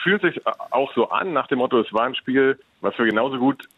fühlt 0.03 0.23
sich 0.23 0.41
auch 0.73 0.93
so 0.97 1.09
an, 1.11 1.33
nach 1.33 1.47
dem 1.47 1.59
Motto, 1.59 1.79
es 1.79 1.93
war 1.93 2.03
ein 2.07 2.17
Spiel, 2.17 2.59
was 2.81 2.99
wir 2.99 3.05
genauso 3.07 3.39
gut 3.39 3.69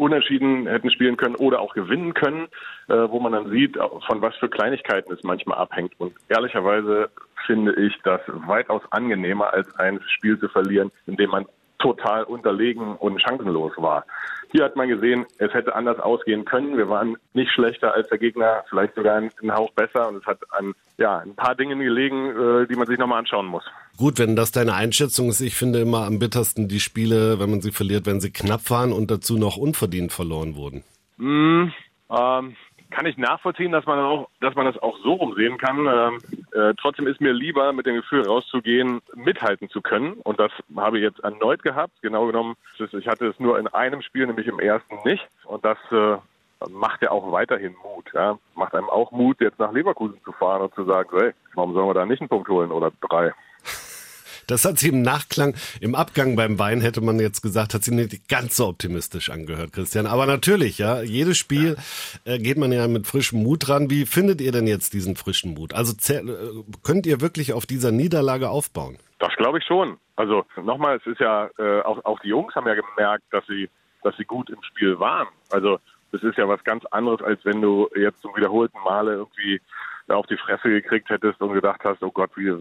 unentschieden 0.00 0.66
hätten 0.66 0.90
spielen 0.90 1.16
können 1.16 1.36
oder 1.36 1.60
auch 1.60 1.74
gewinnen 1.74 2.14
können, 2.14 2.48
äh, 2.88 2.94
wo 2.94 3.20
man 3.20 3.32
dann 3.32 3.50
sieht, 3.50 3.76
von 3.76 4.22
was 4.22 4.34
für 4.36 4.48
Kleinigkeiten 4.48 5.12
es 5.12 5.22
manchmal 5.22 5.58
abhängt. 5.58 5.92
Und 5.98 6.14
ehrlicherweise 6.28 7.10
finde 7.46 7.74
ich 7.74 7.94
das 8.02 8.20
weitaus 8.26 8.82
angenehmer, 8.90 9.52
als 9.52 9.72
ein 9.76 10.00
Spiel 10.16 10.38
zu 10.38 10.48
verlieren, 10.48 10.90
in 11.06 11.16
dem 11.16 11.30
man 11.30 11.46
total 11.80 12.24
unterlegen 12.24 12.96
und 12.96 13.20
chancenlos 13.20 13.72
war. 13.76 14.04
Hier 14.52 14.64
hat 14.64 14.74
man 14.74 14.88
gesehen, 14.88 15.26
es 15.38 15.52
hätte 15.54 15.74
anders 15.74 16.00
ausgehen 16.00 16.44
können. 16.44 16.76
Wir 16.76 16.88
waren 16.88 17.16
nicht 17.34 17.52
schlechter 17.52 17.94
als 17.94 18.08
der 18.08 18.18
Gegner, 18.18 18.64
vielleicht 18.68 18.94
sogar 18.96 19.16
einen, 19.16 19.30
Hauch 19.54 19.70
besser. 19.72 20.08
Und 20.08 20.16
es 20.16 20.26
hat 20.26 20.38
an 20.50 20.74
ja, 20.98 21.18
ein 21.18 21.34
paar 21.36 21.54
Dingen 21.54 21.78
gelegen, 21.78 22.30
äh, 22.30 22.66
die 22.66 22.74
man 22.74 22.86
sich 22.86 22.98
nochmal 22.98 23.20
anschauen 23.20 23.46
muss. 23.46 23.64
Gut, 23.96 24.18
wenn 24.18 24.34
das 24.34 24.50
deine 24.50 24.74
Einschätzung 24.74 25.28
ist, 25.28 25.40
ich 25.40 25.54
finde 25.54 25.80
immer 25.80 26.04
am 26.04 26.18
bittersten 26.18 26.68
die 26.68 26.80
Spiele, 26.80 27.38
wenn 27.38 27.50
man 27.50 27.60
sie 27.60 27.70
verliert, 27.70 28.06
wenn 28.06 28.20
sie 28.20 28.32
knapp 28.32 28.70
waren 28.70 28.92
und 28.92 29.10
dazu 29.10 29.38
noch 29.38 29.56
unverdient 29.56 30.12
verloren 30.12 30.56
wurden. 30.56 30.82
Mm, 31.18 31.72
ähm, 32.10 32.56
kann 32.90 33.06
ich 33.06 33.16
nachvollziehen, 33.18 33.72
dass 33.72 33.86
man 33.86 34.00
auch, 34.00 34.28
dass 34.40 34.54
man 34.54 34.66
das 34.66 34.78
auch 34.78 34.98
so 35.04 35.12
rumsehen 35.12 35.58
kann. 35.58 35.86
Ähm, 35.86 36.18
äh, 36.52 36.74
trotzdem 36.80 37.06
ist 37.06 37.20
mir 37.20 37.32
lieber, 37.32 37.72
mit 37.72 37.86
dem 37.86 37.96
Gefühl 37.96 38.26
rauszugehen, 38.26 39.00
mithalten 39.14 39.68
zu 39.68 39.80
können. 39.80 40.14
Und 40.24 40.40
das 40.40 40.52
habe 40.76 40.98
ich 40.98 41.02
jetzt 41.02 41.20
erneut 41.20 41.62
gehabt. 41.62 41.92
Genau 42.02 42.26
genommen, 42.26 42.56
ich 42.78 43.06
hatte 43.06 43.26
es 43.26 43.38
nur 43.38 43.58
in 43.58 43.68
einem 43.68 44.02
Spiel, 44.02 44.26
nämlich 44.26 44.46
im 44.46 44.58
ersten 44.58 44.98
nicht. 45.04 45.26
Und 45.44 45.64
das 45.64 45.78
äh, 45.90 46.16
macht 46.68 47.02
ja 47.02 47.10
auch 47.10 47.30
weiterhin 47.32 47.74
Mut. 47.82 48.10
Ja? 48.14 48.38
Macht 48.54 48.74
einem 48.74 48.90
auch 48.90 49.12
Mut, 49.12 49.40
jetzt 49.40 49.58
nach 49.58 49.72
Leverkusen 49.72 50.20
zu 50.24 50.32
fahren 50.32 50.62
und 50.62 50.74
zu 50.74 50.84
sagen, 50.84 51.08
hey, 51.18 51.32
warum 51.54 51.72
sollen 51.74 51.88
wir 51.88 51.94
da 51.94 52.06
nicht 52.06 52.20
einen 52.20 52.28
Punkt 52.28 52.48
holen 52.48 52.70
oder 52.70 52.92
drei? 53.08 53.32
Das 54.50 54.64
hat 54.64 54.78
sie 54.78 54.88
im 54.88 55.02
Nachklang, 55.02 55.54
im 55.80 55.94
Abgang 55.94 56.34
beim 56.34 56.58
Wein 56.58 56.80
hätte 56.80 57.00
man 57.00 57.20
jetzt 57.20 57.40
gesagt, 57.40 57.72
hat 57.74 57.84
sie 57.84 57.94
nicht 57.94 58.28
ganz 58.28 58.56
so 58.56 58.66
optimistisch 58.66 59.30
angehört, 59.30 59.72
Christian. 59.72 60.06
Aber 60.06 60.26
natürlich, 60.26 60.78
ja, 60.78 61.02
jedes 61.02 61.38
Spiel 61.38 61.76
äh, 62.24 62.38
geht 62.38 62.58
man 62.58 62.72
ja 62.72 62.88
mit 62.88 63.06
frischem 63.06 63.42
Mut 63.42 63.68
ran. 63.68 63.90
Wie 63.90 64.06
findet 64.06 64.40
ihr 64.40 64.52
denn 64.52 64.66
jetzt 64.66 64.92
diesen 64.92 65.14
frischen 65.14 65.54
Mut? 65.54 65.72
Also 65.72 65.94
äh, 66.12 66.22
könnt 66.82 67.06
ihr 67.06 67.20
wirklich 67.20 67.52
auf 67.52 67.64
dieser 67.64 67.92
Niederlage 67.92 68.50
aufbauen? 68.50 68.98
Das 69.20 69.34
glaube 69.36 69.58
ich 69.58 69.64
schon. 69.64 69.98
Also 70.16 70.44
nochmal, 70.60 70.96
es 70.96 71.06
ist 71.06 71.20
ja, 71.20 71.48
äh, 71.58 71.82
auch, 71.82 72.04
auch 72.04 72.18
die 72.20 72.28
Jungs 72.28 72.54
haben 72.54 72.66
ja 72.66 72.74
gemerkt, 72.74 73.24
dass 73.30 73.46
sie, 73.46 73.68
dass 74.02 74.16
sie 74.16 74.24
gut 74.24 74.50
im 74.50 74.62
Spiel 74.62 74.98
waren. 74.98 75.28
Also 75.50 75.78
das 76.12 76.22
ist 76.22 76.36
ja 76.36 76.48
was 76.48 76.62
ganz 76.64 76.84
anderes, 76.86 77.22
als 77.22 77.44
wenn 77.44 77.62
du 77.62 77.88
jetzt 77.94 78.20
zum 78.20 78.34
wiederholten 78.34 78.78
Male 78.84 79.12
irgendwie 79.12 79.60
auf 80.10 80.26
die 80.26 80.36
Fresse 80.36 80.68
gekriegt 80.68 81.08
hättest 81.10 81.40
und 81.40 81.52
gedacht 81.52 81.80
hast, 81.84 82.02
oh 82.02 82.10
Gott, 82.10 82.30
wir, 82.36 82.58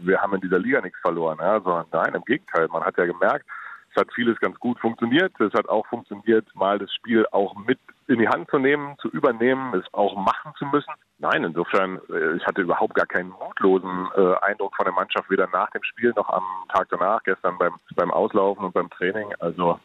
wir 0.00 0.20
haben 0.20 0.34
in 0.34 0.40
dieser 0.40 0.58
Liga 0.58 0.80
nichts 0.80 0.98
verloren. 1.00 1.38
Ja, 1.40 1.60
sondern 1.60 1.86
nein, 1.92 2.14
im 2.14 2.24
Gegenteil. 2.24 2.68
Man 2.68 2.84
hat 2.84 2.96
ja 2.98 3.06
gemerkt, 3.06 3.46
es 3.94 4.00
hat 4.00 4.12
vieles 4.12 4.38
ganz 4.40 4.58
gut 4.58 4.78
funktioniert. 4.80 5.38
Es 5.40 5.52
hat 5.54 5.68
auch 5.68 5.86
funktioniert, 5.86 6.46
mal 6.54 6.78
das 6.78 6.92
Spiel 6.92 7.26
auch 7.30 7.54
mit 7.66 7.78
in 8.08 8.18
die 8.18 8.28
Hand 8.28 8.50
zu 8.50 8.58
nehmen, 8.58 8.96
zu 8.98 9.08
übernehmen, 9.08 9.74
es 9.74 9.84
auch 9.94 10.16
machen 10.16 10.52
zu 10.58 10.66
müssen. 10.66 10.92
Nein, 11.18 11.44
insofern, 11.44 12.00
äh, 12.10 12.36
ich 12.36 12.44
hatte 12.44 12.62
überhaupt 12.62 12.94
gar 12.94 13.06
keinen 13.06 13.30
mutlosen 13.30 14.08
äh, 14.16 14.34
Eindruck 14.42 14.74
von 14.76 14.84
der 14.84 14.94
Mannschaft, 14.94 15.30
weder 15.30 15.48
nach 15.52 15.70
dem 15.70 15.82
Spiel 15.84 16.12
noch 16.16 16.28
am 16.28 16.44
Tag 16.72 16.88
danach, 16.90 17.22
gestern 17.22 17.56
beim, 17.56 17.74
beim 17.94 18.10
Auslaufen 18.10 18.64
und 18.64 18.74
beim 18.74 18.90
Training. 18.90 19.32
Also 19.38 19.78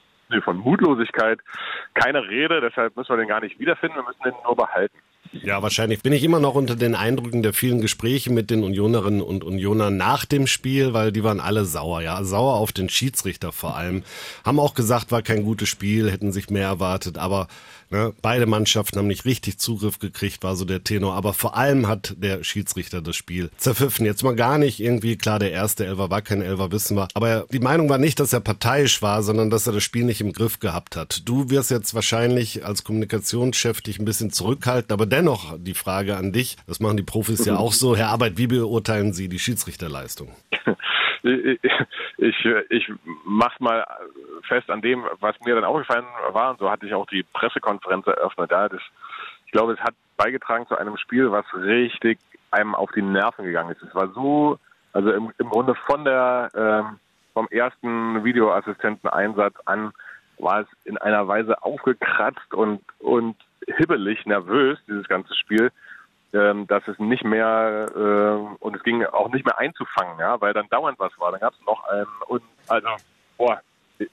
von 0.44 0.58
Mutlosigkeit 0.58 1.40
keine 1.94 2.28
Rede, 2.28 2.62
deshalb 2.62 2.96
müssen 2.96 3.10
wir 3.10 3.18
den 3.18 3.28
gar 3.28 3.42
nicht 3.42 3.60
wiederfinden, 3.60 3.98
wir 3.98 4.04
müssen 4.04 4.24
den 4.24 4.34
nur 4.44 4.56
behalten. 4.56 4.98
Ja, 5.32 5.62
wahrscheinlich. 5.62 6.02
Bin 6.02 6.14
ich 6.14 6.24
immer 6.24 6.40
noch 6.40 6.56
unter 6.56 6.76
den 6.76 6.96
Eindrücken 6.96 7.44
der 7.44 7.54
vielen 7.54 7.82
Gespräche 7.82 8.32
mit 8.32 8.50
den 8.50 8.64
Unionerinnen 8.64 9.22
und 9.22 9.44
Unionern 9.44 9.96
nach 9.96 10.26
dem 10.26 10.48
Spiel, 10.48 10.94
weil 10.94 11.12
die 11.12 11.24
waren 11.24 11.40
alle 11.40 11.66
sauer, 11.66 12.02
ja, 12.02 12.24
sauer 12.24 12.56
auf 12.56 12.72
den 12.72 12.90
Schiedsrichter 12.90 13.52
vor 13.52 13.76
allem. 13.76 14.04
Haben 14.44 14.60
auch 14.60 14.74
gesagt, 14.74 15.12
war 15.12 15.22
kein 15.22 15.44
gutes 15.44 15.70
Spiel, 15.70 16.12
hätten 16.12 16.32
sich 16.32 16.50
mehr 16.50 16.68
erwartet, 16.68 17.20
aber 17.20 17.48
Ne? 17.92 18.14
Beide 18.22 18.46
Mannschaften 18.46 18.98
haben 18.98 19.08
nicht 19.08 19.26
richtig 19.26 19.58
Zugriff 19.60 20.00
gekriegt, 20.00 20.44
war 20.44 20.56
so 20.56 20.66
der 20.66 20.84
Tenor. 20.84 21.16
Aber 21.16 21.34
vor 21.34 21.58
allem 21.58 21.88
hat 21.88 22.16
der 22.18 22.44
Schiedsrichter 22.44 23.02
das 23.02 23.16
Spiel 23.16 23.50
zerpfiffen. 23.58 24.06
Jetzt 24.06 24.24
mal 24.24 24.36
gar 24.36 24.58
nicht 24.58 24.80
irgendwie, 24.80 25.18
klar, 25.18 25.40
der 25.40 25.52
erste 25.52 25.86
Elfer 25.86 26.10
war 26.10 26.22
kein 26.22 26.42
Elfer, 26.42 26.72
wissen 26.72 26.96
wir. 26.96 27.08
Aber 27.14 27.46
die 27.52 27.60
Meinung 27.60 27.90
war 27.90 27.98
nicht, 27.98 28.20
dass 28.20 28.34
er 28.34 28.42
parteiisch 28.42 29.02
war, 29.02 29.24
sondern 29.24 29.50
dass 29.50 29.66
er 29.68 29.74
das 29.74 29.84
Spiel 29.84 30.06
nicht 30.06 30.22
im 30.22 30.34
Griff 30.34 30.60
gehabt 30.60 30.96
hat. 30.96 31.24
Du 31.26 31.50
wirst 31.50 31.72
jetzt 31.72 31.94
wahrscheinlich 31.94 32.66
als 32.66 32.84
Kommunikationschef 32.84 33.82
dich 33.82 34.00
ein 34.00 34.06
bisschen 34.06 34.32
zurückhalten, 34.32 34.92
aber 34.92 35.06
dennoch 35.06 35.58
die 35.58 35.74
Frage 35.74 36.18
an 36.18 36.32
dich, 36.32 36.58
das 36.68 36.80
machen 36.80 36.98
die 36.98 37.04
Profis 37.04 37.46
ja 37.46 37.58
auch 37.58 37.74
so. 37.74 37.96
Herr 37.96 38.10
Arbeit, 38.10 38.38
wie 38.38 38.48
beurteilen 38.48 39.14
Sie 39.14 39.30
die 39.30 39.40
Schiedsrichterleistung? 39.40 40.30
ich, 41.24 41.60
ich, 42.18 42.46
ich 42.70 42.92
mach's 43.26 43.60
mal 43.60 43.86
fest 44.48 44.70
an 44.70 44.82
dem, 44.82 45.04
was 45.20 45.40
mir 45.42 45.56
dann 45.56 45.64
aufgefallen 45.64 46.06
war, 46.32 46.52
und 46.52 46.60
so 46.60 46.70
hatte 46.70 46.86
ich 46.86 46.94
auch 46.94 47.08
die 47.08 47.24
Pressekonferenz 47.24 48.08
eröffnet. 48.08 48.52
Ja, 48.52 48.70
das, 48.70 48.82
ich 49.46 49.52
glaube, 49.52 49.74
es 49.74 49.80
hat 49.80 49.96
beigetragen 50.18 50.68
zu 50.68 50.78
einem 50.78 50.98
Spiel, 50.98 51.32
was 51.32 51.46
richtig 51.54 52.20
einem 52.52 52.76
auf 52.76 52.92
die 52.92 53.02
Nerven 53.02 53.46
gegangen 53.46 53.72
ist. 53.72 53.82
Es 53.82 53.96
war 53.96 54.10
so, 54.10 54.60
also 54.94 55.12
im, 55.12 55.32
im 55.38 55.50
Grunde 55.50 55.76
von 55.76 56.04
der 56.04 56.50
ähm, 56.56 57.00
vom 57.34 57.48
ersten 57.50 58.24
Videoassistenteneinsatz 58.24 59.56
an 59.66 59.92
war 60.40 60.62
es 60.62 60.68
in 60.86 60.98
einer 60.98 61.28
Weise 61.28 61.62
aufgekratzt 61.64 62.54
und 62.54 62.82
und 63.00 63.36
hibbelig 63.78 64.26
nervös 64.26 64.80
dieses 64.88 65.08
ganze 65.08 65.36
Spiel, 65.36 65.72
ähm, 66.34 66.68
dass 66.68 66.88
es 66.88 67.00
nicht 67.00 67.24
mehr 67.24 67.88
äh, 67.96 68.64
und 68.64 68.76
es 68.76 68.84
ging 68.84 69.04
auch 69.06 69.30
nicht 69.32 69.46
mehr 69.46 69.58
einzufangen, 69.58 70.20
ja, 70.20 70.40
weil 70.42 70.54
dann 70.54 70.70
dauernd 70.70 71.00
was 71.00 71.18
war. 71.20 71.32
Dann 71.32 71.42
gab 71.42 71.54
es 71.54 71.66
noch 71.66 71.84
einen 71.86 72.08
und 72.28 72.44
also 72.68 72.88
boah, 73.38 73.62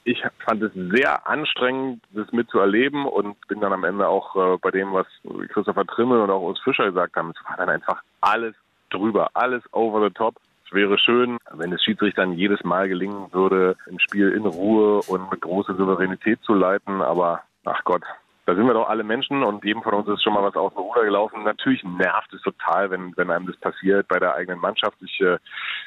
ich 0.03 0.23
fand 0.39 0.61
es 0.63 0.71
sehr 0.73 1.27
anstrengend, 1.27 2.03
das 2.11 2.31
mitzuerleben 2.31 3.05
und 3.05 3.35
bin 3.47 3.61
dann 3.61 3.73
am 3.73 3.83
Ende 3.83 4.07
auch 4.07 4.35
äh, 4.35 4.57
bei 4.57 4.71
dem, 4.71 4.93
was 4.93 5.07
Christopher 5.49 5.85
Trimmel 5.85 6.21
und 6.21 6.29
auch 6.29 6.41
Urs 6.41 6.59
Fischer 6.59 6.85
gesagt 6.85 7.15
haben, 7.15 7.31
es 7.35 7.49
war 7.49 7.57
dann 7.57 7.69
einfach 7.69 8.01
alles 8.21 8.55
drüber, 8.89 9.29
alles 9.33 9.63
over 9.71 10.05
the 10.05 10.13
top. 10.13 10.35
Es 10.65 10.73
wäre 10.73 10.97
schön, 10.97 11.37
wenn 11.51 11.71
es 11.71 11.81
Schiedsrichtern 11.83 12.33
jedes 12.33 12.63
Mal 12.63 12.89
gelingen 12.89 13.31
würde, 13.31 13.77
ein 13.89 13.99
Spiel 13.99 14.31
in 14.31 14.45
Ruhe 14.45 15.01
und 15.07 15.31
mit 15.31 15.39
großer 15.39 15.75
Souveränität 15.75 16.41
zu 16.43 16.53
leiten, 16.53 17.01
aber 17.01 17.43
ach 17.63 17.83
Gott, 17.85 18.03
da 18.47 18.55
sind 18.55 18.65
wir 18.65 18.73
doch 18.73 18.87
alle 18.87 19.03
Menschen 19.03 19.43
und 19.43 19.65
jedem 19.65 19.83
von 19.83 19.93
uns 19.93 20.07
ist 20.07 20.23
schon 20.23 20.33
mal 20.33 20.41
was 20.41 20.55
aus 20.55 20.73
dem 20.73 20.81
Ruder 20.81 21.03
gelaufen. 21.03 21.43
Natürlich 21.43 21.83
nervt 21.83 22.33
es 22.33 22.41
total, 22.41 22.89
wenn, 22.89 23.15
wenn 23.17 23.29
einem 23.29 23.45
das 23.45 23.57
passiert 23.57 24.07
bei 24.07 24.19
der 24.19 24.35
eigenen 24.35 24.61
Mannschaft. 24.61 24.95
Ich 25.01 25.19
äh, 25.19 25.37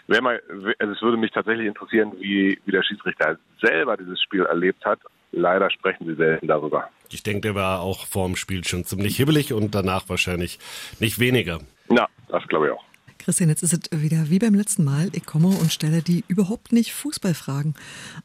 wäre 0.09 0.21
mal, 0.21 0.43
also 0.79 0.93
es 0.93 1.01
würde 1.01 1.17
mich 1.17 1.31
tatsächlich 1.33 1.67
interessieren, 1.67 2.13
wie, 2.21 2.61
wie 2.67 2.71
der 2.71 2.83
Schiedsrichter 2.83 3.39
selber 3.63 3.97
dieses 3.97 4.21
Spiel 4.21 4.45
erlebt 4.45 4.85
hat. 4.85 5.01
Leider 5.33 5.71
sprechen 5.71 6.05
sie 6.05 6.17
selten 6.17 6.49
darüber. 6.49 6.91
Ich 7.09 7.23
denke, 7.23 7.41
der 7.41 7.55
war 7.55 7.81
auch 7.81 8.05
vor 8.07 8.27
dem 8.27 8.37
Spiel 8.37 8.63
schon 8.63 8.85
ziemlich 8.85 9.17
hibbelig 9.17 9.55
und 9.55 9.75
danach 9.75 10.11
wahrscheinlich 10.11 10.59
nicht 10.99 11.19
weniger. 11.19 11.61
Ja, 11.89 12.09
das 12.29 12.47
glaube 12.49 12.67
ich 12.67 12.73
auch. 12.73 12.90
Christian, 13.21 13.51
jetzt 13.51 13.63
ist 13.63 13.75
es 13.75 14.01
wieder 14.01 14.31
wie 14.31 14.39
beim 14.39 14.55
letzten 14.55 14.83
Mal. 14.83 15.11
Ich 15.13 15.27
komme 15.27 15.49
und 15.49 15.71
stelle 15.71 16.01
die 16.01 16.25
überhaupt 16.27 16.73
nicht 16.73 16.95
Fußballfragen. 16.95 17.75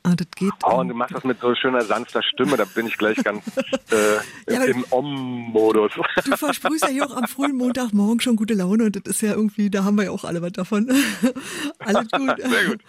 Ah, 0.04 0.16
das 0.16 0.28
geht. 0.36 0.54
Oh, 0.64 0.80
und 0.80 0.88
du 0.88 0.96
machst 0.96 1.14
das 1.14 1.26
mit 1.26 1.40
so 1.42 1.54
schöner, 1.54 1.84
sanfter 1.84 2.24
Stimme. 2.24 2.56
Da 2.56 2.64
bin 2.64 2.88
ich 2.88 2.98
gleich 2.98 3.18
ganz 3.18 3.44
äh, 3.92 4.54
ja, 4.54 4.64
im 4.64 4.86
Om-Modus. 4.90 5.92
Du 6.24 6.38
versprühst 6.38 6.84
ja 6.86 6.90
hier 6.90 7.06
auch 7.06 7.16
am 7.16 7.28
frühen 7.28 7.58
Montagmorgen 7.58 8.22
schon 8.22 8.38
gute 8.38 8.54
Laune. 8.54 8.86
Und 8.86 8.96
das 8.96 9.16
ist 9.16 9.22
ja 9.22 9.34
irgendwie, 9.34 9.70
da 9.70 9.84
haben 9.84 9.98
wir 9.98 10.06
ja 10.06 10.12
auch 10.12 10.24
alle 10.24 10.42
was 10.42 10.54
davon. 10.54 10.90
Alles 11.80 12.10
gut. 12.12 12.34
Sehr 12.50 12.66
gut. 12.66 12.82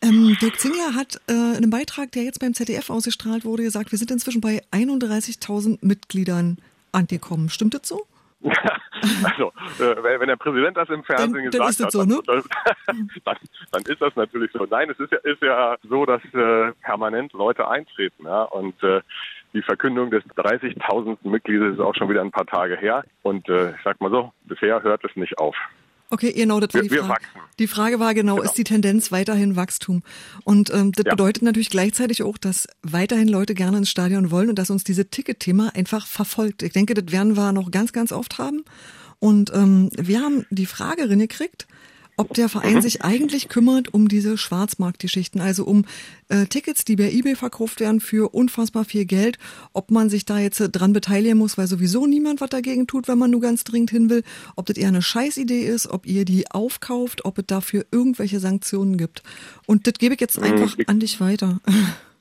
Ähm, 0.00 0.36
Dirk 0.40 0.58
Zingler 0.58 0.94
hat 0.94 1.20
äh, 1.28 1.32
in 1.32 1.56
einem 1.58 1.70
Beitrag, 1.70 2.10
der 2.12 2.24
jetzt 2.24 2.40
beim 2.40 2.54
ZDF 2.54 2.90
ausgestrahlt 2.90 3.44
wurde, 3.44 3.62
gesagt, 3.62 3.92
wir 3.92 3.98
sind 3.98 4.10
inzwischen 4.10 4.40
bei 4.40 4.62
31.000 4.72 5.78
Mitgliedern 5.80 6.58
angekommen. 6.90 7.48
Stimmt 7.50 7.74
das 7.74 7.88
so? 7.88 8.04
also, 9.24 9.52
äh, 9.78 10.20
wenn 10.20 10.28
der 10.28 10.36
Präsident 10.36 10.76
das 10.76 10.88
im 10.88 11.04
Fernsehen 11.04 11.50
dann, 11.50 11.50
gesagt 11.50 11.80
dann 11.80 11.86
hat, 11.86 11.92
so, 11.92 12.04
ne? 12.04 12.20
dann, 12.26 13.36
dann, 13.72 13.82
ist 13.82 14.00
das 14.00 14.16
natürlich 14.16 14.50
so. 14.52 14.66
Nein, 14.68 14.90
es 14.90 14.98
ist 14.98 15.12
ja, 15.12 15.18
ist 15.18 15.42
ja 15.42 15.76
so, 15.88 16.04
dass 16.06 16.22
äh, 16.34 16.72
permanent 16.82 17.32
Leute 17.32 17.68
eintreten. 17.68 18.24
Ja? 18.24 18.42
Und 18.44 18.82
äh, 18.82 19.00
die 19.52 19.62
Verkündung 19.62 20.10
des 20.10 20.24
30.000. 20.24 21.18
Mitgliedes 21.22 21.74
ist 21.74 21.80
auch 21.80 21.94
schon 21.94 22.08
wieder 22.08 22.22
ein 22.22 22.30
paar 22.30 22.46
Tage 22.46 22.76
her. 22.76 23.04
Und 23.22 23.48
äh, 23.48 23.70
ich 23.70 23.82
sag 23.84 24.00
mal 24.00 24.10
so, 24.10 24.32
bisher 24.44 24.82
hört 24.82 25.04
es 25.04 25.14
nicht 25.14 25.38
auf. 25.38 25.56
Okay, 26.12 26.30
genau, 26.34 26.60
das 26.60 26.74
war 26.74 26.82
wir, 26.82 26.90
die 26.90 26.98
Frage. 26.98 27.24
Die 27.58 27.66
Frage 27.66 27.98
war 27.98 28.12
genau, 28.12 28.36
genau, 28.36 28.44
ist 28.44 28.58
die 28.58 28.64
Tendenz 28.64 29.12
weiterhin 29.12 29.56
Wachstum? 29.56 30.02
Und 30.44 30.68
ähm, 30.68 30.92
das 30.92 31.06
ja. 31.06 31.12
bedeutet 31.12 31.42
natürlich 31.42 31.70
gleichzeitig 31.70 32.22
auch, 32.22 32.36
dass 32.36 32.68
weiterhin 32.82 33.28
Leute 33.28 33.54
gerne 33.54 33.78
ins 33.78 33.88
Stadion 33.88 34.30
wollen 34.30 34.50
und 34.50 34.58
dass 34.58 34.68
uns 34.68 34.84
dieses 34.84 35.06
Ticket-Thema 35.10 35.74
einfach 35.74 36.06
verfolgt. 36.06 36.62
Ich 36.64 36.74
denke, 36.74 36.92
das 36.92 37.10
werden 37.12 37.38
wir 37.38 37.52
noch 37.52 37.70
ganz, 37.70 37.94
ganz 37.94 38.12
oft 38.12 38.36
haben. 38.36 38.62
Und 39.20 39.54
ähm, 39.54 39.88
wir 39.96 40.20
haben 40.20 40.44
die 40.50 40.66
Frage 40.66 41.08
gekriegt, 41.08 41.66
ob 42.16 42.34
der 42.34 42.48
Verein 42.48 42.74
mhm. 42.74 42.80
sich 42.82 43.04
eigentlich 43.04 43.48
kümmert 43.48 43.92
um 43.92 44.08
diese 44.08 44.36
Schwarzmarktgeschichten, 44.36 45.40
also 45.40 45.64
um 45.64 45.84
äh, 46.28 46.46
Tickets, 46.46 46.84
die 46.84 46.96
bei 46.96 47.10
eBay 47.10 47.34
verkauft 47.34 47.80
werden 47.80 48.00
für 48.00 48.34
unfassbar 48.34 48.84
viel 48.84 49.04
Geld, 49.04 49.38
ob 49.72 49.90
man 49.90 50.10
sich 50.10 50.24
da 50.24 50.38
jetzt 50.38 50.60
äh, 50.60 50.68
dran 50.68 50.92
beteiligen 50.92 51.38
muss, 51.38 51.58
weil 51.58 51.66
sowieso 51.66 52.06
niemand 52.06 52.40
was 52.40 52.50
dagegen 52.50 52.86
tut, 52.86 53.08
wenn 53.08 53.18
man 53.18 53.30
nur 53.30 53.40
ganz 53.40 53.64
dringend 53.64 53.90
hin 53.90 54.10
will, 54.10 54.22
ob 54.56 54.66
das 54.66 54.76
eher 54.76 54.88
eine 54.88 55.02
Scheißidee 55.02 55.62
ist, 55.62 55.88
ob 55.88 56.06
ihr 56.06 56.24
die 56.24 56.50
aufkauft, 56.50 57.24
ob 57.24 57.38
es 57.38 57.46
dafür 57.46 57.84
irgendwelche 57.90 58.40
Sanktionen 58.40 58.98
gibt. 58.98 59.22
Und 59.66 59.86
das 59.86 59.94
gebe 59.94 60.14
ich 60.14 60.20
jetzt 60.20 60.38
mhm. 60.38 60.44
einfach 60.44 60.76
an 60.86 61.00
dich 61.00 61.20
weiter. 61.20 61.60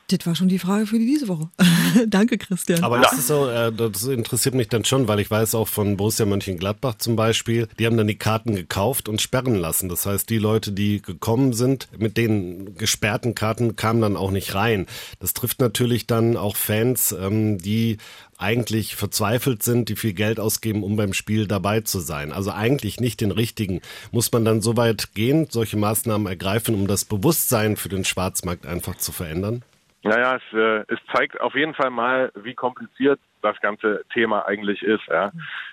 Das 0.09 0.27
war 0.27 0.35
schon 0.35 0.49
die 0.49 0.59
Frage 0.59 0.87
für 0.87 0.99
diese 0.99 1.29
Woche. 1.29 1.51
Danke, 2.07 2.39
Christian. 2.39 2.83
Aber 2.83 2.99
das 2.99 3.13
ist 3.15 3.27
so, 3.27 3.49
äh, 3.49 3.73
das 3.73 4.05
interessiert 4.05 4.55
mich 4.55 4.69
dann 4.69 4.85
schon, 4.85 5.09
weil 5.09 5.21
ich 5.21 5.31
weiß 5.31 5.55
auch 5.55 5.69
von 5.69 5.97
Borussia 5.97 6.27
Mönchengladbach 6.27 6.97
zum 6.97 7.17
Beispiel, 7.17 7.69
die 7.79 7.87
haben 7.87 7.97
dann 7.97 8.07
die 8.07 8.19
Karten 8.19 8.55
gekauft 8.55 9.09
und 9.09 9.21
sperren 9.21 9.55
lassen. 9.55 9.89
Das 9.89 10.07
heißt, 10.07 10.29
die 10.31 10.39
Leute, 10.39 10.73
die 10.73 11.03
gekommen 11.03 11.53
sind, 11.53 11.89
mit 11.99 12.17
den 12.17 12.77
gesperrten 12.77 13.35
Karten 13.35 13.77
kamen 13.77 14.01
dann 14.01 14.17
auch 14.17 14.31
nicht 14.31 14.55
rein. 14.55 14.87
Das 15.21 15.35
trifft 15.35 15.61
natürlich 15.61 16.07
dann 16.07 16.37
auch 16.37 16.57
Fans, 16.57 17.13
ähm, 17.13 17.59
die 17.59 17.99
eigentlich 18.39 18.97
verzweifelt 18.97 19.63
sind, 19.63 19.89
die 19.89 19.97
viel 19.97 20.13
Geld 20.13 20.41
ausgeben, 20.41 20.83
um 20.83 20.97
beim 20.97 21.13
Spiel 21.13 21.47
dabei 21.47 21.81
zu 21.81 21.99
sein. 21.99 22.33
Also 22.33 22.51
eigentlich 22.53 23.01
nicht 23.01 23.21
den 23.21 23.31
richtigen. 23.31 23.81
Muss 24.13 24.33
man 24.33 24.45
dann 24.45 24.61
so 24.61 24.77
weit 24.77 25.15
gehen, 25.15 25.47
solche 25.51 25.77
Maßnahmen 25.77 26.27
ergreifen, 26.27 26.75
um 26.75 26.87
das 26.87 27.05
Bewusstsein 27.05 27.77
für 27.77 27.89
den 27.89 28.05
Schwarzmarkt 28.05 28.67
einfach 28.67 28.97
zu 28.97 29.13
verändern? 29.13 29.63
Naja, 30.03 30.37
es, 30.37 30.57
äh, 30.57 30.85
es 30.93 30.99
zeigt 31.15 31.41
auf 31.41 31.55
jeden 31.55 31.75
Fall 31.75 31.91
mal, 31.91 32.31
wie 32.35 32.55
kompliziert 32.55 33.19
das 33.41 33.59
ganze 33.61 34.05
Thema 34.13 34.47
eigentlich 34.47 34.83
ist. 34.83 35.07
Ja. 35.09 35.33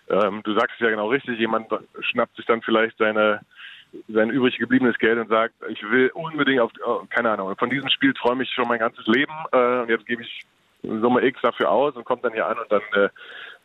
Ähm, 0.10 0.42
du 0.44 0.54
sagst 0.54 0.76
es 0.76 0.80
ja 0.80 0.90
genau 0.90 1.10
richtig, 1.10 1.38
jemand 1.38 1.68
schnappt 2.00 2.36
sich 2.38 2.46
dann 2.46 2.62
vielleicht 2.62 2.98
seine 2.98 3.42
sein 4.08 4.30
übrig 4.30 4.58
gebliebenes 4.58 4.98
Geld 5.00 5.20
und 5.20 5.30
sagt, 5.30 5.54
ich 5.68 5.82
will 5.84 6.10
unbedingt 6.14 6.62
auf, 6.62 6.72
oh, 6.86 7.02
keine 7.10 7.32
Ahnung, 7.32 7.54
von 7.58 7.70
diesem 7.70 7.90
Spiel 7.90 8.14
träume 8.14 8.44
ich 8.44 8.50
schon 8.52 8.68
mein 8.68 8.80
ganzes 8.80 9.06
Leben 9.08 9.34
äh, 9.52 9.82
und 9.82 9.90
jetzt 9.90 10.06
gebe 10.06 10.24
ich 10.24 10.42
Summe 10.84 11.24
X 11.26 11.40
dafür 11.42 11.70
aus 11.70 11.96
und 11.96 12.06
kommt 12.06 12.24
dann 12.24 12.34
hier 12.34 12.48
an 12.48 12.58
und 12.58 12.72
dann 12.72 12.82
äh, 12.94 13.10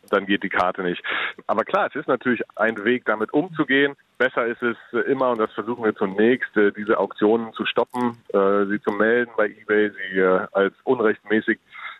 dann 0.09 0.25
geht 0.25 0.43
die 0.43 0.49
Karte 0.49 0.83
nicht. 0.83 1.03
Aber 1.47 1.63
klar, 1.63 1.87
es 1.87 1.95
ist 1.95 2.07
natürlich 2.07 2.41
ein 2.55 2.83
Weg, 2.83 3.05
damit 3.05 3.33
umzugehen. 3.33 3.95
Besser 4.17 4.45
ist 4.45 4.61
es 4.61 4.77
immer, 5.07 5.31
und 5.31 5.39
das 5.39 5.51
versuchen 5.53 5.83
wir 5.83 5.95
zunächst, 5.95 6.55
äh, 6.57 6.71
diese 6.71 6.97
Auktionen 6.97 7.53
zu 7.53 7.65
stoppen, 7.65 8.17
äh, 8.33 8.65
sie 8.65 8.81
zu 8.81 8.91
melden 8.91 9.31
bei 9.37 9.47
eBay, 9.47 9.91
sie 9.91 10.19
äh, 10.19 10.47
als 10.51 10.73
unrechtmäßig 10.83 11.59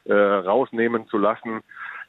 rausnehmen 0.10 1.06
zu 1.10 1.18
lassen. 1.18 1.60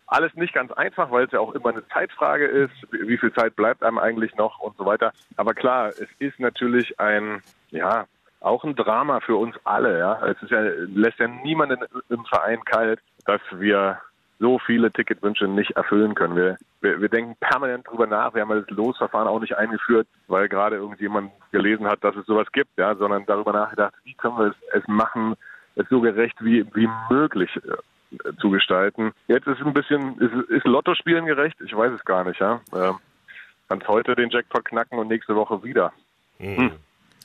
Alles 0.06 0.32
nicht 0.34 0.54
ganz 0.54 0.70
einfach, 0.70 1.10
weil 1.10 1.24
es 1.24 1.32
ja 1.32 1.40
auch 1.40 1.52
immer 1.52 1.70
eine 1.70 1.84
Zeitfrage 1.88 2.46
ist, 2.46 2.72
wie 2.92 3.18
viel 3.18 3.32
Zeit 3.32 3.56
bleibt 3.56 3.82
einem 3.82 3.98
eigentlich 3.98 4.36
noch 4.36 4.60
und 4.60 4.76
so 4.76 4.86
weiter. 4.86 5.12
Aber 5.36 5.52
klar, 5.52 5.88
es 5.88 6.06
ist 6.20 6.38
natürlich 6.38 7.00
ein, 7.00 7.42
ja, 7.70 8.06
auch 8.40 8.64
ein 8.64 8.76
Drama 8.76 9.20
für 9.20 9.36
uns 9.36 9.56
alle. 9.64 9.98
Ja, 9.98 10.26
es 10.26 10.40
ist 10.42 10.50
ja, 10.50 10.60
lässt 10.60 11.18
ja 11.18 11.28
niemanden 11.28 11.84
im 12.08 12.24
Verein 12.24 12.64
kalt, 12.64 13.00
dass 13.24 13.40
wir 13.52 14.00
so 14.38 14.58
viele 14.58 14.92
Ticketwünsche 14.92 15.48
nicht 15.48 15.72
erfüllen 15.72 16.14
können. 16.14 16.36
Wir, 16.36 16.56
wir, 16.80 17.00
wir 17.00 17.08
denken 17.08 17.36
permanent 17.40 17.88
drüber 17.88 18.06
nach. 18.06 18.34
Wir 18.34 18.42
haben 18.42 18.50
das 18.50 18.70
Losverfahren 18.70 19.26
auch 19.26 19.40
nicht 19.40 19.56
eingeführt, 19.56 20.06
weil 20.28 20.48
gerade 20.48 20.76
irgendjemand 20.76 21.32
gelesen 21.50 21.86
hat, 21.86 22.04
dass 22.04 22.14
es 22.16 22.26
sowas 22.26 22.46
gibt, 22.52 22.70
ja, 22.76 22.94
sondern 22.94 23.26
darüber 23.26 23.52
nachgedacht, 23.52 23.94
wie 24.04 24.14
können 24.14 24.38
wir 24.38 24.46
es, 24.46 24.56
es 24.72 24.86
machen, 24.86 25.34
es 25.74 25.88
so 25.88 26.00
gerecht 26.00 26.36
wie, 26.40 26.64
wie 26.74 26.88
möglich 27.10 27.50
äh, 27.56 28.32
zu 28.40 28.50
gestalten. 28.50 29.12
Jetzt 29.26 29.48
ist 29.48 29.60
es 29.60 29.66
ein 29.66 29.74
bisschen, 29.74 30.18
ist, 30.20 30.50
ist 30.50 30.66
Lottospielen 30.66 31.26
gerecht? 31.26 31.60
Ich 31.60 31.76
weiß 31.76 31.92
es 31.92 32.04
gar 32.04 32.22
nicht, 32.24 32.38
ja. 32.38 32.60
Ähm, 32.72 32.98
kannst 33.68 33.88
heute 33.88 34.14
den 34.14 34.30
Jackpot 34.30 34.64
knacken 34.64 34.98
und 34.98 35.08
nächste 35.08 35.34
Woche 35.34 35.62
wieder. 35.64 35.92
Mhm. 36.38 36.56
Hm. 36.56 36.72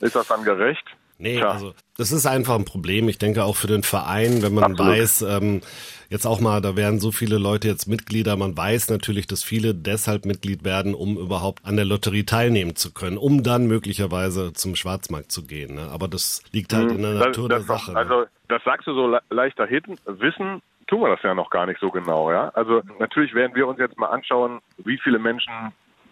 Ist 0.02 0.16
das 0.16 0.28
dann 0.28 0.44
gerecht? 0.44 0.86
Nee, 1.24 1.38
Tja. 1.38 1.52
also 1.52 1.74
das 1.98 2.12
ist 2.12 2.26
einfach 2.26 2.56
ein 2.56 2.66
Problem. 2.66 3.08
Ich 3.08 3.18
denke 3.18 3.46
auch 3.46 3.56
für 3.56 3.68
den 3.68 3.82
Verein, 3.82 4.42
wenn 4.44 4.54
man 4.54 4.74
Absolut. 4.74 4.92
weiß, 4.92 5.22
ähm, 5.22 5.62
jetzt 6.10 6.26
auch 6.26 6.42
mal, 6.42 6.60
da 6.60 6.76
werden 6.76 7.00
so 7.00 7.14
viele 7.14 7.38
Leute 7.38 7.70
jetzt 7.70 7.88
Mitglieder. 7.88 8.36
Man 8.36 8.58
weiß 8.58 8.90
natürlich, 8.90 9.26
dass 9.26 9.42
viele 9.42 9.74
deshalb 9.74 10.26
Mitglied 10.26 10.66
werden, 10.66 10.94
um 10.94 11.18
überhaupt 11.18 11.64
an 11.66 11.78
der 11.78 11.86
Lotterie 11.86 12.26
teilnehmen 12.26 12.76
zu 12.76 12.94
können, 12.94 13.18
um 13.18 13.42
dann 13.42 13.68
möglicherweise 13.68 14.52
zum 14.52 14.76
Schwarzmarkt 14.76 15.32
zu 15.32 15.48
gehen. 15.48 15.76
Ne? 15.76 15.88
Aber 15.94 16.10
das 16.10 16.44
liegt 16.52 16.74
halt 16.74 16.90
hm, 16.90 16.98
in 16.98 17.02
der 17.04 17.14
Natur 17.14 17.48
das, 17.48 17.66
der 17.66 17.78
Sache. 17.78 17.94
Ne? 17.94 17.98
Also 18.00 18.26
das 18.50 18.62
sagst 18.66 18.86
du 18.86 18.94
so 18.94 19.18
leicht 19.30 19.58
dahinten. 19.58 19.96
Wissen 20.06 20.62
tun 20.88 21.00
wir 21.00 21.10
das 21.10 21.24
ja 21.24 21.34
noch 21.34 21.50
gar 21.50 21.66
nicht 21.68 21.80
so 21.80 21.90
genau. 21.90 22.34
Ja, 22.34 22.50
also 22.50 22.82
natürlich 23.00 23.34
werden 23.34 23.56
wir 23.56 23.66
uns 23.66 23.80
jetzt 23.80 23.98
mal 23.98 24.08
anschauen, 24.08 24.60
wie 24.80 25.00
viele 25.02 25.20
Menschen 25.20 25.54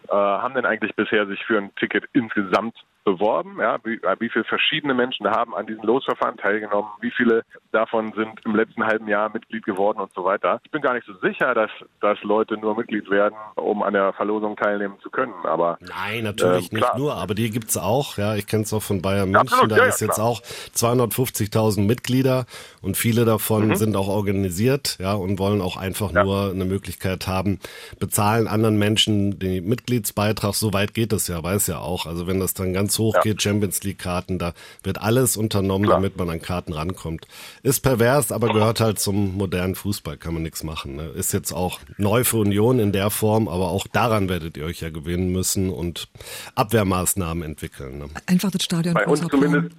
äh, 0.07 0.13
haben 0.13 0.53
denn 0.53 0.65
eigentlich 0.65 0.95
bisher 0.95 1.27
sich 1.27 1.43
für 1.43 1.57
ein 1.57 1.75
Ticket 1.75 2.05
insgesamt 2.13 2.77
beworben, 3.03 3.57
ja, 3.59 3.77
wie, 3.83 3.99
wie 4.19 4.29
viele 4.29 4.45
verschiedene 4.45 4.93
Menschen 4.93 5.27
haben 5.27 5.55
an 5.55 5.65
diesem 5.65 5.83
Losverfahren 5.83 6.37
teilgenommen, 6.37 6.89
wie 7.01 7.11
viele 7.11 7.43
davon 7.71 8.13
sind 8.15 8.39
im 8.45 8.55
letzten 8.55 8.85
halben 8.85 9.07
Jahr 9.07 9.31
Mitglied 9.33 9.65
geworden 9.65 9.99
und 9.99 10.13
so 10.13 10.23
weiter. 10.23 10.59
Ich 10.63 10.71
bin 10.71 10.81
gar 10.81 10.93
nicht 10.93 11.07
so 11.07 11.13
sicher, 11.19 11.53
dass, 11.55 11.71
dass 11.99 12.21
Leute 12.21 12.57
nur 12.57 12.77
Mitglied 12.77 13.09
werden, 13.09 13.35
um 13.55 13.81
an 13.81 13.93
der 13.93 14.13
Verlosung 14.13 14.55
teilnehmen 14.55 14.95
zu 15.01 15.09
können. 15.09 15.33
Aber 15.43 15.77
Nein, 15.81 16.23
natürlich 16.23 16.71
ähm, 16.71 16.79
nicht 16.79 16.97
nur, 16.97 17.15
aber 17.15 17.33
die 17.33 17.49
gibt's 17.49 17.77
auch, 17.77 18.17
ja, 18.17 18.35
ich 18.35 18.45
kenne 18.45 18.63
es 18.63 18.73
auch 18.73 18.83
von 18.83 19.01
Bayern 19.01 19.31
München, 19.31 19.47
Absolut, 19.47 19.71
da 19.71 19.77
ja, 19.77 19.85
ist 19.85 20.01
ja, 20.01 20.07
jetzt 20.07 20.19
auch 20.19 20.41
250.000 20.75 21.81
Mitglieder 21.81 22.45
und 22.81 22.97
viele 22.97 23.25
davon 23.25 23.69
mhm. 23.69 23.75
sind 23.75 23.95
auch 23.95 24.09
organisiert, 24.09 24.97
ja, 24.99 25.13
und 25.13 25.39
wollen 25.39 25.61
auch 25.61 25.77
einfach 25.77 26.11
ja. 26.11 26.23
nur 26.23 26.51
eine 26.51 26.65
Möglichkeit 26.65 27.27
haben, 27.27 27.59
bezahlen 27.99 28.47
anderen 28.47 28.77
Menschen 28.77 29.39
den 29.39 29.67
Mitgliedsbeitrag, 29.67 30.53
so 30.53 30.73
weit 30.73 30.93
geht 30.93 31.13
es 31.13 31.27
ja, 31.27 31.41
weiß 31.41 31.67
ja 31.67 31.79
auch. 31.79 32.05
Also 32.05 32.27
wenn 32.27 32.39
das 32.39 32.53
dann 32.53 32.73
ganz 32.73 32.90
ganz 32.91 32.99
hoch 32.99 33.15
ja. 33.15 33.21
geht, 33.21 33.41
Champions 33.41 33.83
League 33.83 33.99
Karten, 33.99 34.37
da 34.37 34.53
wird 34.83 34.99
alles 34.99 35.37
unternommen, 35.37 35.85
Klar. 35.85 35.97
damit 35.97 36.17
man 36.17 36.29
an 36.29 36.41
Karten 36.41 36.73
rankommt. 36.73 37.25
Ist 37.63 37.81
pervers, 37.81 38.31
aber 38.31 38.51
gehört 38.51 38.81
halt 38.81 38.99
zum 38.99 39.37
modernen 39.37 39.75
Fußball, 39.75 40.17
kann 40.17 40.33
man 40.33 40.43
nichts 40.43 40.63
machen. 40.63 40.95
Ne? 40.95 41.07
Ist 41.07 41.31
jetzt 41.31 41.53
auch 41.53 41.79
neu 41.97 42.23
für 42.23 42.37
Union 42.37 42.79
in 42.79 42.91
der 42.91 43.09
Form, 43.09 43.47
aber 43.47 43.69
auch 43.69 43.87
daran 43.87 44.27
werdet 44.27 44.57
ihr 44.57 44.65
euch 44.65 44.81
ja 44.81 44.89
gewinnen 44.89 45.31
müssen 45.31 45.69
und 45.69 46.09
Abwehrmaßnahmen 46.55 47.43
entwickeln. 47.43 47.99
Ne? 47.99 48.09
Einfach 48.25 48.51
das 48.51 48.63
Stadion 48.63 48.93
Bei 48.93 49.05
uns 49.05 49.21
zumindest 49.21 49.75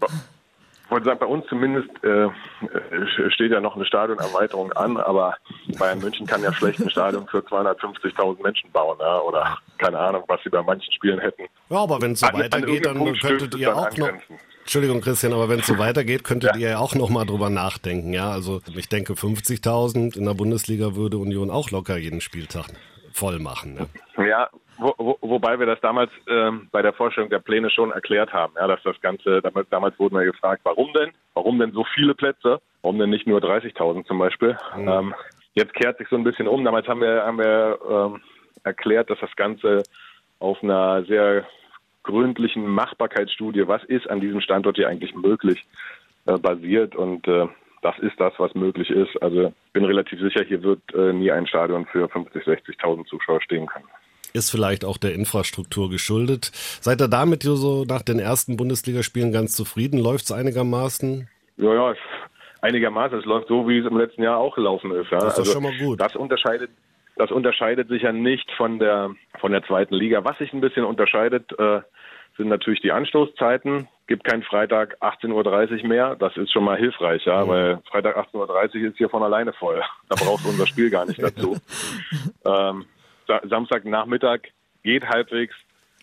wollte 0.92 1.06
sagen, 1.06 1.18
bei 1.18 1.26
uns 1.26 1.46
zumindest 1.48 1.88
äh, 2.04 2.28
steht 3.30 3.50
ja 3.50 3.60
noch 3.60 3.74
eine 3.74 3.84
Stadionerweiterung 3.86 4.72
an, 4.72 4.98
aber 4.98 5.34
Bayern 5.78 5.98
München 5.98 6.26
kann 6.26 6.42
ja 6.42 6.52
schlecht 6.52 6.80
ein 6.80 6.90
Stadion 6.90 7.26
für 7.26 7.38
250.000 7.38 8.42
Menschen 8.42 8.70
bauen, 8.70 8.98
ja, 9.00 9.18
oder 9.20 9.58
keine 9.78 9.98
Ahnung, 9.98 10.22
was 10.28 10.40
sie 10.44 10.50
bei 10.50 10.62
manchen 10.62 10.92
Spielen 10.92 11.18
hätten. 11.18 11.44
Ja, 11.70 11.78
aber 11.78 12.00
wenn 12.00 12.12
es 12.12 12.20
so 12.20 12.26
an, 12.26 12.34
weitergeht, 12.34 12.86
an 12.86 13.04
dann 13.04 13.14
könntet 13.14 13.54
ihr 13.56 13.76
auch 13.76 13.96
noch. 13.96 14.10
Entschuldigung, 14.60 15.00
Christian, 15.00 15.32
aber 15.32 15.48
wenn 15.48 15.58
es 15.58 15.66
so 15.66 15.78
weitergeht, 15.78 16.22
könntet 16.22 16.54
ja. 16.54 16.60
ihr 16.60 16.68
ja 16.70 16.78
auch 16.78 16.94
noch 16.94 17.08
mal 17.08 17.24
drüber 17.24 17.50
nachdenken, 17.50 18.12
ja. 18.12 18.30
Also 18.30 18.60
ich 18.76 18.88
denke, 18.88 19.14
50.000 19.14 20.16
in 20.16 20.24
der 20.24 20.34
Bundesliga 20.34 20.94
würde 20.94 21.18
Union 21.18 21.50
auch 21.50 21.70
locker 21.70 21.96
jeden 21.96 22.20
Spieltag 22.20 22.66
voll 23.12 23.38
machen. 23.38 23.74
Ne? 23.74 24.26
Ja, 24.28 24.50
wo, 24.82 24.94
wo, 24.98 25.18
wobei 25.20 25.58
wir 25.58 25.66
das 25.66 25.80
damals 25.80 26.10
ähm, 26.28 26.68
bei 26.72 26.82
der 26.82 26.92
Vorstellung 26.92 27.30
der 27.30 27.38
Pläne 27.38 27.70
schon 27.70 27.92
erklärt 27.92 28.32
haben, 28.32 28.54
ja, 28.56 28.66
dass 28.66 28.82
das 28.82 29.00
Ganze, 29.00 29.40
damals, 29.40 29.68
damals 29.70 29.98
wurden 29.98 30.16
wir 30.16 30.24
gefragt, 30.24 30.62
warum 30.64 30.92
denn? 30.92 31.10
Warum 31.34 31.58
denn 31.58 31.72
so 31.72 31.84
viele 31.94 32.14
Plätze? 32.14 32.60
Warum 32.82 32.98
denn 32.98 33.10
nicht 33.10 33.26
nur 33.26 33.40
30.000 33.40 34.06
zum 34.06 34.18
Beispiel? 34.18 34.56
Mhm. 34.76 34.88
Ähm, 34.88 35.14
jetzt 35.54 35.74
kehrt 35.74 35.98
sich 35.98 36.08
so 36.08 36.16
ein 36.16 36.24
bisschen 36.24 36.48
um. 36.48 36.64
Damals 36.64 36.86
haben 36.88 37.00
wir, 37.00 37.24
haben 37.24 37.38
wir 37.38 37.78
ähm, 37.88 38.20
erklärt, 38.64 39.10
dass 39.10 39.20
das 39.20 39.34
Ganze 39.36 39.82
auf 40.38 40.62
einer 40.62 41.04
sehr 41.04 41.46
gründlichen 42.02 42.66
Machbarkeitsstudie, 42.66 43.68
was 43.68 43.84
ist 43.84 44.10
an 44.10 44.20
diesem 44.20 44.40
Standort 44.40 44.76
hier 44.76 44.88
eigentlich 44.88 45.14
möglich, 45.14 45.64
äh, 46.26 46.38
basiert 46.38 46.96
und 46.96 47.26
äh, 47.28 47.46
das 47.82 47.98
ist 47.98 48.18
das, 48.18 48.32
was 48.38 48.54
möglich 48.54 48.90
ist. 48.90 49.20
Also 49.22 49.52
bin 49.72 49.84
relativ 49.84 50.20
sicher, 50.20 50.44
hier 50.44 50.62
wird 50.62 50.80
äh, 50.94 51.12
nie 51.12 51.30
ein 51.30 51.46
Stadion 51.46 51.86
für 51.86 52.08
50, 52.08 52.44
60.000 52.44 53.06
Zuschauer 53.06 53.40
stehen 53.42 53.66
können 53.66 53.86
ist 54.32 54.50
vielleicht 54.50 54.84
auch 54.84 54.96
der 54.96 55.14
Infrastruktur 55.14 55.90
geschuldet. 55.90 56.50
Seid 56.80 57.00
ihr 57.00 57.08
damit 57.08 57.42
so 57.42 57.84
nach 57.84 58.02
den 58.02 58.18
ersten 58.18 58.56
Bundesligaspielen 58.56 59.32
ganz 59.32 59.52
zufrieden? 59.52 59.98
Läuft 59.98 60.24
es 60.24 60.32
einigermaßen? 60.32 61.28
Ja, 61.56 61.74
ja, 61.74 61.94
einigermaßen. 62.60 63.18
Es 63.18 63.24
läuft 63.24 63.48
so, 63.48 63.68
wie 63.68 63.78
es 63.78 63.86
im 63.86 63.98
letzten 63.98 64.22
Jahr 64.22 64.38
auch 64.38 64.54
gelaufen 64.54 64.92
ist. 64.92 65.10
Ja. 65.10 65.18
Das 65.18 65.34
ist 65.34 65.38
also, 65.40 65.52
schon 65.52 65.62
mal 65.62 65.76
gut. 65.76 66.00
Das 66.00 66.16
unterscheidet, 66.16 66.70
das 67.16 67.30
unterscheidet 67.30 67.88
sich 67.88 68.02
ja 68.02 68.12
nicht 68.12 68.50
von 68.52 68.78
der, 68.78 69.10
von 69.38 69.52
der 69.52 69.62
zweiten 69.64 69.94
Liga. 69.94 70.24
Was 70.24 70.38
sich 70.38 70.52
ein 70.52 70.60
bisschen 70.60 70.84
unterscheidet, 70.84 71.52
äh, 71.58 71.80
sind 72.36 72.48
natürlich 72.48 72.80
die 72.80 72.92
Anstoßzeiten. 72.92 73.88
Gibt 74.06 74.24
kein 74.24 74.42
Freitag 74.42 74.96
18.30 75.00 75.82
Uhr 75.82 75.88
mehr. 75.88 76.16
Das 76.16 76.36
ist 76.36 76.52
schon 76.52 76.64
mal 76.64 76.78
hilfreich, 76.78 77.24
ja, 77.26 77.44
mhm. 77.44 77.48
weil 77.48 77.78
Freitag 77.90 78.16
18.30 78.16 78.34
Uhr 78.82 78.88
ist 78.90 78.96
hier 78.96 79.08
von 79.08 79.22
alleine 79.22 79.52
voll. 79.52 79.82
Da 80.08 80.16
braucht 80.16 80.44
unser 80.46 80.66
Spiel 80.66 80.90
gar 80.90 81.06
nicht 81.06 81.22
dazu. 81.22 81.56
ähm, 82.46 82.86
Samstagnachmittag 83.26 84.40
geht 84.82 85.08
halbwegs. 85.08 85.54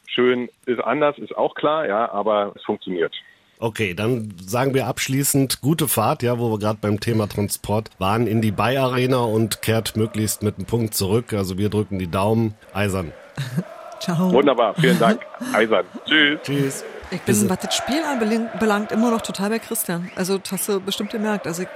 Schön 0.07 0.49
ist 0.65 0.79
anders, 0.79 1.17
ist 1.17 1.35
auch 1.37 1.53
klar, 1.55 1.87
ja, 1.87 2.11
aber 2.11 2.53
es 2.55 2.63
funktioniert. 2.63 3.13
Okay, 3.61 3.93
dann 3.93 4.33
sagen 4.41 4.73
wir 4.73 4.87
abschließend 4.87 5.59
gute 5.59 5.89
Fahrt, 5.89 6.23
ja, 6.23 6.39
wo 6.39 6.49
wir 6.49 6.59
gerade 6.59 6.79
beim 6.81 7.01
Thema 7.01 7.27
Transport 7.27 7.89
waren, 7.99 8.25
in 8.25 8.41
die 8.41 8.51
Bay 8.51 8.77
Arena 8.77 9.19
und 9.19 9.61
kehrt 9.61 9.97
möglichst 9.97 10.43
mit 10.43 10.55
einem 10.55 10.65
Punkt 10.65 10.93
zurück. 10.93 11.33
Also 11.33 11.57
wir 11.57 11.69
drücken 11.69 11.99
die 11.99 12.09
Daumen. 12.09 12.55
Eisern. 12.73 13.11
Ciao. 13.99 14.31
Wunderbar, 14.31 14.75
vielen 14.75 14.97
Dank. 14.97 15.25
Eisern. 15.53 15.85
Tschüss. 16.05 16.39
Tschüss. 16.43 16.85
Ich 17.11 17.21
bin, 17.21 17.49
was 17.49 17.59
das 17.59 17.75
Spiel 17.75 18.01
anbelangt, 18.03 18.91
immer 18.93 19.11
noch 19.11 19.21
total 19.21 19.49
bei 19.49 19.59
Christian. 19.59 20.09
Also, 20.15 20.37
das 20.37 20.51
hast 20.51 20.69
du 20.69 20.79
bestimmt 20.79 21.09
gemerkt. 21.09 21.45
Also, 21.45 21.63
ich 21.63 21.67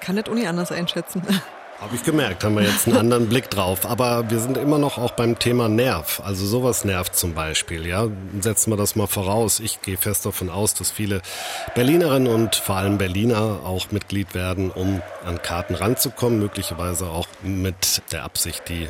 kann 0.00 0.16
das 0.16 0.28
Uni 0.28 0.46
anders 0.46 0.72
einschätzen. 0.72 1.22
Habe 1.80 1.96
ich 1.96 2.04
gemerkt, 2.04 2.44
haben 2.44 2.56
wir 2.56 2.62
jetzt 2.62 2.86
einen 2.86 2.98
anderen 2.98 3.26
Blick 3.30 3.48
drauf. 3.48 3.86
Aber 3.86 4.28
wir 4.28 4.38
sind 4.38 4.58
immer 4.58 4.76
noch 4.76 4.98
auch 4.98 5.12
beim 5.12 5.38
Thema 5.38 5.66
Nerv. 5.70 6.20
Also 6.22 6.44
sowas 6.44 6.84
nervt 6.84 7.16
zum 7.16 7.32
Beispiel, 7.32 7.86
ja. 7.86 8.06
Setzen 8.38 8.70
wir 8.70 8.76
das 8.76 8.96
mal 8.96 9.06
voraus. 9.06 9.60
Ich 9.60 9.80
gehe 9.80 9.96
fest 9.96 10.26
davon 10.26 10.50
aus, 10.50 10.74
dass 10.74 10.90
viele 10.90 11.22
Berlinerinnen 11.74 12.30
und 12.30 12.54
vor 12.54 12.76
allem 12.76 12.98
Berliner 12.98 13.60
auch 13.64 13.90
Mitglied 13.92 14.34
werden, 14.34 14.70
um 14.70 15.00
an 15.24 15.40
Karten 15.40 15.74
ranzukommen. 15.74 16.38
Möglicherweise 16.38 17.06
auch 17.06 17.28
mit 17.42 18.02
der 18.12 18.24
Absicht, 18.24 18.68
die 18.68 18.86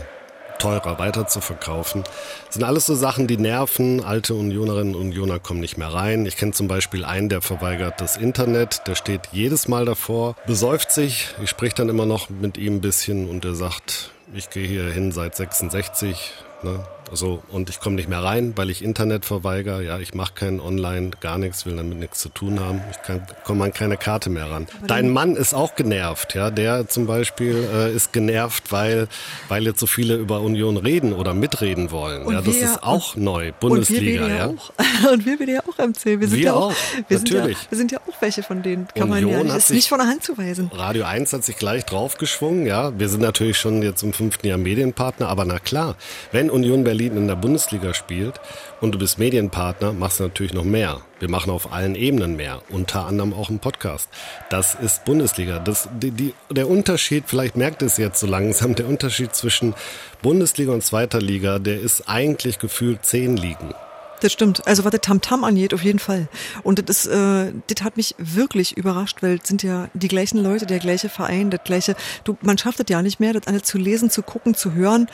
teurer 0.61 0.99
weiter 0.99 1.27
zu 1.27 1.41
verkaufen. 1.41 2.05
Das 2.47 2.55
sind 2.55 2.65
alles 2.65 2.87
so 2.87 2.95
Sachen, 2.95 3.27
die 3.27 3.37
nerven. 3.37 4.05
Alte 4.05 4.35
Unionerinnen 4.35 4.95
und 4.95 5.01
Unioner 5.09 5.41
kommen 5.41 5.61
nicht 5.61 5.77
mehr 5.77 5.93
rein. 5.93 6.27
Ich 6.27 6.37
kenne 6.37 6.53
zum 6.53 6.69
Beispiel 6.69 7.05
einen, 7.05 7.29
der 7.29 7.43
verweigert 7.43 8.01
das 8.01 8.17
Internet. 8.17 8.87
Der 8.87 8.95
steht 8.95 9.23
jedes 9.33 9.67
Mal 9.67 9.85
davor, 9.85 10.37
besäuft 10.47 10.93
sich. 10.93 11.29
Ich 11.43 11.51
spreche 11.51 11.75
dann 11.75 11.89
immer 11.89 12.07
noch 12.07 12.31
mit 12.31 12.59
ihm 12.59 12.77
ein 12.77 12.81
bisschen 12.81 13.29
und 13.29 13.45
er 13.45 13.55
sagt, 13.55 14.11
Ich 14.33 14.51
gehe 14.51 14.67
hier 14.67 14.85
hin 14.85 15.11
seit 15.11 15.35
66. 15.35 16.33
Ne? 16.63 16.85
Also, 17.11 17.43
und 17.49 17.69
ich 17.71 17.81
komme 17.81 17.97
nicht 17.97 18.09
mehr 18.09 18.23
rein, 18.23 18.53
weil 18.57 18.71
ich 18.71 18.85
Internet 18.85 19.25
verweigere. 19.25 19.83
Ja, 19.85 19.99
ich 19.99 20.15
mache 20.15 20.33
kein 20.35 20.61
Online, 20.61 21.11
gar 21.21 21.39
nichts, 21.39 21.67
will 21.67 21.75
damit 21.77 21.99
nichts 21.99 22.21
zu 22.21 22.29
tun 22.29 22.61
haben. 22.61 22.81
Ich 22.91 23.45
komme 23.45 23.65
an 23.65 23.73
keine 23.73 23.97
Karte 23.97 24.31
mehr 24.31 24.49
ran. 24.49 24.69
Dein 24.87 25.11
Mann 25.11 25.35
ist 25.35 25.53
auch 25.53 25.75
genervt, 25.75 26.35
ja. 26.35 26.51
Der 26.51 26.89
zum 26.89 27.07
Beispiel 27.07 27.69
äh, 27.73 27.93
ist 27.93 28.13
genervt, 28.13 28.71
weil, 28.71 29.09
weil 29.49 29.65
jetzt 29.65 29.81
so 29.81 29.87
viele 29.87 30.15
über 30.15 30.41
Union 30.41 30.77
reden 30.77 31.13
oder 31.13 31.35
mitreden 31.35 31.91
wollen. 31.91 32.23
Und 32.23 32.35
ja, 32.35 32.43
das 32.43 32.55
ist 32.55 32.83
auch 32.83 33.17
und- 33.17 33.25
neu. 33.25 33.53
Bundesliga, 33.59 34.25
und 34.25 34.31
wir 34.31 34.37
ja. 34.37 34.47
auch. 34.47 34.73
Und 35.13 35.27
wir 35.27 35.39
will 35.41 35.49
ja 35.49 35.61
auch 35.61 35.79
MC. 35.79 36.21
Wir 36.21 36.29
sind 36.29 36.33
Wir 36.33 36.45
ja 36.45 36.55
auch, 36.55 36.75
wir 37.09 37.19
sind 37.19 37.31
ja, 37.31 37.39
natürlich. 37.39 37.59
wir 37.71 37.79
sind 37.79 37.91
ja 37.91 37.99
auch 37.99 38.15
welche 38.21 38.43
von 38.43 38.63
denen. 38.63 38.87
Kann 38.95 39.09
man 39.09 39.19
Union 39.25 39.33
ja 39.33 39.43
nicht, 39.45 39.53
hat 39.53 39.59
ist 39.59 39.71
nicht 39.71 39.89
von 39.89 39.99
der 39.99 40.07
Hand 40.07 40.23
zu 40.23 40.37
weisen. 40.39 40.71
Radio 40.73 41.05
1 41.05 41.33
hat 41.33 41.43
sich 41.45 41.57
gleich 41.57 41.85
draufgeschwungen, 41.87 42.67
ja. 42.67 42.97
Wir 42.99 43.09
sind 43.09 43.21
natürlich 43.21 43.57
schon 43.59 43.83
jetzt 43.83 44.03
im 44.03 44.13
fünften 44.13 44.47
Jahr 44.47 44.59
Medienpartner, 44.59 45.29
aber 45.29 45.45
na 45.45 45.59
klar, 45.59 45.97
wenn 46.33 46.51
Union 46.51 46.85
Berlin 46.85 47.00
in 47.07 47.29
der 47.29 47.37
Bundesliga 47.37 47.95
spielt 47.95 48.41
und 48.81 48.93
du 48.95 48.99
bist 48.99 49.19
Medienpartner, 49.19 49.93
machst 49.93 50.21
du 50.21 50.25
natürlich 50.25 50.53
noch 50.53 50.65
mehr. 50.65 51.01
Wir 51.19 51.29
machen 51.29 51.51
auf 51.51 51.73
allen 51.73 51.95
Ebenen 51.95 52.37
mehr, 52.37 52.63
unter 52.71 53.07
anderem 53.07 53.35
auch 53.35 53.51
im 53.51 53.59
Podcast. 53.59 54.09
Das 54.49 54.75
ist 54.75 55.05
Bundesliga. 55.05 55.59
Das, 55.59 55.89
die, 56.01 56.11
die, 56.11 56.35
der 56.51 56.69
Unterschied, 56.69 57.25
vielleicht 57.27 57.57
merkt 57.57 57.83
es 57.83 57.97
jetzt 57.97 58.21
so 58.21 58.27
langsam, 58.27 58.75
der 58.75 58.89
Unterschied 58.89 59.35
zwischen 59.35 59.75
Bundesliga 60.23 60.73
und 60.73 60.83
zweiter 60.83 61.21
Liga, 61.21 61.59
der 61.59 61.81
ist 61.81 62.09
eigentlich 62.09 62.59
gefühlt 62.59 63.05
zehn 63.05 63.37
Ligen. 63.37 63.75
Das 64.21 64.33
stimmt. 64.33 64.67
Also 64.67 64.85
was 64.85 64.91
der 64.91 65.01
Tamtam 65.01 65.45
angeht, 65.45 65.73
auf 65.73 65.83
jeden 65.83 65.99
Fall. 65.99 66.29
Und 66.63 66.89
das, 66.89 67.07
ist, 67.07 67.13
äh, 67.13 67.53
das 67.67 67.83
hat 67.83 67.97
mich 67.97 68.15
wirklich 68.19 68.77
überrascht, 68.77 69.23
weil 69.23 69.39
es 69.43 69.49
sind 69.49 69.63
ja 69.63 69.89
die 69.95 70.09
gleichen 70.09 70.43
Leute, 70.43 70.67
der 70.67 70.79
gleiche 70.79 71.09
Verein, 71.09 71.51
das 71.51 71.61
gleiche. 71.65 71.97
Du, 72.25 72.37
man 72.43 72.59
schafft 72.59 72.81
es 72.81 72.87
ja 72.89 73.01
nicht 73.03 73.19
mehr, 73.19 73.33
das 73.33 73.47
alles 73.47 73.63
zu 73.63 73.79
lesen, 73.79 74.11
zu 74.11 74.23
gucken, 74.23 74.55
zu 74.55 74.75
hören, 74.75 75.09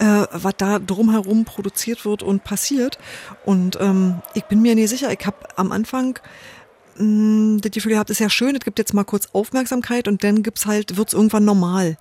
äh, 0.00 0.26
was 0.32 0.54
da 0.56 0.80
drumherum 0.80 1.44
produziert 1.44 2.04
wird 2.04 2.22
und 2.22 2.42
passiert. 2.42 2.98
Und 3.44 3.78
ähm, 3.80 4.20
ich 4.34 4.44
bin 4.44 4.60
mir 4.60 4.74
nicht 4.74 4.90
sicher. 4.90 5.12
Ich 5.12 5.24
habe 5.24 5.36
am 5.56 5.70
Anfang 5.70 6.18
mh, 6.96 7.60
das 7.60 7.70
Gefühl 7.70 7.92
gehabt, 7.92 8.10
ist 8.10 8.20
ja 8.20 8.30
schön, 8.30 8.56
es 8.56 8.64
gibt 8.64 8.78
jetzt 8.78 8.94
mal 8.94 9.04
kurz 9.04 9.28
Aufmerksamkeit 9.32 10.08
und 10.08 10.24
dann 10.24 10.42
gibt's 10.42 10.66
halt, 10.66 10.96
wird's 10.96 11.12
irgendwann 11.12 11.44
normal. 11.44 11.96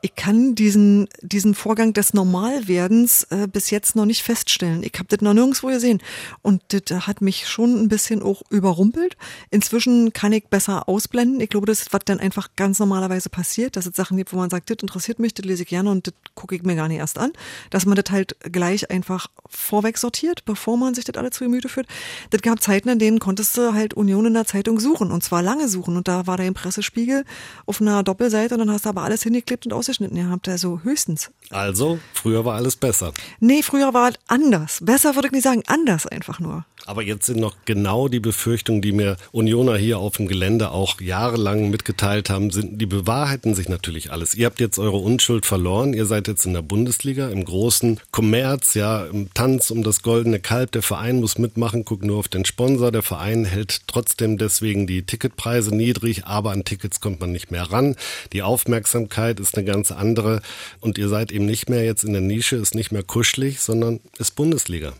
Ich 0.00 0.14
kann 0.14 0.54
diesen, 0.54 1.08
diesen 1.22 1.54
Vorgang 1.54 1.92
des 1.92 2.14
Normalwerdens 2.14 3.24
äh, 3.30 3.48
bis 3.48 3.70
jetzt 3.70 3.96
noch 3.96 4.04
nicht 4.04 4.22
feststellen. 4.22 4.84
Ich 4.84 4.92
habe 4.94 5.08
das 5.08 5.20
noch 5.22 5.34
nirgendwo 5.34 5.66
gesehen. 5.66 6.00
Und 6.40 6.62
das 6.68 7.08
hat 7.08 7.20
mich 7.20 7.48
schon 7.48 7.82
ein 7.82 7.88
bisschen 7.88 8.22
auch 8.22 8.42
überrumpelt. 8.48 9.16
Inzwischen 9.50 10.12
kann 10.12 10.32
ich 10.32 10.46
besser 10.46 10.88
ausblenden. 10.88 11.40
Ich 11.40 11.50
glaube, 11.50 11.66
das 11.66 11.80
ist, 11.80 11.92
was 11.92 12.02
dann 12.04 12.20
einfach 12.20 12.50
ganz 12.54 12.78
normalerweise 12.78 13.28
passiert, 13.28 13.76
dass 13.76 13.86
es 13.86 13.96
Sachen 13.96 14.16
gibt, 14.16 14.32
wo 14.32 14.36
man 14.36 14.50
sagt, 14.50 14.70
das 14.70 14.76
interessiert 14.80 15.18
mich, 15.18 15.34
das 15.34 15.44
lese 15.44 15.64
ich 15.64 15.68
gerne 15.68 15.90
und 15.90 16.06
das 16.06 16.14
gucke 16.36 16.54
ich 16.54 16.62
mir 16.62 16.76
gar 16.76 16.86
nicht 16.86 16.98
erst 16.98 17.18
an. 17.18 17.32
Dass 17.70 17.84
man 17.84 17.96
das 17.96 18.12
halt 18.12 18.36
gleich 18.52 18.90
einfach 18.92 19.26
vorweg 19.48 19.98
sortiert, 19.98 20.44
bevor 20.44 20.76
man 20.76 20.94
sich 20.94 21.06
das 21.06 21.16
alle 21.16 21.30
zu 21.30 21.42
Gemüte 21.42 21.68
führt. 21.68 21.88
Das 22.30 22.42
gab 22.42 22.62
Zeiten, 22.62 22.88
in 22.88 23.00
denen 23.00 23.18
konntest 23.18 23.56
du 23.56 23.74
halt 23.74 23.94
Union 23.94 24.26
in 24.26 24.34
der 24.34 24.44
Zeitung 24.44 24.78
suchen 24.78 25.10
und 25.10 25.24
zwar 25.24 25.42
lange 25.42 25.68
suchen. 25.68 25.96
Und 25.96 26.06
da 26.06 26.28
war 26.28 26.36
der 26.36 26.52
Pressespiegel 26.52 27.24
auf 27.66 27.80
einer 27.80 28.04
Doppelseite 28.04 28.54
und 28.54 28.60
dann 28.60 28.70
hast 28.70 28.84
du 28.84 28.90
aber 28.90 29.02
alles 29.02 29.24
hingeklebt 29.24 29.66
und 29.66 29.72
ausgeschnitten 29.88 30.16
gehabt. 30.16 30.48
Also 30.48 30.80
höchstens. 30.82 31.30
Also, 31.50 31.98
früher 32.12 32.44
war 32.44 32.56
alles 32.56 32.76
besser. 32.76 33.12
Nee, 33.40 33.62
früher 33.62 33.94
war 33.94 34.10
es 34.10 34.16
anders. 34.26 34.80
Besser 34.82 35.14
würde 35.14 35.28
ich 35.28 35.32
nicht 35.32 35.44
sagen, 35.44 35.62
anders 35.66 36.06
einfach 36.06 36.40
nur. 36.40 36.64
Aber 36.88 37.02
jetzt 37.02 37.26
sind 37.26 37.40
noch 37.40 37.54
genau 37.66 38.08
die 38.08 38.20
Befürchtungen, 38.20 38.80
die 38.80 38.92
mir 38.92 39.18
Unioner 39.30 39.76
hier 39.76 39.98
auf 39.98 40.16
dem 40.16 40.26
Gelände 40.26 40.70
auch 40.70 41.00
jahrelang 41.00 41.68
mitgeteilt 41.68 42.30
haben, 42.30 42.50
sind, 42.50 42.80
die 42.80 42.86
bewahrheiten 42.86 43.54
sich 43.54 43.68
natürlich 43.68 44.10
alles. 44.10 44.34
Ihr 44.34 44.46
habt 44.46 44.60
jetzt 44.60 44.78
eure 44.78 44.96
Unschuld 44.96 45.44
verloren. 45.44 45.92
Ihr 45.92 46.06
seid 46.06 46.28
jetzt 46.28 46.46
in 46.46 46.54
der 46.54 46.62
Bundesliga, 46.62 47.28
im 47.28 47.44
großen 47.44 48.00
Kommerz, 48.10 48.74
ja, 48.74 49.04
im 49.04 49.32
Tanz 49.34 49.70
um 49.70 49.82
das 49.82 50.02
goldene 50.02 50.40
Kalb. 50.40 50.72
Der 50.72 50.82
Verein 50.82 51.20
muss 51.20 51.36
mitmachen, 51.38 51.84
guckt 51.84 52.04
nur 52.04 52.18
auf 52.18 52.28
den 52.28 52.44
Sponsor. 52.44 52.90
Der 52.90 53.02
Verein 53.02 53.44
hält 53.44 53.82
trotzdem 53.86 54.38
deswegen 54.38 54.86
die 54.86 55.02
Ticketpreise 55.02 55.74
niedrig, 55.74 56.24
aber 56.24 56.52
an 56.52 56.64
Tickets 56.64 57.00
kommt 57.00 57.20
man 57.20 57.32
nicht 57.32 57.50
mehr 57.50 57.70
ran. 57.70 57.96
Die 58.32 58.42
Aufmerksamkeit 58.42 59.40
ist 59.40 59.56
eine 59.56 59.66
ganz 59.66 59.77
andere. 59.92 60.40
Und 60.80 60.98
ihr 60.98 61.08
seid 61.08 61.32
eben 61.32 61.46
nicht 61.46 61.68
mehr 61.68 61.84
jetzt 61.84 62.04
in 62.04 62.12
der 62.12 62.22
Nische, 62.22 62.56
ist 62.56 62.74
nicht 62.74 62.92
mehr 62.92 63.02
kuschelig, 63.02 63.60
sondern 63.60 64.00
ist 64.18 64.34
Bundesliga. 64.34 64.94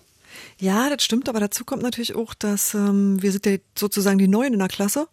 Ja, 0.60 0.90
das 0.90 1.04
stimmt, 1.04 1.28
aber 1.28 1.40
dazu 1.40 1.64
kommt 1.64 1.82
natürlich 1.82 2.16
auch, 2.16 2.34
dass 2.34 2.74
ähm, 2.74 3.22
wir 3.22 3.30
sind 3.32 3.46
ja 3.46 3.56
sozusagen 3.76 4.18
die 4.18 4.28
Neuen 4.28 4.54
in 4.54 4.58
der 4.58 4.68
Klasse, 4.68 5.08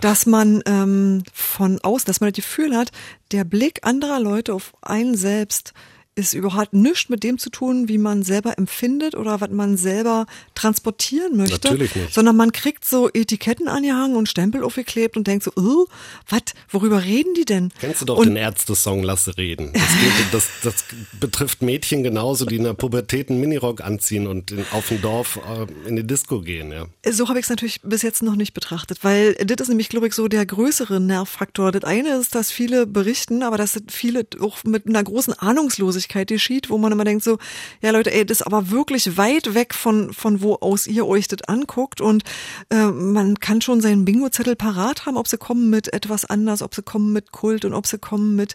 dass 0.00 0.24
man 0.24 0.62
ähm, 0.66 1.22
von 1.32 1.78
außen, 1.80 2.06
dass 2.06 2.20
man 2.20 2.30
das 2.30 2.36
Gefühl 2.36 2.76
hat, 2.76 2.90
der 3.32 3.44
Blick 3.44 3.80
anderer 3.82 4.20
Leute 4.20 4.54
auf 4.54 4.72
einen 4.80 5.14
selbst 5.16 5.74
ist 6.18 6.34
überhaupt 6.34 6.74
nichts 6.74 7.08
mit 7.08 7.22
dem 7.22 7.38
zu 7.38 7.48
tun, 7.48 7.88
wie 7.88 7.96
man 7.96 8.24
selber 8.24 8.58
empfindet 8.58 9.14
oder 9.14 9.40
was 9.40 9.50
man 9.50 9.76
selber 9.76 10.26
transportieren 10.56 11.36
möchte. 11.36 11.68
Natürlich 11.68 11.94
nicht. 11.94 12.12
Sondern 12.12 12.36
man 12.36 12.50
kriegt 12.50 12.84
so 12.84 13.08
Etiketten 13.08 13.68
angehangen 13.68 14.16
und 14.16 14.28
Stempel 14.28 14.64
aufgeklebt 14.64 15.16
und 15.16 15.28
denkt 15.28 15.44
so, 15.44 15.52
oh, 15.56 15.86
was, 16.28 16.42
worüber 16.70 17.04
reden 17.04 17.34
die 17.34 17.44
denn? 17.44 17.70
Kennst 17.78 18.02
du 18.02 18.04
doch 18.04 18.18
und 18.18 18.26
den 18.26 18.36
Ärzte-Song 18.36 19.04
Lasse 19.04 19.36
reden. 19.38 19.72
Das, 19.72 19.82
geht, 19.82 20.12
das, 20.32 20.48
das 20.64 20.84
betrifft 21.20 21.62
Mädchen 21.62 22.02
genauso, 22.02 22.44
die 22.46 22.56
in 22.56 22.64
der 22.64 22.74
Pubertät 22.74 23.30
einen 23.30 23.38
Minirock 23.38 23.80
anziehen 23.80 24.26
und 24.26 24.50
in, 24.50 24.64
auf 24.72 24.88
dem 24.88 25.00
Dorf 25.00 25.38
äh, 25.48 25.88
in 25.88 25.94
die 25.94 26.06
Disco 26.06 26.40
gehen. 26.40 26.72
Ja. 26.72 26.86
So 27.08 27.28
habe 27.28 27.38
ich 27.38 27.44
es 27.44 27.50
natürlich 27.50 27.80
bis 27.82 28.02
jetzt 28.02 28.22
noch 28.22 28.34
nicht 28.34 28.54
betrachtet, 28.54 29.04
weil 29.04 29.34
das 29.34 29.60
ist 29.60 29.68
nämlich, 29.68 29.88
glaube 29.88 30.08
ich, 30.08 30.14
so 30.14 30.26
der 30.26 30.44
größere 30.44 30.98
Nervfaktor. 30.98 31.70
Das 31.70 31.84
eine 31.84 32.16
ist, 32.16 32.34
dass 32.34 32.50
viele 32.50 32.88
berichten, 32.88 33.44
aber 33.44 33.56
dass 33.56 33.74
das 33.74 33.82
viele 33.88 34.26
auch 34.40 34.64
mit 34.64 34.88
einer 34.88 35.04
großen 35.04 35.34
Ahnungslosigkeit 35.34 36.07
geschieht, 36.08 36.70
wo 36.70 36.78
man 36.78 36.92
immer 36.92 37.04
denkt 37.04 37.24
so, 37.24 37.38
ja 37.80 37.90
Leute, 37.90 38.12
ey, 38.12 38.24
das 38.24 38.40
ist 38.40 38.46
aber 38.46 38.70
wirklich 38.70 39.16
weit 39.16 39.54
weg 39.54 39.74
von, 39.74 40.12
von 40.12 40.42
wo 40.42 40.56
aus 40.56 40.86
ihr 40.86 41.06
euch 41.06 41.28
das 41.28 41.42
anguckt 41.42 42.00
und 42.00 42.24
äh, 42.70 42.86
man 42.86 43.38
kann 43.40 43.60
schon 43.60 43.80
seinen 43.80 44.04
Bingo-Zettel 44.04 44.56
parat 44.56 45.06
haben, 45.06 45.16
ob 45.16 45.28
sie 45.28 45.38
kommen 45.38 45.70
mit 45.70 45.92
etwas 45.92 46.24
anders, 46.24 46.62
ob 46.62 46.74
sie 46.74 46.82
kommen 46.82 47.12
mit 47.12 47.32
Kult 47.32 47.64
und 47.64 47.74
ob 47.74 47.86
sie 47.86 47.98
kommen 47.98 48.36
mit 48.36 48.54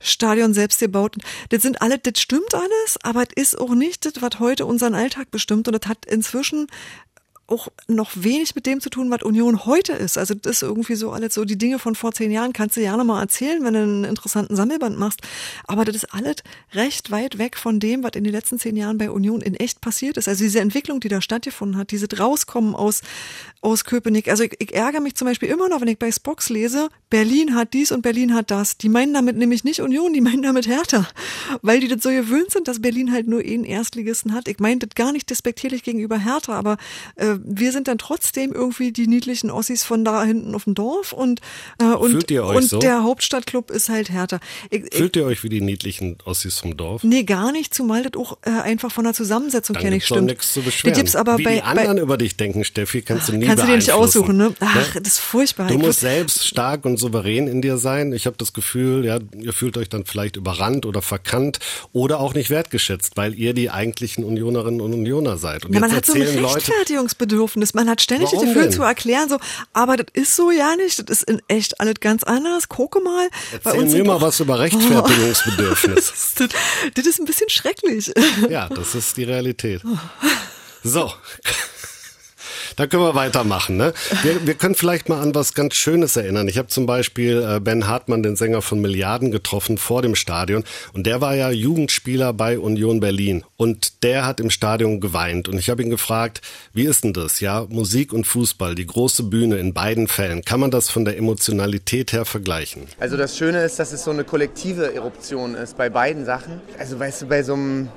Stadion 0.00 0.54
selbst 0.54 0.80
gebaut. 0.80 1.16
Das 1.48 1.62
sind 1.62 1.82
alle, 1.82 1.98
das 1.98 2.20
stimmt 2.20 2.54
alles, 2.54 2.98
aber 3.02 3.22
es 3.22 3.52
ist 3.52 3.58
auch 3.58 3.74
nicht 3.74 4.04
das, 4.04 4.22
was 4.22 4.38
heute 4.38 4.66
unseren 4.66 4.94
Alltag 4.94 5.30
bestimmt 5.30 5.68
und 5.68 5.80
das 5.80 5.88
hat 5.88 6.06
inzwischen 6.06 6.66
auch 7.50 7.68
noch 7.88 8.10
wenig 8.14 8.54
mit 8.54 8.66
dem 8.66 8.80
zu 8.80 8.90
tun, 8.90 9.10
was 9.10 9.22
Union 9.22 9.64
heute 9.66 9.92
ist. 9.92 10.16
Also 10.18 10.34
das 10.34 10.56
ist 10.56 10.62
irgendwie 10.62 10.94
so 10.94 11.10
alles 11.10 11.34
so, 11.34 11.44
die 11.44 11.58
Dinge 11.58 11.78
von 11.78 11.94
vor 11.94 12.12
zehn 12.12 12.30
Jahren 12.30 12.52
kannst 12.52 12.76
du 12.76 12.80
ja 12.80 12.96
noch 12.96 13.04
mal 13.04 13.20
erzählen, 13.20 13.62
wenn 13.64 13.74
du 13.74 13.80
einen 13.80 14.04
interessanten 14.04 14.56
Sammelband 14.56 14.98
machst. 14.98 15.20
Aber 15.66 15.84
das 15.84 15.96
ist 15.96 16.14
alles 16.14 16.36
recht 16.72 17.10
weit 17.10 17.38
weg 17.38 17.56
von 17.56 17.80
dem, 17.80 18.02
was 18.02 18.12
in 18.14 18.24
den 18.24 18.32
letzten 18.32 18.58
zehn 18.58 18.76
Jahren 18.76 18.98
bei 18.98 19.10
Union 19.10 19.40
in 19.40 19.54
echt 19.54 19.80
passiert 19.80 20.16
ist. 20.16 20.28
Also 20.28 20.44
diese 20.44 20.60
Entwicklung, 20.60 21.00
die 21.00 21.08
da 21.08 21.20
stattgefunden 21.20 21.76
hat, 21.76 21.90
diese 21.90 22.06
Rauskommen 22.16 22.74
aus, 22.74 23.02
aus 23.60 23.84
Köpenick. 23.84 24.28
Also 24.28 24.44
ich, 24.44 24.54
ich 24.58 24.74
ärgere 24.74 25.00
mich 25.00 25.16
zum 25.16 25.26
Beispiel 25.26 25.48
immer 25.48 25.68
noch, 25.68 25.80
wenn 25.80 25.88
ich 25.88 25.98
bei 25.98 26.10
Spox 26.12 26.48
lese, 26.48 26.88
Berlin 27.10 27.54
hat 27.54 27.74
dies 27.74 27.90
und 27.90 28.02
Berlin 28.02 28.34
hat 28.34 28.50
das. 28.50 28.78
Die 28.78 28.88
meinen 28.88 29.12
damit 29.12 29.36
nämlich 29.36 29.64
nicht 29.64 29.80
Union, 29.80 30.12
die 30.12 30.20
meinen 30.20 30.42
damit 30.42 30.68
Hertha. 30.68 31.08
Weil 31.62 31.80
die 31.80 31.88
das 31.88 32.02
so 32.02 32.10
gewöhnt 32.10 32.52
sind, 32.52 32.68
dass 32.68 32.80
Berlin 32.80 33.12
halt 33.12 33.26
nur 33.26 33.40
einen 33.40 33.64
Erstligisten 33.64 34.32
hat. 34.32 34.46
Ich 34.46 34.60
meine 34.60 34.78
das 34.78 34.94
gar 34.94 35.12
nicht 35.12 35.28
despektierlich 35.28 35.82
gegenüber 35.82 36.18
Hertha, 36.18 36.56
aber 36.56 36.76
äh, 37.16 37.39
wir 37.44 37.72
sind 37.72 37.88
dann 37.88 37.98
trotzdem 37.98 38.52
irgendwie 38.52 38.92
die 38.92 39.06
niedlichen 39.06 39.50
Ossis 39.50 39.84
von 39.84 40.04
da 40.04 40.24
hinten 40.24 40.54
auf 40.54 40.64
dem 40.64 40.74
Dorf 40.74 41.12
und, 41.12 41.40
äh, 41.80 41.84
und, 41.84 42.10
Fühlt 42.12 42.30
ihr 42.30 42.44
euch 42.44 42.56
und 42.56 42.62
so? 42.64 42.78
der 42.78 43.02
Hauptstadtclub 43.02 43.70
ist 43.70 43.88
halt 43.88 44.10
Hertha. 44.10 44.40
Ich, 44.70 44.82
ich, 44.84 44.94
Fühlt 44.94 45.16
ihr 45.16 45.24
euch 45.24 45.42
wie 45.44 45.48
die 45.48 45.60
niedlichen 45.60 46.16
Ossis 46.24 46.58
vom 46.58 46.76
Dorf? 46.76 47.02
Nee, 47.04 47.24
gar 47.24 47.52
nicht, 47.52 47.74
zumal 47.74 48.02
das 48.02 48.14
auch 48.20 48.38
äh, 48.42 48.50
einfach 48.50 48.90
von 48.92 49.04
der 49.04 49.14
Zusammensetzung 49.14 49.76
her 49.76 49.90
nicht 49.90 50.06
stimmt. 50.06 50.26
nichts 50.26 50.52
zu 50.52 50.62
beschweren. 50.62 50.96
Gibt's 50.96 51.16
aber 51.16 51.38
wie 51.38 51.44
bei, 51.44 51.54
die 51.56 51.62
anderen 51.62 51.96
bei 51.96 52.02
über 52.02 52.16
dich 52.18 52.36
denken, 52.36 52.64
Steffi, 52.64 53.02
kannst 53.02 53.28
du 53.28 53.32
nie 53.32 53.46
kannst 53.46 53.62
du 53.64 53.66
dir 53.68 53.76
nicht 53.76 53.92
aussuchen, 53.92 54.36
ne? 54.36 54.54
Ach, 54.60 54.94
Ne? 54.94 55.00
das 55.02 55.14
ist 55.14 55.18
furchtbar. 55.20 55.68
Du 55.68 55.74
Ich 55.74 55.80
musst 55.80 56.00
selbst 56.00 56.46
stark 56.46 56.84
und 56.84 56.96
souverän 56.98 57.46
in 57.46 57.62
dir 57.62 57.76
sein. 57.78 58.12
Ich 58.12 58.26
habe 58.26 58.36
das 58.38 58.52
Gefühl, 58.52 59.04
ja, 59.04 59.18
ihr 59.38 59.52
fühlt 59.52 59.76
euch 59.76 59.88
dann 59.88 60.04
vielleicht 60.04 60.36
überrannt 60.36 60.86
oder 60.86 61.02
verkannt 61.02 61.58
oder 61.92 62.20
auch 62.20 62.34
nicht 62.34 62.50
wertgeschätzt, 62.50 63.16
weil 63.16 63.34
ihr 63.34 63.54
die 63.54 63.70
eigentlichen 63.70 64.24
Unionerinnen 64.24 64.80
und 64.80 64.92
Unioner 64.92 65.36
seid. 65.36 65.64
Und 65.66 65.74
Ja, 65.74 65.80
man 65.80 65.92
hat 65.92 66.06
so 66.06 66.12
ein 66.14 66.40
Leute, 66.40 66.72
Rechtfertigungsbedürfnis. 67.30 67.74
Man 67.74 67.88
hat 67.88 68.00
ständig 68.00 68.30
das 68.30 68.34
Warum 68.38 68.48
Gefühl 68.48 68.62
denn? 68.64 68.72
zu 68.72 68.82
erklären, 68.82 69.28
so, 69.28 69.38
aber 69.72 69.96
das 69.96 70.06
ist 70.12 70.36
so 70.36 70.50
ja 70.50 70.76
nicht. 70.76 70.98
Das 70.98 71.18
ist 71.22 71.28
in 71.30 71.40
echt 71.48 71.80
alles 71.80 71.94
ganz 72.00 72.22
anders. 72.24 72.68
Gucke 72.68 73.00
mal. 73.00 73.28
erzähl 73.64 74.02
mir 74.02 74.04
mal 74.04 74.16
auch- 74.16 74.20
was 74.22 74.40
über 74.40 74.58
Rechtfertigungsbedürfnis. 74.58 76.12
das, 76.36 76.50
das 76.94 77.06
ist 77.06 77.18
ein 77.20 77.24
bisschen 77.26 77.48
schrecklich. 77.48 78.12
Ja, 78.48 78.68
das 78.68 78.94
ist 78.94 79.16
die 79.16 79.24
Realität. 79.24 79.82
So. 80.82 81.12
Da 82.76 82.86
können 82.86 83.02
wir 83.02 83.14
weitermachen. 83.14 83.76
Ne? 83.76 83.92
Wir, 84.22 84.46
wir 84.46 84.54
können 84.54 84.74
vielleicht 84.74 85.08
mal 85.08 85.20
an 85.20 85.34
was 85.34 85.54
ganz 85.54 85.74
Schönes 85.74 86.16
erinnern. 86.16 86.48
Ich 86.48 86.58
habe 86.58 86.68
zum 86.68 86.86
Beispiel 86.86 87.42
äh, 87.42 87.60
Ben 87.60 87.86
Hartmann, 87.86 88.22
den 88.22 88.36
Sänger 88.36 88.62
von 88.62 88.80
Milliarden, 88.80 89.30
getroffen 89.30 89.78
vor 89.78 90.02
dem 90.02 90.14
Stadion. 90.14 90.64
Und 90.92 91.06
der 91.06 91.20
war 91.20 91.34
ja 91.34 91.50
Jugendspieler 91.50 92.32
bei 92.32 92.58
Union 92.58 93.00
Berlin. 93.00 93.44
Und 93.56 94.02
der 94.02 94.26
hat 94.26 94.40
im 94.40 94.50
Stadion 94.50 95.00
geweint. 95.00 95.48
Und 95.48 95.58
ich 95.58 95.70
habe 95.70 95.82
ihn 95.82 95.90
gefragt, 95.90 96.40
wie 96.72 96.84
ist 96.84 97.04
denn 97.04 97.12
das? 97.12 97.40
Ja, 97.40 97.66
Musik 97.68 98.12
und 98.12 98.26
Fußball, 98.26 98.74
die 98.74 98.86
große 98.86 99.24
Bühne 99.24 99.58
in 99.58 99.74
beiden 99.74 100.08
Fällen. 100.08 100.42
Kann 100.44 100.60
man 100.60 100.70
das 100.70 100.90
von 100.90 101.04
der 101.04 101.16
Emotionalität 101.16 102.12
her 102.12 102.24
vergleichen? 102.24 102.84
Also 102.98 103.16
das 103.16 103.36
Schöne 103.36 103.62
ist, 103.62 103.78
dass 103.78 103.92
es 103.92 104.04
so 104.04 104.10
eine 104.10 104.24
kollektive 104.24 104.94
Eruption 104.94 105.54
ist 105.54 105.76
bei 105.76 105.88
beiden 105.88 106.24
Sachen. 106.24 106.60
Also 106.78 106.98
weißt 106.98 107.22
du, 107.22 107.26
bei 107.26 107.42
so 107.42 107.54
einem 107.54 107.88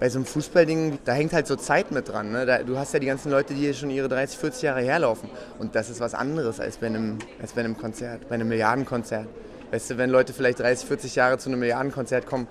bei 0.00 0.08
so 0.08 0.18
einem 0.18 0.26
Fußballding, 0.26 0.98
da 1.04 1.12
hängt 1.12 1.32
halt 1.32 1.46
so 1.46 1.56
Zeit 1.56 1.90
mit 1.90 2.08
dran. 2.08 2.30
Ne? 2.30 2.46
Da, 2.46 2.58
du 2.62 2.78
hast 2.78 2.94
ja 2.94 3.00
die 3.00 3.06
ganzen 3.06 3.30
Leute, 3.30 3.54
die 3.54 3.60
hier 3.60 3.74
schon 3.74 3.90
ihre 3.90 4.08
30, 4.08 4.38
40 4.38 4.62
Jahre 4.62 4.80
herlaufen. 4.80 5.28
Und 5.58 5.74
das 5.74 5.90
ist 5.90 6.00
was 6.00 6.14
anderes 6.14 6.60
als 6.60 6.76
bei 6.78 6.86
einem, 6.86 7.18
als 7.40 7.52
bei 7.52 7.60
einem 7.60 7.76
Konzert, 7.76 8.28
bei 8.28 8.36
einem 8.36 8.48
Milliardenkonzert. 8.48 9.26
Weißt 9.70 9.90
du, 9.90 9.98
wenn 9.98 10.10
Leute 10.10 10.32
vielleicht 10.32 10.60
30, 10.60 10.86
40 10.86 11.14
Jahre 11.16 11.38
zu 11.38 11.50
einem 11.50 11.60
Milliardenkonzert 11.60 12.26
kommen 12.26 12.46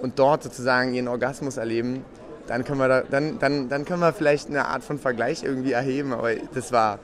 und 0.00 0.18
dort 0.18 0.42
sozusagen 0.42 0.94
ihren 0.94 1.08
Orgasmus 1.08 1.58
erleben, 1.58 2.04
dann 2.46 2.64
können 2.64 2.78
wir, 2.78 2.88
da, 2.88 3.02
dann, 3.02 3.38
dann, 3.38 3.68
dann 3.68 3.84
können 3.84 4.00
wir 4.00 4.12
vielleicht 4.12 4.48
eine 4.48 4.66
Art 4.66 4.82
von 4.82 4.98
Vergleich 4.98 5.42
irgendwie 5.42 5.72
erheben. 5.72 6.12
Aber 6.12 6.30
das 6.54 6.72
war, 6.72 6.98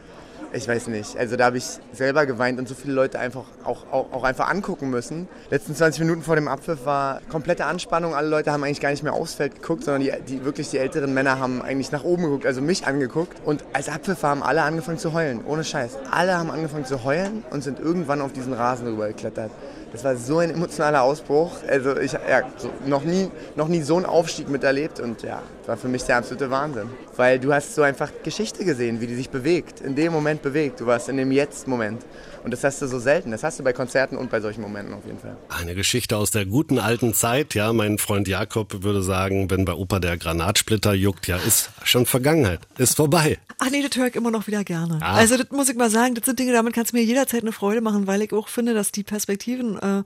ich 0.53 0.69
weiß 0.69 0.89
nicht. 0.89 1.17
Also 1.17 1.37
da 1.37 1.47
habe 1.47 1.57
ich 1.57 1.65
selber 1.93 2.27
geweint 2.27 2.59
und 2.59 2.69
so 2.69 2.75
viele 2.75 2.93
Leute 2.93 3.19
einfach 3.19 3.45
auch, 3.65 3.85
auch, 3.91 4.13
auch 4.13 4.25
einfach 4.25 4.51
angucken 4.51 4.91
müssen. 4.91 5.29
Letzten 5.51 5.75
20 5.75 6.01
Minuten 6.01 6.23
vor 6.23 6.37
dem 6.37 6.47
Abpfiff 6.47 6.85
war 6.85 7.21
komplette 7.31 7.65
Anspannung. 7.65 8.15
Alle 8.15 8.29
Leute 8.29 8.53
haben 8.53 8.63
eigentlich 8.63 8.81
gar 8.81 8.91
nicht 8.91 9.03
mehr 9.03 9.15
aufs 9.15 9.35
Feld 9.35 9.55
geguckt, 9.55 9.85
sondern 9.85 10.03
die, 10.03 10.13
die 10.29 10.45
wirklich 10.45 10.71
die 10.71 10.79
älteren 10.79 11.15
Männer 11.15 11.39
haben 11.39 11.63
eigentlich 11.63 11.91
nach 11.91 12.05
oben 12.05 12.25
geguckt, 12.25 12.47
also 12.47 12.61
mich 12.61 12.87
angeguckt. 12.87 13.39
Und 13.45 13.65
als 13.73 13.89
Abpfiff 13.89 14.23
haben 14.23 14.43
alle 14.43 14.63
angefangen 14.63 14.99
zu 14.99 15.13
heulen, 15.13 15.41
ohne 15.47 15.65
Scheiß. 15.65 15.99
Alle 16.11 16.37
haben 16.37 16.51
angefangen 16.51 16.85
zu 16.85 17.03
heulen 17.05 17.45
und 17.51 17.63
sind 17.65 17.81
irgendwann 17.81 18.21
auf 18.21 18.33
diesen 18.33 18.53
Rasen 18.53 18.87
rüber 18.87 19.09
geklettert. 19.09 19.51
Das 19.93 20.05
war 20.05 20.17
so 20.17 20.39
ein 20.39 20.51
emotionaler 20.51 21.03
Ausbruch. 21.03 21.53
Also 21.69 21.99
ich 21.99 22.13
ja, 22.13 22.43
so, 22.57 22.71
noch, 22.87 23.05
nie, 23.05 23.31
noch 23.57 23.69
nie 23.69 23.83
so 23.83 23.97
einen 23.97 24.07
Aufstieg 24.07 24.49
miterlebt 24.49 25.01
und 25.01 25.23
ja, 25.23 25.43
war 25.67 25.77
für 25.77 25.89
mich 25.89 26.03
der 26.05 26.17
absolute 26.17 26.51
Wahnsinn. 26.51 26.89
Weil 27.17 27.39
du 27.39 27.53
hast 27.53 27.75
so 27.75 27.83
einfach 27.83 28.11
Geschichte 28.23 28.65
gesehen, 28.65 29.03
wie 29.03 29.07
die 29.07 29.15
sich 29.15 29.29
bewegt, 29.29 29.83
in 29.83 29.95
dem 29.95 30.13
Moment 30.13 30.41
bewegt. 30.41 30.81
Du 30.81 30.87
warst 30.87 31.11
in 31.11 31.19
dem 31.19 31.31
Jetzt-Moment. 31.31 32.03
Und 32.45 32.51
das 32.51 32.65
hast 32.65 32.83
du 32.83 32.87
so 32.87 32.99
selten. 32.99 33.31
Das 33.31 33.43
hast 33.45 33.59
du 33.59 33.65
bei 33.65 33.73
Konzerten 33.73 34.17
und 34.17 34.31
bei 34.31 34.41
solchen 34.41 34.63
Momenten 34.63 34.95
auf 34.95 35.05
jeden 35.07 35.19
Fall. 35.19 35.37
Eine 35.49 35.75
Geschichte 35.75 36.17
aus 36.17 36.31
der 36.31 36.45
guten 36.47 36.79
alten 36.79 37.15
Zeit. 37.15 37.55
Ja, 37.55 37.73
mein 37.73 37.99
Freund 37.99 38.27
Jakob 38.27 38.83
würde 38.83 39.03
sagen, 39.03 39.51
wenn 39.51 39.65
bei 39.65 39.75
Opa 39.75 40.01
der 40.01 40.17
Granatsplitter 40.17 40.93
juckt, 40.95 41.29
ja, 41.29 41.37
ist 41.37 41.71
schon 41.85 42.07
Vergangenheit. 42.07 42.61
Ist 42.79 42.97
vorbei. 42.97 43.39
Ach 43.59 43.71
nee, 43.71 43.83
das 43.83 43.97
höre 43.97 44.09
ich 44.09 44.17
immer 44.17 44.31
noch 44.31 44.47
wieder 44.49 44.65
gerne. 44.65 44.99
Ah. 45.01 45.15
Also 45.15 45.37
das 45.37 45.51
muss 45.51 45.69
ich 45.69 45.77
mal 45.77 45.91
sagen, 45.91 46.15
das 46.15 46.25
sind 46.25 46.39
Dinge, 46.39 46.53
damit 46.53 46.75
kannst 46.75 46.93
du 46.93 46.97
mir 46.97 47.05
jederzeit 47.05 47.43
eine 47.43 47.53
Freude 47.53 47.81
machen, 47.81 48.07
weil 48.09 48.23
ich 48.23 48.33
auch 48.33 48.49
finde, 48.49 48.75
dass 48.75 48.91
die 48.91 49.05
Perspektiven 49.05 49.79
äh, 49.79 50.03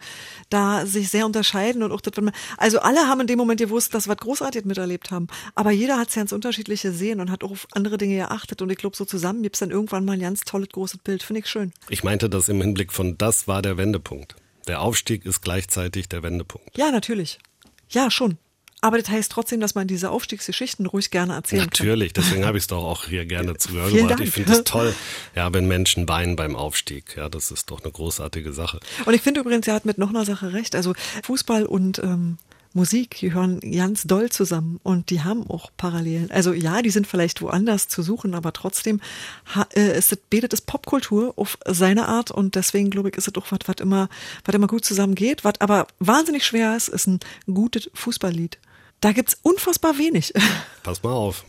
da 0.50 0.84
sich 0.84 1.08
sehr 1.08 1.24
unterscheiden 1.24 1.82
und 1.82 1.92
auch 1.92 2.02
das, 2.02 2.12
wenn 2.16 2.24
man, 2.24 2.34
also 2.58 2.80
alle 2.80 3.08
haben 3.08 3.22
in 3.22 3.26
dem 3.26 3.38
Moment 3.38 3.60
gewusst, 3.60 3.94
dass 3.94 4.06
wir 4.08 4.16
was 4.16 4.18
Großartiges 4.18 4.66
miterlebt 4.66 5.10
haben, 5.10 5.28
aber 5.54 5.70
jeder 5.70 5.98
hat 5.98 6.08
es 6.08 6.14
ja 6.14 6.22
ins 6.22 6.32
Unterschiedliche 6.32 6.92
sehen 6.92 7.20
und 7.20 7.30
hat 7.30 7.44
auch 7.44 7.50
auf 7.50 7.66
andere 7.72 7.98
Dinge 7.98 8.16
geachtet 8.16 8.60
und 8.62 8.70
ich 8.70 8.76
glaube, 8.76 8.96
so 8.96 9.04
zusammen 9.04 9.42
gibt 9.42 9.56
es 9.56 9.60
dann 9.60 9.70
irgendwann 9.70 10.04
mal 10.04 10.12
ein 10.12 10.20
ganz 10.20 10.42
tolles, 10.42 10.68
großes 10.68 10.98
Bild, 10.98 11.22
finde 11.22 11.40
ich 11.40 11.46
schön. 11.46 11.72
Ich 11.88 12.04
meinte 12.04 12.25
das 12.28 12.48
im 12.48 12.60
Hinblick 12.60 12.92
von, 12.92 13.18
das 13.18 13.48
war 13.48 13.62
der 13.62 13.76
Wendepunkt. 13.76 14.36
Der 14.66 14.80
Aufstieg 14.80 15.24
ist 15.24 15.42
gleichzeitig 15.42 16.08
der 16.08 16.22
Wendepunkt. 16.22 16.76
Ja, 16.76 16.90
natürlich. 16.90 17.38
Ja, 17.88 18.10
schon. 18.10 18.38
Aber 18.82 18.98
das 18.98 19.08
heißt 19.08 19.32
trotzdem, 19.32 19.60
dass 19.60 19.74
man 19.74 19.88
diese 19.88 20.10
Aufstiegsgeschichten 20.10 20.86
ruhig 20.86 21.10
gerne 21.10 21.34
erzählen 21.34 21.62
Natürlich, 21.62 21.78
kann. 21.78 21.88
Natürlich, 21.88 22.12
deswegen 22.12 22.44
habe 22.44 22.58
ich 22.58 22.64
es 22.64 22.68
doch 22.68 22.84
auch 22.84 23.06
hier 23.06 23.24
gerne 23.24 23.56
zugehört. 23.56 24.20
Ich 24.20 24.30
finde 24.30 24.52
es 24.52 24.64
toll, 24.64 24.94
ja, 25.34 25.52
wenn 25.52 25.66
Menschen 25.66 26.08
weinen 26.08 26.36
beim 26.36 26.54
Aufstieg. 26.54 27.16
Ja, 27.16 27.28
das 27.28 27.50
ist 27.50 27.70
doch 27.70 27.82
eine 27.82 27.90
großartige 27.90 28.52
Sache. 28.52 28.80
Und 29.04 29.14
ich 29.14 29.22
finde 29.22 29.40
übrigens, 29.40 29.66
er 29.66 29.74
hat 29.74 29.86
mit 29.86 29.98
noch 29.98 30.10
einer 30.10 30.24
Sache 30.24 30.52
recht. 30.52 30.74
Also 30.76 30.94
Fußball 31.24 31.64
und 31.64 31.98
ähm, 32.00 32.38
Musik, 32.76 33.16
die 33.20 33.32
hören 33.32 33.60
ganz 33.60 34.04
doll 34.04 34.30
zusammen 34.30 34.78
und 34.82 35.10
die 35.10 35.22
haben 35.22 35.48
auch 35.48 35.70
Parallelen. 35.76 36.30
Also 36.30 36.52
ja, 36.52 36.82
die 36.82 36.90
sind 36.90 37.06
vielleicht 37.06 37.40
woanders 37.40 37.88
zu 37.88 38.02
suchen, 38.02 38.34
aber 38.34 38.52
trotzdem 38.52 39.00
äh, 39.74 39.98
ist 39.98 40.12
es, 40.12 40.18
betet 40.18 40.52
es 40.52 40.60
Popkultur 40.60 41.32
auf 41.36 41.58
seine 41.66 42.06
Art 42.06 42.30
und 42.30 42.54
deswegen 42.54 42.90
glaube 42.90 43.08
ich, 43.08 43.16
ist 43.16 43.26
es 43.26 43.32
doch 43.32 43.50
was, 43.50 43.60
was 43.66 43.76
immer, 43.80 44.08
was 44.44 44.54
immer 44.54 44.66
gut 44.66 44.84
zusammengeht. 44.84 45.42
Was 45.42 45.60
aber 45.60 45.86
wahnsinnig 45.98 46.44
schwer 46.44 46.76
ist, 46.76 46.88
ist 46.88 47.06
ein 47.08 47.20
gutes 47.46 47.90
Fußballlied. 47.94 48.58
Da 49.00 49.12
gibt's 49.12 49.38
unfassbar 49.42 49.98
wenig. 49.98 50.32
Pass 50.82 51.02
mal 51.02 51.12
auf. 51.12 51.44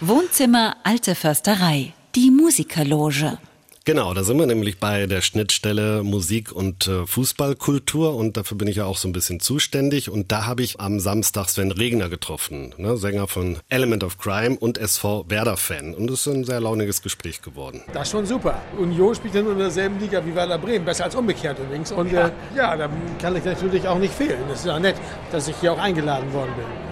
Wohnzimmer 0.00 0.76
Alte 0.84 1.14
Försterei. 1.14 1.94
Die 2.14 2.30
Musikerloge. 2.30 3.38
Genau, 3.84 4.14
da 4.14 4.22
sind 4.22 4.38
wir 4.38 4.46
nämlich 4.46 4.78
bei 4.78 5.06
der 5.06 5.22
Schnittstelle 5.22 6.04
Musik 6.04 6.52
und 6.52 6.86
äh, 6.86 7.04
Fußballkultur 7.04 8.14
und 8.14 8.36
dafür 8.36 8.56
bin 8.56 8.68
ich 8.68 8.76
ja 8.76 8.84
auch 8.84 8.96
so 8.96 9.08
ein 9.08 9.12
bisschen 9.12 9.40
zuständig 9.40 10.08
und 10.08 10.30
da 10.30 10.46
habe 10.46 10.62
ich 10.62 10.78
am 10.78 11.00
Samstag 11.00 11.48
Sven 11.48 11.72
Regner 11.72 12.08
getroffen, 12.08 12.72
ne, 12.78 12.96
Sänger 12.96 13.26
von 13.26 13.58
Element 13.70 14.04
of 14.04 14.18
Crime 14.18 14.56
und 14.56 14.78
SV 14.78 15.24
Werder-Fan 15.28 15.94
und 15.94 16.08
es 16.10 16.24
ist 16.24 16.32
ein 16.32 16.44
sehr 16.44 16.60
launiges 16.60 17.02
Gespräch 17.02 17.42
geworden. 17.42 17.82
Das 17.92 18.04
ist 18.04 18.12
schon 18.12 18.24
super. 18.24 18.62
Union 18.78 19.16
spielt 19.16 19.34
in 19.34 19.58
derselben 19.58 19.98
Liga 19.98 20.24
wie 20.24 20.32
Werder 20.32 20.58
Bremen, 20.58 20.84
besser 20.84 21.04
als 21.04 21.16
umgekehrt 21.16 21.58
übrigens 21.58 21.90
und 21.90 22.12
ja, 22.12 22.28
äh, 22.28 22.32
ja 22.56 22.76
da 22.76 22.88
kann 23.20 23.34
ich 23.34 23.44
natürlich 23.44 23.88
auch 23.88 23.98
nicht 23.98 24.14
fehlen. 24.14 24.38
Das 24.48 24.60
ist 24.60 24.66
ja 24.66 24.78
nett, 24.78 24.96
dass 25.32 25.48
ich 25.48 25.56
hier 25.60 25.72
auch 25.72 25.78
eingeladen 25.78 26.32
worden 26.32 26.52
bin. 26.56 26.91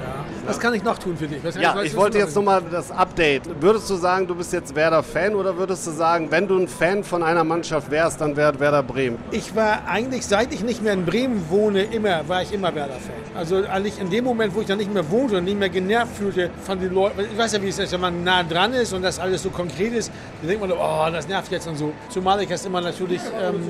Was 0.50 0.58
kann 0.58 0.74
ich 0.74 0.82
noch 0.82 0.98
tun 0.98 1.16
für 1.16 1.28
dich? 1.28 1.42
Was 1.44 1.54
ja, 1.54 1.80
ich 1.80 1.96
wollte 1.96 2.18
jetzt 2.18 2.34
nochmal 2.34 2.60
das 2.70 2.90
Update. 2.90 3.42
Würdest 3.60 3.88
du 3.88 3.94
sagen, 3.94 4.26
du 4.26 4.34
bist 4.34 4.52
jetzt 4.52 4.74
Werder-Fan 4.74 5.34
oder 5.36 5.56
würdest 5.56 5.86
du 5.86 5.92
sagen, 5.92 6.26
wenn 6.30 6.48
du 6.48 6.58
ein 6.58 6.66
Fan 6.66 7.04
von 7.04 7.22
einer 7.22 7.44
Mannschaft 7.44 7.90
wärst, 7.90 8.20
dann 8.20 8.36
wäre 8.36 8.58
Werder 8.58 8.82
Bremen? 8.82 9.18
Ich 9.30 9.54
war 9.54 9.86
eigentlich, 9.86 10.26
seit 10.26 10.52
ich 10.52 10.64
nicht 10.64 10.82
mehr 10.82 10.94
in 10.94 11.04
Bremen 11.04 11.48
wohne, 11.48 11.82
immer, 11.84 12.28
war 12.28 12.42
ich 12.42 12.52
immer 12.52 12.74
Werder-Fan. 12.74 13.14
Also 13.36 13.64
eigentlich 13.64 14.00
in 14.00 14.10
dem 14.10 14.24
Moment, 14.24 14.52
wo 14.54 14.60
ich 14.60 14.66
dann 14.66 14.78
nicht 14.78 14.92
mehr 14.92 15.08
wohnte 15.08 15.36
und 15.38 15.44
nicht 15.44 15.58
mehr 15.58 15.68
genervt 15.68 16.16
fühlte 16.16 16.50
von 16.64 16.80
den 16.80 16.92
Leuten, 16.92 17.20
ich 17.20 17.38
weiß 17.38 17.52
ja, 17.52 17.62
wie 17.62 17.68
es 17.68 17.78
ist, 17.78 17.92
wenn 17.92 18.00
man 18.00 18.24
nah 18.24 18.42
dran 18.42 18.72
ist 18.74 18.92
und 18.92 19.02
das 19.02 19.20
alles 19.20 19.44
so 19.44 19.50
konkret 19.50 19.92
ist, 19.92 20.10
dann 20.40 20.48
denkt 20.48 20.66
man, 20.66 20.72
oh, 20.72 21.10
das 21.12 21.28
nervt 21.28 21.52
jetzt 21.52 21.68
und 21.68 21.76
so. 21.76 21.92
Zumal 22.08 22.42
ich 22.42 22.48
das 22.48 22.66
immer 22.66 22.80
natürlich, 22.80 23.20
ähm, 23.40 23.62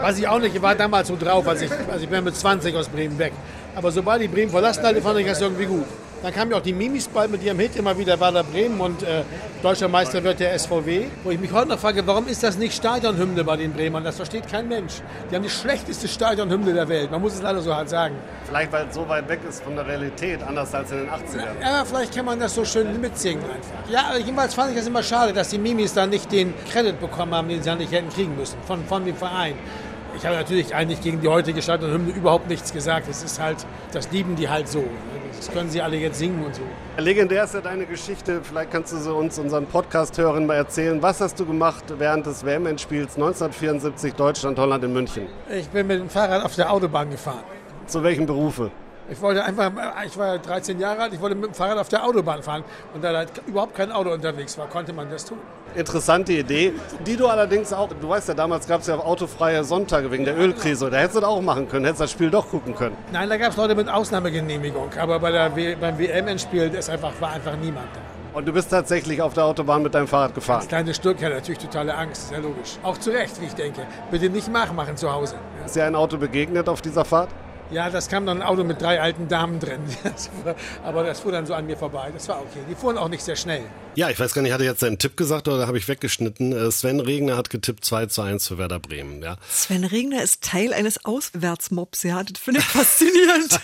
weiß 0.00 0.18
ich 0.18 0.26
auch 0.26 0.40
nicht, 0.40 0.56
ich 0.56 0.62
war 0.62 0.74
damals 0.74 1.06
so 1.06 1.16
drauf, 1.16 1.46
als 1.46 1.62
ich, 1.62 1.70
also 1.70 2.02
ich 2.02 2.08
bin 2.08 2.24
mit 2.24 2.34
20 2.34 2.74
aus 2.74 2.88
Bremen 2.88 3.16
weg. 3.16 3.32
Aber 3.76 3.92
sobald 3.92 4.22
ich 4.22 4.30
Bremen 4.30 4.50
verlassen 4.50 4.82
hatte, 4.82 5.02
fand 5.02 5.20
ich 5.20 5.26
das 5.26 5.40
irgendwie 5.40 5.66
gut. 5.66 5.84
Dann 6.22 6.32
kam 6.32 6.50
ja 6.50 6.56
auch 6.56 6.62
die 6.62 6.72
Mimis 6.72 7.08
bald 7.08 7.30
mit 7.30 7.42
ihrem 7.42 7.58
Hit 7.58 7.76
immer 7.76 7.96
wieder 7.98 8.18
Werder 8.18 8.42
Bremen 8.42 8.80
und 8.80 9.02
äh, 9.02 9.22
deutscher 9.62 9.88
Meister 9.88 10.24
wird 10.24 10.40
der 10.40 10.58
SVW. 10.58 11.06
Wo 11.22 11.30
ich 11.30 11.38
mich 11.38 11.52
heute 11.52 11.68
noch 11.68 11.78
frage, 11.78 12.06
warum 12.06 12.26
ist 12.26 12.42
das 12.42 12.56
nicht 12.56 12.74
Stadionhymne 12.74 13.44
bei 13.44 13.56
den 13.56 13.72
Bremern? 13.72 14.02
Das 14.02 14.16
versteht 14.16 14.48
kein 14.48 14.66
Mensch. 14.68 14.94
Die 15.30 15.34
haben 15.34 15.42
die 15.42 15.50
schlechteste 15.50 16.08
Stadionhymne 16.08 16.72
der 16.72 16.88
Welt. 16.88 17.10
Man 17.10 17.20
muss 17.20 17.34
es 17.34 17.42
leider 17.42 17.60
so 17.60 17.74
hart 17.74 17.90
sagen. 17.90 18.16
Vielleicht, 18.44 18.72
weil 18.72 18.86
es 18.88 18.94
so 18.94 19.06
weit 19.08 19.28
weg 19.28 19.40
ist 19.48 19.62
von 19.62 19.76
der 19.76 19.86
Realität, 19.86 20.42
anders 20.42 20.74
als 20.74 20.90
in 20.90 20.98
den 20.98 21.08
80ern. 21.08 21.60
Ja, 21.60 21.84
vielleicht 21.84 22.14
kann 22.14 22.24
man 22.24 22.40
das 22.40 22.54
so 22.54 22.64
schön 22.64 23.00
mitsingen 23.00 23.44
einfach. 23.44 23.90
Ja, 23.90 24.16
jedenfalls 24.16 24.54
fand 24.54 24.70
ich 24.70 24.76
das 24.76 24.86
immer 24.86 25.02
schade, 25.02 25.32
dass 25.32 25.50
die 25.50 25.58
Mimis 25.58 25.92
da 25.92 26.06
nicht 26.06 26.32
den 26.32 26.54
Credit 26.70 26.98
bekommen 26.98 27.34
haben, 27.34 27.48
den 27.48 27.62
sie 27.62 27.70
eigentlich 27.70 27.92
hätten 27.92 28.08
kriegen 28.08 28.36
müssen 28.36 28.56
von, 28.66 28.84
von 28.86 29.04
dem 29.04 29.16
Verein. 29.16 29.54
Ich 30.16 30.24
habe 30.24 30.36
natürlich 30.36 30.74
eigentlich 30.74 31.02
gegen 31.02 31.20
die 31.20 31.28
heutige 31.28 31.60
Stadionhymne 31.60 32.12
überhaupt 32.12 32.48
nichts 32.48 32.72
gesagt. 32.72 33.06
Es 33.10 33.22
ist 33.22 33.38
halt, 33.38 33.66
das 33.92 34.10
lieben 34.12 34.34
die 34.34 34.48
halt 34.48 34.66
so. 34.66 34.82
Das 35.36 35.50
können 35.50 35.68
sie 35.70 35.80
alle 35.82 35.96
jetzt 35.96 36.18
singen 36.18 36.44
und 36.44 36.54
so. 36.54 36.62
Legendär 36.98 37.44
ist 37.44 37.54
ja 37.54 37.60
deine 37.60 37.86
Geschichte. 37.86 38.40
Vielleicht 38.42 38.70
kannst 38.70 38.92
du 38.92 38.96
sie 38.96 39.12
uns, 39.12 39.38
unseren 39.38 39.66
Podcast-Hörern 39.66 40.46
mal 40.46 40.54
erzählen. 40.54 41.02
Was 41.02 41.20
hast 41.20 41.38
du 41.38 41.46
gemacht 41.46 41.84
während 41.98 42.26
des 42.26 42.44
WM-Endspiels 42.44 43.16
1974 43.16 44.14
Deutschland-Holland 44.14 44.84
in 44.84 44.92
München? 44.92 45.26
Ich 45.50 45.68
bin 45.68 45.86
mit 45.86 46.00
dem 46.00 46.08
Fahrrad 46.08 46.44
auf 46.44 46.54
der 46.54 46.72
Autobahn 46.72 47.10
gefahren. 47.10 47.44
Zu 47.86 48.02
welchen 48.02 48.26
Berufe? 48.26 48.70
Ich 49.08 49.20
wollte 49.20 49.44
einfach, 49.44 49.70
ich 50.04 50.18
war 50.18 50.38
13 50.38 50.80
Jahre 50.80 51.02
alt, 51.02 51.12
ich 51.12 51.20
wollte 51.20 51.36
mit 51.36 51.46
dem 51.46 51.54
Fahrrad 51.54 51.78
auf 51.78 51.88
der 51.88 52.04
Autobahn 52.04 52.42
fahren. 52.42 52.64
Und 52.92 53.04
da 53.04 53.14
halt 53.14 53.30
überhaupt 53.46 53.74
kein 53.76 53.92
Auto 53.92 54.10
unterwegs 54.10 54.58
war, 54.58 54.66
konnte 54.66 54.92
man 54.92 55.08
das 55.08 55.24
tun. 55.24 55.38
Interessante 55.76 56.32
Idee, 56.32 56.72
die 57.06 57.16
du 57.16 57.28
allerdings 57.28 57.72
auch, 57.72 57.88
du 57.88 58.08
weißt 58.08 58.28
ja, 58.28 58.34
damals 58.34 58.66
gab 58.66 58.80
es 58.80 58.88
ja 58.88 58.96
autofreie 58.96 59.62
Sonntage 59.62 60.10
wegen 60.10 60.24
der 60.24 60.36
Ölkrise. 60.36 60.90
Da 60.90 60.96
hättest 60.96 61.16
du 61.16 61.20
das 61.20 61.28
auch 61.28 61.40
machen 61.40 61.68
können, 61.68 61.84
hättest 61.84 62.00
das 62.00 62.10
Spiel 62.10 62.30
doch 62.30 62.48
gucken 62.48 62.74
können. 62.74 62.96
Nein, 63.12 63.28
da 63.28 63.36
gab 63.36 63.50
es 63.50 63.56
Leute 63.56 63.76
mit 63.76 63.88
Ausnahmegenehmigung. 63.88 64.90
Aber 64.98 65.20
bei 65.20 65.30
der, 65.30 65.50
beim 65.50 65.98
WM-Endspiel 65.98 66.72
einfach, 66.88 67.12
war 67.20 67.30
einfach 67.30 67.56
niemand 67.56 67.86
da. 67.94 68.00
Und 68.36 68.46
du 68.46 68.52
bist 68.52 68.70
tatsächlich 68.70 69.22
auf 69.22 69.32
der 69.32 69.44
Autobahn 69.44 69.82
mit 69.82 69.94
deinem 69.94 70.08
Fahrrad 70.08 70.34
gefahren? 70.34 70.58
Das 70.58 70.68
kleine 70.68 70.92
Stück, 70.92 71.20
ja, 71.20 71.30
natürlich 71.30 71.58
totale 71.58 71.94
Angst, 71.94 72.28
sehr 72.28 72.40
logisch. 72.40 72.76
Auch 72.82 72.98
zu 72.98 73.10
Recht, 73.10 73.40
wie 73.40 73.46
ich 73.46 73.54
denke. 73.54 73.86
Bitte 74.10 74.28
nicht 74.28 74.48
nachmachen 74.48 74.96
zu 74.96 75.10
Hause. 75.10 75.36
Ist 75.64 75.76
dir 75.76 75.84
ein 75.84 75.94
Auto 75.94 76.18
begegnet 76.18 76.68
auf 76.68 76.82
dieser 76.82 77.04
Fahrt? 77.04 77.30
Ja, 77.70 77.90
das 77.90 78.08
kam 78.08 78.26
dann 78.26 78.42
ein 78.42 78.46
Auto 78.46 78.62
mit 78.64 78.80
drei 78.80 79.00
alten 79.00 79.28
Damen 79.28 79.58
drin. 79.58 79.80
Aber 80.84 81.02
das 81.02 81.20
fuhr 81.20 81.32
dann 81.32 81.46
so 81.46 81.54
an 81.54 81.66
mir 81.66 81.76
vorbei. 81.76 82.10
Das 82.12 82.28
war 82.28 82.40
okay. 82.40 82.60
Die 82.70 82.74
fuhren 82.74 82.96
auch 82.96 83.08
nicht 83.08 83.24
sehr 83.24 83.36
schnell. 83.36 83.62
Ja, 83.96 84.10
ich 84.10 84.20
weiß 84.20 84.34
gar 84.34 84.42
nicht, 84.42 84.52
hatte 84.52 84.62
ich 84.62 84.68
jetzt 84.68 84.84
einen 84.84 84.98
Tipp 84.98 85.16
gesagt 85.16 85.48
oder 85.48 85.66
habe 85.66 85.78
ich 85.78 85.88
weggeschnitten? 85.88 86.52
Äh, 86.52 86.70
Sven 86.70 87.00
Regner 87.00 87.38
hat 87.38 87.48
getippt 87.48 87.82
2 87.82 88.06
zu 88.06 88.20
1 88.20 88.46
für 88.46 88.58
Werder 88.58 88.78
Bremen. 88.78 89.22
Ja. 89.22 89.38
Sven 89.48 89.84
Regner 89.84 90.22
ist 90.22 90.42
Teil 90.42 90.74
eines 90.74 91.06
Auswärtsmobs, 91.06 92.02
ja. 92.02 92.22
Das 92.22 92.38
finde 92.38 92.60
ich 92.60 92.66
faszinierend. 92.66 93.58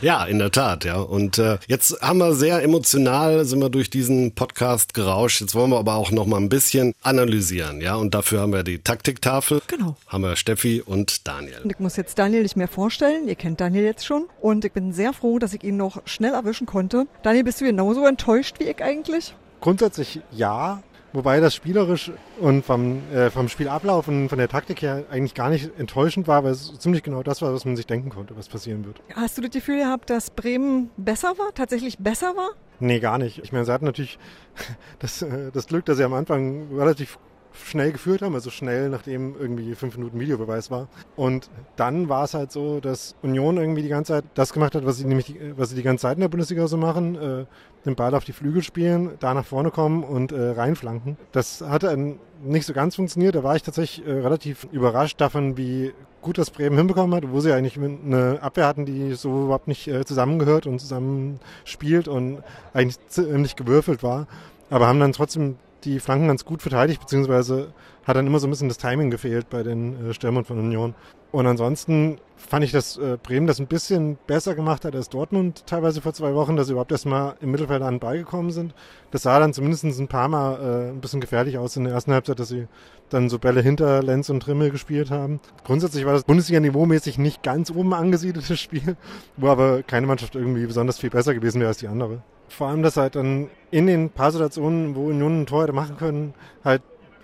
ja, 0.02 0.24
in 0.24 0.38
der 0.38 0.52
Tat, 0.52 0.84
ja. 0.84 0.96
Und 1.00 1.38
äh, 1.38 1.58
jetzt 1.66 2.00
haben 2.00 2.18
wir 2.18 2.36
sehr 2.36 2.62
emotional, 2.62 3.44
sind 3.44 3.58
wir 3.58 3.70
durch 3.70 3.90
diesen 3.90 4.36
Podcast 4.36 4.94
gerauscht. 4.94 5.40
Jetzt 5.40 5.56
wollen 5.56 5.70
wir 5.70 5.78
aber 5.78 5.96
auch 5.96 6.12
noch 6.12 6.26
mal 6.26 6.36
ein 6.36 6.48
bisschen 6.48 6.94
analysieren, 7.02 7.80
ja. 7.80 7.96
Und 7.96 8.14
dafür 8.14 8.40
haben 8.40 8.52
wir 8.52 8.62
die 8.62 8.78
Taktiktafel. 8.78 9.62
Genau. 9.66 9.96
Haben 10.06 10.22
wir 10.22 10.36
Steffi 10.36 10.80
und 10.80 11.26
Daniel. 11.26 11.60
Ich 11.68 11.80
muss 11.80 11.96
jetzt 11.96 12.20
Daniel 12.20 12.42
nicht 12.42 12.56
mehr 12.56 12.61
vorstellen. 12.68 13.28
Ihr 13.28 13.34
kennt 13.34 13.60
Daniel 13.60 13.84
jetzt 13.84 14.06
schon. 14.06 14.26
Und 14.40 14.64
ich 14.64 14.72
bin 14.72 14.92
sehr 14.92 15.12
froh, 15.12 15.38
dass 15.38 15.54
ich 15.54 15.62
ihn 15.64 15.76
noch 15.76 16.00
schnell 16.06 16.34
erwischen 16.34 16.66
konnte. 16.66 17.06
Daniel, 17.22 17.44
bist 17.44 17.60
du 17.60 17.64
genauso 17.64 18.06
enttäuscht 18.06 18.58
wie 18.58 18.64
ich 18.64 18.82
eigentlich? 18.82 18.92
eigentlich? 18.92 19.34
Grundsätzlich 19.60 20.20
ja. 20.30 20.82
Wobei 21.14 21.40
das 21.40 21.54
spielerisch 21.54 22.10
und 22.40 22.64
vom, 22.64 23.02
äh, 23.12 23.28
vom 23.28 23.48
Spielablauf 23.48 24.08
und 24.08 24.30
von 24.30 24.38
der 24.38 24.48
Taktik 24.48 24.80
her 24.80 25.04
eigentlich 25.10 25.34
gar 25.34 25.50
nicht 25.50 25.70
enttäuschend 25.78 26.26
war, 26.26 26.42
weil 26.42 26.52
es 26.52 26.78
ziemlich 26.78 27.02
genau 27.02 27.22
das 27.22 27.42
war, 27.42 27.52
was 27.52 27.66
man 27.66 27.76
sich 27.76 27.86
denken 27.86 28.08
konnte, 28.08 28.34
was 28.34 28.48
passieren 28.48 28.86
wird. 28.86 29.02
Hast 29.14 29.36
du 29.36 29.42
das 29.42 29.50
Gefühl 29.50 29.80
gehabt, 29.80 30.08
dass 30.08 30.30
Bremen 30.30 30.88
besser 30.96 31.34
war, 31.36 31.52
tatsächlich 31.54 31.98
besser 31.98 32.34
war? 32.34 32.52
Nee, 32.80 32.98
gar 32.98 33.18
nicht. 33.18 33.40
Ich 33.44 33.52
meine, 33.52 33.66
sie 33.66 33.72
hatten 33.72 33.84
natürlich 33.84 34.18
das, 35.00 35.20
äh, 35.20 35.50
das 35.52 35.66
Glück, 35.66 35.84
dass 35.84 35.98
sie 35.98 36.04
am 36.04 36.14
Anfang 36.14 36.74
relativ 36.74 37.18
schnell 37.54 37.92
geführt 37.92 38.22
haben, 38.22 38.34
also 38.34 38.50
schnell, 38.50 38.88
nachdem 38.88 39.34
irgendwie 39.38 39.74
fünf 39.74 39.96
Minuten 39.96 40.18
Videobeweis 40.20 40.70
war. 40.70 40.88
Und 41.16 41.50
dann 41.76 42.08
war 42.08 42.24
es 42.24 42.34
halt 42.34 42.52
so, 42.52 42.80
dass 42.80 43.14
Union 43.22 43.56
irgendwie 43.56 43.82
die 43.82 43.88
ganze 43.88 44.14
Zeit 44.14 44.24
das 44.34 44.52
gemacht 44.52 44.74
hat, 44.74 44.86
was 44.86 44.96
sie 44.96 45.04
nämlich, 45.04 45.26
die, 45.26 45.38
was 45.56 45.70
sie 45.70 45.76
die 45.76 45.82
ganze 45.82 46.02
Zeit 46.02 46.16
in 46.16 46.20
der 46.20 46.28
Bundesliga 46.28 46.66
so 46.66 46.76
machen, 46.76 47.14
äh, 47.16 47.44
den 47.84 47.96
Ball 47.96 48.14
auf 48.14 48.24
die 48.24 48.32
Flügel 48.32 48.62
spielen, 48.62 49.12
da 49.18 49.34
nach 49.34 49.44
vorne 49.44 49.70
kommen 49.70 50.04
und 50.04 50.32
äh, 50.32 50.50
reinflanken. 50.50 51.16
Das 51.32 51.60
hatte 51.60 51.96
nicht 52.42 52.66
so 52.66 52.72
ganz 52.72 52.96
funktioniert. 52.96 53.34
Da 53.34 53.42
war 53.42 53.56
ich 53.56 53.62
tatsächlich 53.62 54.06
äh, 54.06 54.12
relativ 54.12 54.66
überrascht 54.72 55.20
davon, 55.20 55.56
wie 55.56 55.92
gut 56.20 56.38
das 56.38 56.50
Bremen 56.50 56.76
hinbekommen 56.76 57.14
hat, 57.14 57.30
wo 57.30 57.40
sie 57.40 57.52
eigentlich 57.52 57.76
eine 57.76 58.38
Abwehr 58.40 58.66
hatten, 58.66 58.86
die 58.86 59.14
so 59.14 59.44
überhaupt 59.44 59.68
nicht 59.68 59.88
äh, 59.88 60.04
zusammengehört 60.04 60.66
und 60.66 60.78
zusammen 60.78 61.40
spielt 61.64 62.08
und 62.08 62.42
eigentlich 62.72 62.98
nicht 63.18 63.56
gewürfelt 63.56 64.02
war. 64.02 64.26
Aber 64.70 64.86
haben 64.86 65.00
dann 65.00 65.12
trotzdem 65.12 65.56
die 65.84 66.00
Flanken 66.00 66.28
ganz 66.28 66.44
gut 66.44 66.62
verteidigt, 66.62 67.00
beziehungsweise 67.00 67.72
hat 68.04 68.16
dann 68.16 68.26
immer 68.26 68.38
so 68.38 68.46
ein 68.46 68.50
bisschen 68.50 68.68
das 68.68 68.78
Timing 68.78 69.10
gefehlt 69.10 69.48
bei 69.50 69.62
den 69.62 70.10
äh, 70.10 70.14
Stürmern 70.14 70.44
von 70.44 70.58
Union. 70.58 70.94
Und 71.32 71.46
ansonsten 71.46 72.18
fand 72.36 72.64
ich, 72.64 72.72
dass 72.72 72.98
äh, 72.98 73.16
Bremen 73.22 73.46
das 73.46 73.58
ein 73.58 73.66
bisschen 73.66 74.18
besser 74.26 74.54
gemacht 74.54 74.84
hat 74.84 74.94
als 74.94 75.08
Dortmund 75.08 75.64
teilweise 75.66 76.02
vor 76.02 76.12
zwei 76.12 76.34
Wochen, 76.34 76.56
dass 76.56 76.66
sie 76.66 76.72
überhaupt 76.72 76.92
erstmal 76.92 77.36
im 77.40 77.50
Mittelfeld 77.50 77.80
an 77.80 77.98
den 77.98 78.50
sind. 78.50 78.74
Das 79.10 79.22
sah 79.22 79.38
dann 79.38 79.54
zumindest 79.54 79.84
ein 79.84 80.08
paar 80.08 80.28
Mal 80.28 80.54
äh, 80.54 80.90
ein 80.90 81.00
bisschen 81.00 81.22
gefährlich 81.22 81.56
aus 81.56 81.76
in 81.76 81.84
der 81.84 81.94
ersten 81.94 82.12
Halbzeit, 82.12 82.38
dass 82.38 82.48
sie 82.48 82.66
dann 83.08 83.30
so 83.30 83.38
Bälle 83.38 83.62
hinter 83.62 84.02
Lenz 84.02 84.28
und 84.28 84.40
Trimmel 84.40 84.70
gespielt 84.70 85.10
haben. 85.10 85.40
Grundsätzlich 85.64 86.04
war 86.04 86.12
das 86.12 86.24
Bundesliga-niveaumäßig 86.24 87.16
nicht 87.16 87.42
ganz 87.42 87.70
oben 87.70 87.94
angesiedeltes 87.94 88.60
Spiel, 88.60 88.96
wo 89.38 89.48
aber 89.48 89.82
keine 89.82 90.06
Mannschaft 90.06 90.34
irgendwie 90.34 90.66
besonders 90.66 90.98
viel 90.98 91.10
besser 91.10 91.34
gewesen 91.34 91.60
wäre 91.60 91.68
als 91.68 91.78
die 91.78 91.88
andere. 91.88 92.22
Vor 92.48 92.68
allem, 92.68 92.82
dass 92.82 92.98
halt 92.98 93.14
dann 93.14 93.48
in 93.70 93.86
den 93.86 94.10
paar 94.10 94.32
Situationen, 94.32 94.94
wo 94.94 95.06
Union 95.06 95.42
ein 95.42 95.46
Tor 95.46 95.62
hätte 95.62 95.72
machen 95.72 95.96
können, 95.96 96.34
halt 96.62 96.82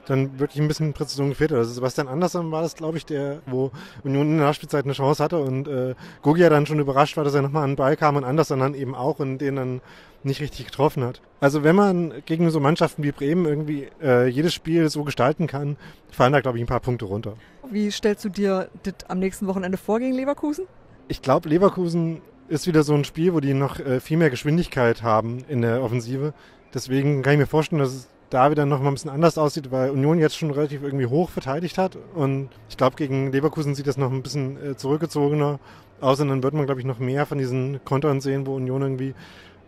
dann 0.09 0.39
wirklich 0.39 0.61
ein 0.61 0.69
bisschen 0.69 0.93
Präzision 0.93 1.31
gefehlt 1.31 1.51
hat. 1.53 1.59
Also 1.59 1.73
Sebastian 1.73 2.09
Andersson 2.09 2.51
war 2.51 2.63
das, 2.63 2.75
glaube 2.75 2.99
ich, 2.99 3.07
der, 3.07 3.41
wo 3.47 3.71
Union 4.05 4.31
in 4.31 4.39
der 4.39 4.47
Nachspielzeit 4.47 4.85
eine 4.85 4.95
Chance 4.95 5.23
hatte 5.23 5.39
und 5.39 5.69
äh, 5.69 5.95
Gogia 6.23 6.49
dann 6.49 6.67
schon 6.67 6.81
überrascht 6.81 7.17
war, 7.17 7.25
dass 7.25 7.35
er 7.35 7.43
nochmal 7.43 7.65
an 7.65 7.71
den 7.71 7.77
Ball 7.77 7.97
kam 7.97 8.17
und 8.17 8.25
Andersson 8.25 8.61
dann 8.61 8.75
eben 8.75 8.95
auch 8.95 9.19
und 9.19 9.39
den 9.39 9.57
dann 9.57 9.81
nicht 10.23 10.41
richtig 10.41 10.67
getroffen 10.67 11.05
hat. 11.05 11.21
Also 11.41 11.63
wenn 11.63 11.77
man 11.77 12.13
gegen 12.27 12.51
so 12.51 12.61
Mannschaften 12.61 13.03
wie 13.03 13.13
Bremen 13.13 13.47
irgendwie 13.47 13.89
äh, 14.03 14.27
jedes 14.27 14.55
Spiel 14.55 14.89
so 14.89 15.05
gestalten 15.05 15.47
kann, 15.47 15.77
fallen 16.11 16.33
da, 16.33 16.41
glaube 16.41 16.59
ich, 16.59 16.65
ein 16.65 16.69
paar 16.69 16.81
Punkte 16.81 17.05
runter. 17.05 17.35
Wie 17.71 17.91
stellst 17.91 18.25
du 18.25 18.29
dir 18.29 18.69
das 18.83 18.95
am 19.09 19.19
nächsten 19.19 19.47
Wochenende 19.47 19.79
vor 19.79 19.99
gegen 19.99 20.15
Leverkusen? 20.15 20.67
Ich 21.07 21.23
glaube, 21.23 21.49
Leverkusen 21.49 22.21
ist 22.49 22.67
wieder 22.67 22.83
so 22.83 22.95
ein 22.95 23.05
Spiel, 23.05 23.35
wo 23.35 23.41
die 23.41 23.55
noch 23.55 23.79
äh, 23.79 24.01
viel 24.01 24.17
mehr 24.17 24.31
Geschwindigkeit 24.31 25.03
haben 25.03 25.45
in 25.49 25.63
der 25.63 25.83
Offensive. 25.83 26.33
Deswegen 26.75 27.23
kann 27.23 27.35
ich 27.35 27.39
mir 27.39 27.47
vorstellen, 27.47 27.81
dass 27.81 27.95
es 27.95 28.09
da 28.31 28.51
wieder 28.51 28.67
noch 28.67 28.81
mal 28.81 28.89
ein 28.89 28.95
bisschen 28.95 29.11
anders 29.11 29.39
aussieht, 29.39 29.71
weil 29.71 29.91
Union 29.91 30.19
jetzt 30.19 30.37
schon 30.37 30.51
relativ 30.51 30.83
irgendwie 30.83 31.07
hoch 31.07 31.31
verteidigt 31.31 31.79
hat. 31.79 31.97
Und 32.15 32.51
ich 32.69 32.77
glaube, 32.77 32.97
gegen 32.97 33.33
Leverkusen 33.33 33.75
sieht 33.75 33.87
das 33.87 33.97
noch 33.97 34.13
ein 34.13 34.23
bisschen 34.23 34.63
äh, 34.63 34.77
zurückgezogener 34.77 35.59
aus. 36.01 36.21
Und 36.21 36.29
dann 36.29 36.43
wird 36.43 36.55
man, 36.55 36.67
glaube 36.67 36.81
ich, 36.81 36.87
noch 36.87 36.99
mehr 36.99 37.27
von 37.27 37.39
diesen 37.39 37.85
Kontern 37.85 38.21
sehen, 38.21 38.47
wo 38.47 38.55
Union 38.55 38.83
irgendwie 38.83 39.15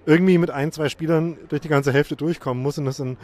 irgendwie 0.06 0.38
mit 0.38 0.50
ein, 0.50 0.72
zwei 0.72 0.88
Spielern 0.88 1.36
durch 1.48 1.60
die 1.60 1.68
ganze 1.68 1.92
Hälfte 1.92 2.16
durchkommen 2.16 2.62
muss 2.62 2.78
und 2.78 2.86
das 2.86 2.96
dann 2.96 3.16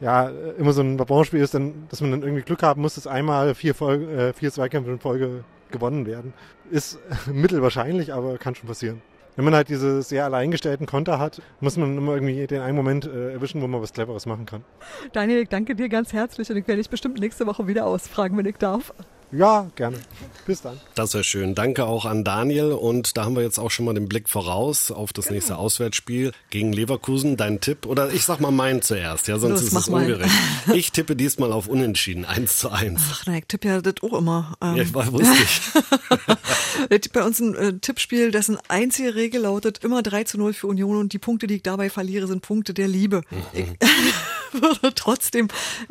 ja 0.00 0.28
immer 0.58 0.72
so 0.72 0.82
ein 0.82 0.96
Babonspiel 0.96 1.40
ist, 1.40 1.54
dann, 1.54 1.86
dass 1.88 2.00
man 2.00 2.10
dann 2.10 2.22
irgendwie 2.22 2.42
Glück 2.42 2.62
haben 2.62 2.82
muss, 2.82 2.96
dass 2.96 3.06
einmal 3.06 3.54
vier, 3.54 3.74
Folge, 3.74 4.06
äh, 4.10 4.32
vier 4.32 4.50
Zweikämpfe 4.50 4.90
in 4.90 4.98
Folge 4.98 5.44
gewonnen 5.70 6.06
werden. 6.06 6.32
Ist 6.70 6.98
mittelwahrscheinlich, 7.32 8.12
aber 8.12 8.38
kann 8.38 8.54
schon 8.54 8.68
passieren 8.68 9.02
wenn 9.36 9.44
man 9.44 9.54
halt 9.54 9.68
diese 9.68 10.02
sehr 10.02 10.24
alleingestellten 10.24 10.86
Konter 10.86 11.18
hat, 11.18 11.40
muss 11.60 11.76
man 11.76 11.96
immer 11.96 12.14
irgendwie 12.14 12.46
den 12.46 12.60
einen 12.60 12.76
Moment 12.76 13.06
äh, 13.06 13.32
erwischen, 13.32 13.62
wo 13.62 13.66
man 13.66 13.80
was 13.80 13.92
Cleveres 13.92 14.26
machen 14.26 14.46
kann. 14.46 14.64
Daniel, 15.12 15.42
ich 15.42 15.48
danke 15.48 15.74
dir 15.74 15.88
ganz 15.88 16.12
herzlich 16.12 16.50
und 16.50 16.56
ich 16.56 16.66
werde 16.68 16.80
dich 16.80 16.90
bestimmt 16.90 17.18
nächste 17.18 17.46
Woche 17.46 17.66
wieder 17.66 17.86
ausfragen, 17.86 18.36
wenn 18.36 18.46
ich 18.46 18.56
darf. 18.56 18.92
Ja, 19.32 19.70
gerne. 19.76 19.98
Bis 20.46 20.62
dann. 20.62 20.80
Das 20.96 21.14
wäre 21.14 21.22
schön. 21.22 21.54
Danke 21.54 21.84
auch 21.84 22.04
an 22.04 22.24
Daniel. 22.24 22.72
Und 22.72 23.16
da 23.16 23.24
haben 23.24 23.36
wir 23.36 23.42
jetzt 23.42 23.58
auch 23.58 23.70
schon 23.70 23.84
mal 23.84 23.94
den 23.94 24.08
Blick 24.08 24.28
voraus 24.28 24.90
auf 24.90 25.12
das 25.12 25.26
genau. 25.26 25.34
nächste 25.36 25.56
Auswärtsspiel 25.56 26.32
gegen 26.50 26.72
Leverkusen. 26.72 27.36
Dein 27.36 27.60
Tipp, 27.60 27.86
oder 27.86 28.12
ich 28.12 28.24
sag 28.24 28.40
mal 28.40 28.50
meinen 28.50 28.82
zuerst, 28.82 29.28
ja, 29.28 29.38
sonst 29.38 29.62
Los, 29.62 29.72
ist 29.72 29.78
es 29.78 29.88
ungerecht. 29.88 30.32
Ich 30.74 30.92
tippe 30.92 31.16
diesmal 31.16 31.52
auf 31.52 31.68
Unentschieden, 31.68 32.24
1 32.24 32.58
zu 32.58 32.70
1. 32.70 33.00
Ach, 33.12 33.22
na, 33.26 33.38
ich 33.38 33.44
tippe 33.46 33.68
ja 33.68 33.80
das 33.80 33.94
auch 34.02 34.18
immer. 34.18 34.56
Ähm. 34.60 34.76
Ja, 34.76 34.82
ich 34.82 34.94
war, 34.94 35.12
wusste 35.12 35.34
ich. 35.42 37.12
Bei 37.12 37.24
uns 37.24 37.40
ein 37.40 37.54
äh, 37.54 37.78
Tippspiel, 37.78 38.30
dessen 38.30 38.58
einzige 38.68 39.14
Regel 39.14 39.42
lautet 39.42 39.84
immer 39.84 40.02
3 40.02 40.24
zu 40.24 40.38
0 40.38 40.52
für 40.52 40.66
Union 40.66 40.96
und 40.96 41.12
die 41.12 41.18
Punkte, 41.18 41.46
die 41.46 41.56
ich 41.56 41.62
dabei 41.62 41.90
verliere, 41.90 42.26
sind 42.26 42.42
Punkte 42.42 42.74
der 42.74 42.88
Liebe. 42.88 43.22
Mhm. 43.30 43.76
Ich 43.82 44.12
würde 44.60 44.94
trotzdem 44.94 45.48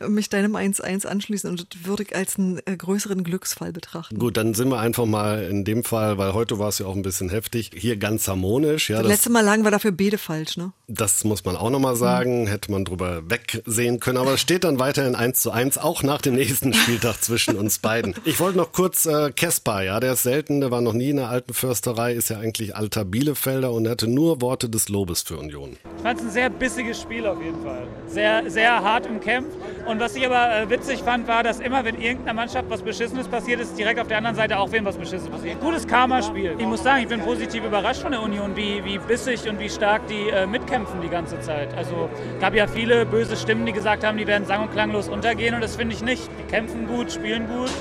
mich 0.07 0.29
deinem 0.29 0.55
1-1 0.55 1.05
anschließen 1.05 1.49
und 1.49 1.59
das 1.61 1.85
würde 1.85 2.03
ich 2.03 2.15
als 2.15 2.37
einen 2.37 2.59
äh, 2.65 2.75
größeren 2.75 3.23
Glücksfall 3.29 3.71
betrachten. 3.71 4.17
Gut, 4.17 4.37
dann 4.37 4.53
sind 4.53 4.69
wir 4.69 4.79
einfach 4.79 5.05
mal 5.05 5.43
in 5.43 5.63
dem 5.63 5.83
Fall, 5.83 6.17
weil 6.17 6.33
heute 6.33 6.59
war 6.59 6.69
es 6.69 6.79
ja 6.79 6.87
auch 6.87 6.95
ein 6.95 7.03
bisschen 7.03 7.29
heftig, 7.29 7.71
hier 7.75 7.97
ganz 7.97 8.27
harmonisch. 8.27 8.89
Ja, 8.89 8.97
das, 8.97 9.03
das 9.03 9.11
letzte 9.11 9.29
Mal 9.29 9.45
lagen 9.45 9.63
wir 9.63 9.71
dafür 9.71 9.91
beide 9.91 10.17
falsch, 10.17 10.57
ne? 10.57 10.73
Das 10.87 11.23
muss 11.23 11.45
man 11.45 11.55
auch 11.55 11.69
nochmal 11.69 11.95
sagen, 11.95 12.43
mhm. 12.43 12.47
hätte 12.47 12.71
man 12.71 12.85
drüber 12.85 13.29
wegsehen 13.29 13.99
können, 13.99 14.17
aber 14.17 14.33
es 14.33 14.41
steht 14.41 14.63
dann 14.63 14.79
weiterhin 14.79 15.15
1 15.15 15.39
zu 15.39 15.51
1, 15.51 15.77
auch 15.77 16.01
nach 16.03 16.21
dem 16.21 16.35
nächsten 16.35 16.73
Spieltag 16.73 17.21
zwischen 17.23 17.55
uns 17.55 17.79
beiden. 17.79 18.15
Ich 18.25 18.39
wollte 18.39 18.57
noch 18.57 18.73
kurz 18.73 19.05
äh, 19.05 19.31
Kesper, 19.31 19.81
ja, 19.81 19.99
der 19.99 20.13
ist 20.13 20.23
selten, 20.23 20.61
der 20.61 20.71
war 20.71 20.81
noch 20.81 20.93
nie 20.93 21.09
in 21.09 21.15
der 21.15 21.29
alten 21.29 21.53
Försterei, 21.53 22.13
ist 22.13 22.29
ja 22.29 22.37
eigentlich 22.37 22.75
alter 22.75 23.05
Bielefelder 23.05 23.71
und 23.71 23.85
er 23.85 23.91
hatte 23.91 24.07
nur 24.07 24.41
Worte 24.41 24.69
des 24.69 24.89
Lobes 24.89 25.23
für 25.23 25.37
Union. 25.37 25.77
Ich 25.97 26.03
fand 26.03 26.19
es 26.19 26.25
ein 26.25 26.31
sehr 26.31 26.49
bissiges 26.49 27.01
Spiel 27.01 27.25
auf 27.25 27.41
jeden 27.41 27.61
Fall. 27.63 27.87
Sehr, 28.07 28.49
sehr 28.49 28.83
hart 28.83 29.07
umkämpft. 29.07 29.51
Und 29.87 29.99
was 29.99 30.15
ich 30.15 30.25
aber 30.25 30.55
äh, 30.55 30.69
witzig 30.69 31.01
fand, 31.01 31.27
war, 31.27 31.43
dass 31.43 31.59
immer, 31.59 31.83
wenn 31.85 31.99
irgendeiner 31.99 32.33
Mannschaft 32.33 32.69
was 32.69 32.81
Beschissenes 33.19 33.27
passiert 33.27 33.59
ist, 33.59 33.77
direkt 33.77 33.99
auf 33.99 34.07
der 34.07 34.17
anderen 34.17 34.35
Seite 34.35 34.57
auch 34.57 34.71
wem 34.71 34.85
was 34.85 34.95
Beschissenes 34.95 35.29
passiert. 35.29 35.59
Gutes 35.59 35.85
Karma-Spiel. 35.85 36.55
Ich 36.57 36.65
muss 36.65 36.83
sagen, 36.83 37.01
ich 37.01 37.09
bin 37.09 37.19
positiv 37.21 37.65
überrascht 37.65 38.01
von 38.01 38.11
der 38.11 38.21
Union, 38.21 38.55
wie, 38.55 38.83
wie 38.85 38.97
bissig 38.97 39.49
und 39.49 39.59
wie 39.59 39.69
stark 39.69 40.07
die 40.07 40.29
äh, 40.29 40.45
mitkämpfen 40.45 41.01
die 41.01 41.09
ganze 41.09 41.39
Zeit. 41.41 41.73
Also 41.75 42.09
gab 42.39 42.53
ja 42.55 42.67
viele 42.67 43.05
böse 43.05 43.35
Stimmen, 43.35 43.65
die 43.65 43.73
gesagt 43.73 44.05
haben, 44.05 44.17
die 44.17 44.27
werden 44.27 44.45
sang- 44.45 44.63
und 44.63 44.71
klanglos 44.71 45.09
untergehen 45.09 45.53
und 45.55 45.61
das 45.61 45.75
finde 45.75 45.95
ich 45.95 46.01
nicht. 46.01 46.29
Die 46.39 46.49
kämpfen 46.49 46.87
gut, 46.87 47.11
spielen 47.11 47.47
gut 47.47 47.71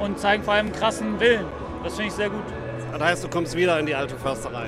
und 0.00 0.18
zeigen 0.18 0.42
vor 0.42 0.54
allem 0.54 0.72
krassen 0.72 1.20
Willen. 1.20 1.46
Das 1.84 1.94
finde 1.94 2.08
ich 2.08 2.14
sehr 2.14 2.30
gut. 2.30 2.44
Das 2.92 3.00
heißt, 3.00 3.24
du 3.24 3.28
kommst 3.28 3.56
wieder 3.56 3.78
in 3.78 3.86
die 3.86 3.94
alte 3.94 4.16
Försterei. 4.16 4.66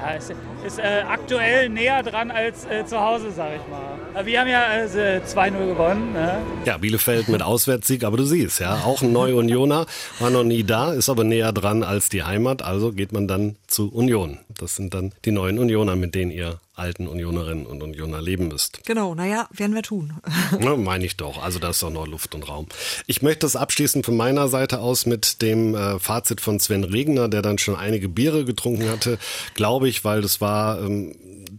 Ja, 0.00 0.14
ist, 0.14 0.32
ist 0.64 0.78
äh, 0.78 1.02
aktuell 1.08 1.68
näher 1.68 2.02
dran 2.02 2.30
als 2.30 2.66
äh, 2.66 2.84
zu 2.84 3.00
Hause, 3.00 3.30
sag 3.30 3.50
ich 3.56 3.68
mal. 3.68 3.91
Wir 4.14 4.40
haben 4.40 4.48
ja 4.48 4.74
äh, 4.74 5.20
2-0 5.26 5.68
gewonnen. 5.68 6.12
Ne? 6.12 6.42
Ja, 6.66 6.76
Bielefeld 6.76 7.28
mit 7.28 7.42
Auswärtssieg, 7.42 8.04
aber 8.04 8.18
du 8.18 8.24
siehst, 8.24 8.60
ja, 8.60 8.74
auch 8.84 9.00
ein 9.00 9.10
Neu-Unioner, 9.10 9.86
war 10.18 10.30
noch 10.30 10.44
nie 10.44 10.64
da, 10.64 10.92
ist 10.92 11.08
aber 11.08 11.24
näher 11.24 11.52
dran 11.52 11.82
als 11.82 12.10
die 12.10 12.22
Heimat, 12.22 12.62
also 12.62 12.92
geht 12.92 13.12
man 13.12 13.26
dann 13.26 13.56
zu 13.66 13.90
Union. 13.90 14.38
Das 14.58 14.76
sind 14.76 14.92
dann 14.92 15.12
die 15.24 15.30
neuen 15.30 15.58
Unioner, 15.58 15.96
mit 15.96 16.14
denen 16.14 16.30
ihr 16.30 16.60
alten 16.74 17.06
Unionerinnen 17.06 17.66
und 17.66 17.82
Unioner 17.82 18.20
leben 18.20 18.48
müsst. 18.48 18.84
Genau, 18.84 19.14
naja, 19.14 19.46
werden 19.50 19.74
wir 19.74 19.82
tun. 19.82 20.14
Na, 20.58 20.76
meine 20.76 21.04
ich 21.04 21.16
doch. 21.16 21.42
Also 21.42 21.58
da 21.58 21.70
ist 21.70 21.82
doch 21.82 21.90
noch 21.90 22.06
Luft 22.06 22.34
und 22.34 22.48
Raum. 22.48 22.66
Ich 23.06 23.22
möchte 23.22 23.40
das 23.40 23.56
abschließen 23.56 24.02
von 24.04 24.16
meiner 24.16 24.48
Seite 24.48 24.80
aus 24.80 25.06
mit 25.06 25.42
dem 25.42 25.74
äh, 25.74 25.98
Fazit 25.98 26.40
von 26.40 26.60
Sven 26.60 26.84
Regner, 26.84 27.28
der 27.28 27.42
dann 27.42 27.58
schon 27.58 27.76
einige 27.76 28.08
Biere 28.08 28.44
getrunken 28.44 28.88
hatte, 28.88 29.18
glaube 29.54 29.88
ich, 29.88 30.04
weil 30.04 30.22
das 30.22 30.40
war 30.40 30.80
ähm, 30.80 31.14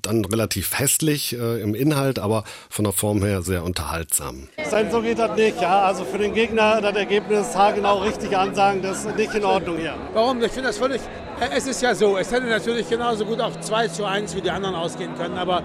dann 0.05 0.23
relativ 0.25 0.77
hässlich 0.79 1.33
äh, 1.37 1.61
im 1.61 1.73
Inhalt, 1.75 2.19
aber 2.19 2.43
von 2.69 2.83
der 2.85 2.93
Form 2.93 3.23
her 3.23 3.41
sehr 3.41 3.63
unterhaltsam. 3.63 4.47
Sein 4.69 4.91
so 4.91 5.01
geht 5.01 5.19
das 5.19 5.35
nicht, 5.35 5.61
ja. 5.61 5.81
Also 5.83 6.03
für 6.05 6.17
den 6.17 6.33
Gegner 6.33 6.79
das 6.81 6.95
Ergebnis 6.95 7.55
haargenau 7.55 7.99
richtig 7.99 8.35
ansagen, 8.37 8.81
das 8.81 9.05
ist 9.05 9.15
nicht 9.15 9.33
in 9.33 9.43
Ordnung 9.45 9.77
hier. 9.77 9.95
Warum? 10.13 10.41
Ich 10.43 10.51
finde 10.51 10.67
das 10.69 10.77
völlig. 10.77 11.01
äh, 11.39 11.47
Es 11.55 11.67
ist 11.67 11.81
ja 11.81 11.95
so, 11.95 12.17
es 12.17 12.31
hätte 12.31 12.45
natürlich 12.47 12.89
genauso 12.89 13.25
gut 13.25 13.39
auch 13.41 13.59
2 13.59 13.87
zu 13.87 14.05
1 14.05 14.35
wie 14.35 14.41
die 14.41 14.51
anderen 14.51 14.75
ausgehen 14.75 15.15
können, 15.15 15.37
aber, 15.37 15.63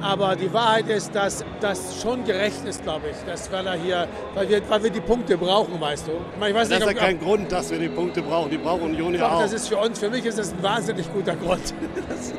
aber 0.00 0.36
die 0.36 0.52
Wahrheit 0.52 0.88
ist, 0.88 1.14
dass 1.14 1.44
das 1.60 2.00
schon 2.00 2.24
gerecht 2.24 2.64
ist, 2.66 2.82
glaube 2.84 3.06
ich, 3.10 3.16
dass 3.26 3.50
Werder 3.50 3.74
hier, 3.74 4.06
weil 4.34 4.48
wir, 4.48 4.62
weil 4.68 4.82
wir 4.84 4.90
die 4.90 5.00
Punkte 5.00 5.36
brauchen, 5.36 5.80
weißt 5.80 6.06
du. 6.06 6.12
Ich, 6.12 6.38
meine, 6.38 6.50
ich 6.52 6.56
weiß 6.56 6.68
Das 6.68 6.78
ist 6.80 6.86
nicht, 6.86 6.96
ja 6.96 7.02
ob- 7.02 7.08
kein 7.08 7.18
Grund, 7.20 7.50
dass 7.50 7.70
wir 7.70 7.78
die 7.78 7.88
Punkte 7.88 8.22
brauchen. 8.22 8.50
Die 8.50 8.58
braucht 8.58 8.82
Union 8.82 9.14
ja 9.14 9.28
auch. 9.28 9.40
das 9.40 9.52
ist 9.54 9.68
für 9.68 9.76
uns, 9.78 9.98
für 9.98 10.08
mich 10.10 10.24
ist 10.24 10.38
das 10.38 10.52
ein 10.52 10.62
wahnsinnig 10.62 11.12
guter 11.12 11.34
Grund. 11.36 11.62
Das, 12.08 12.32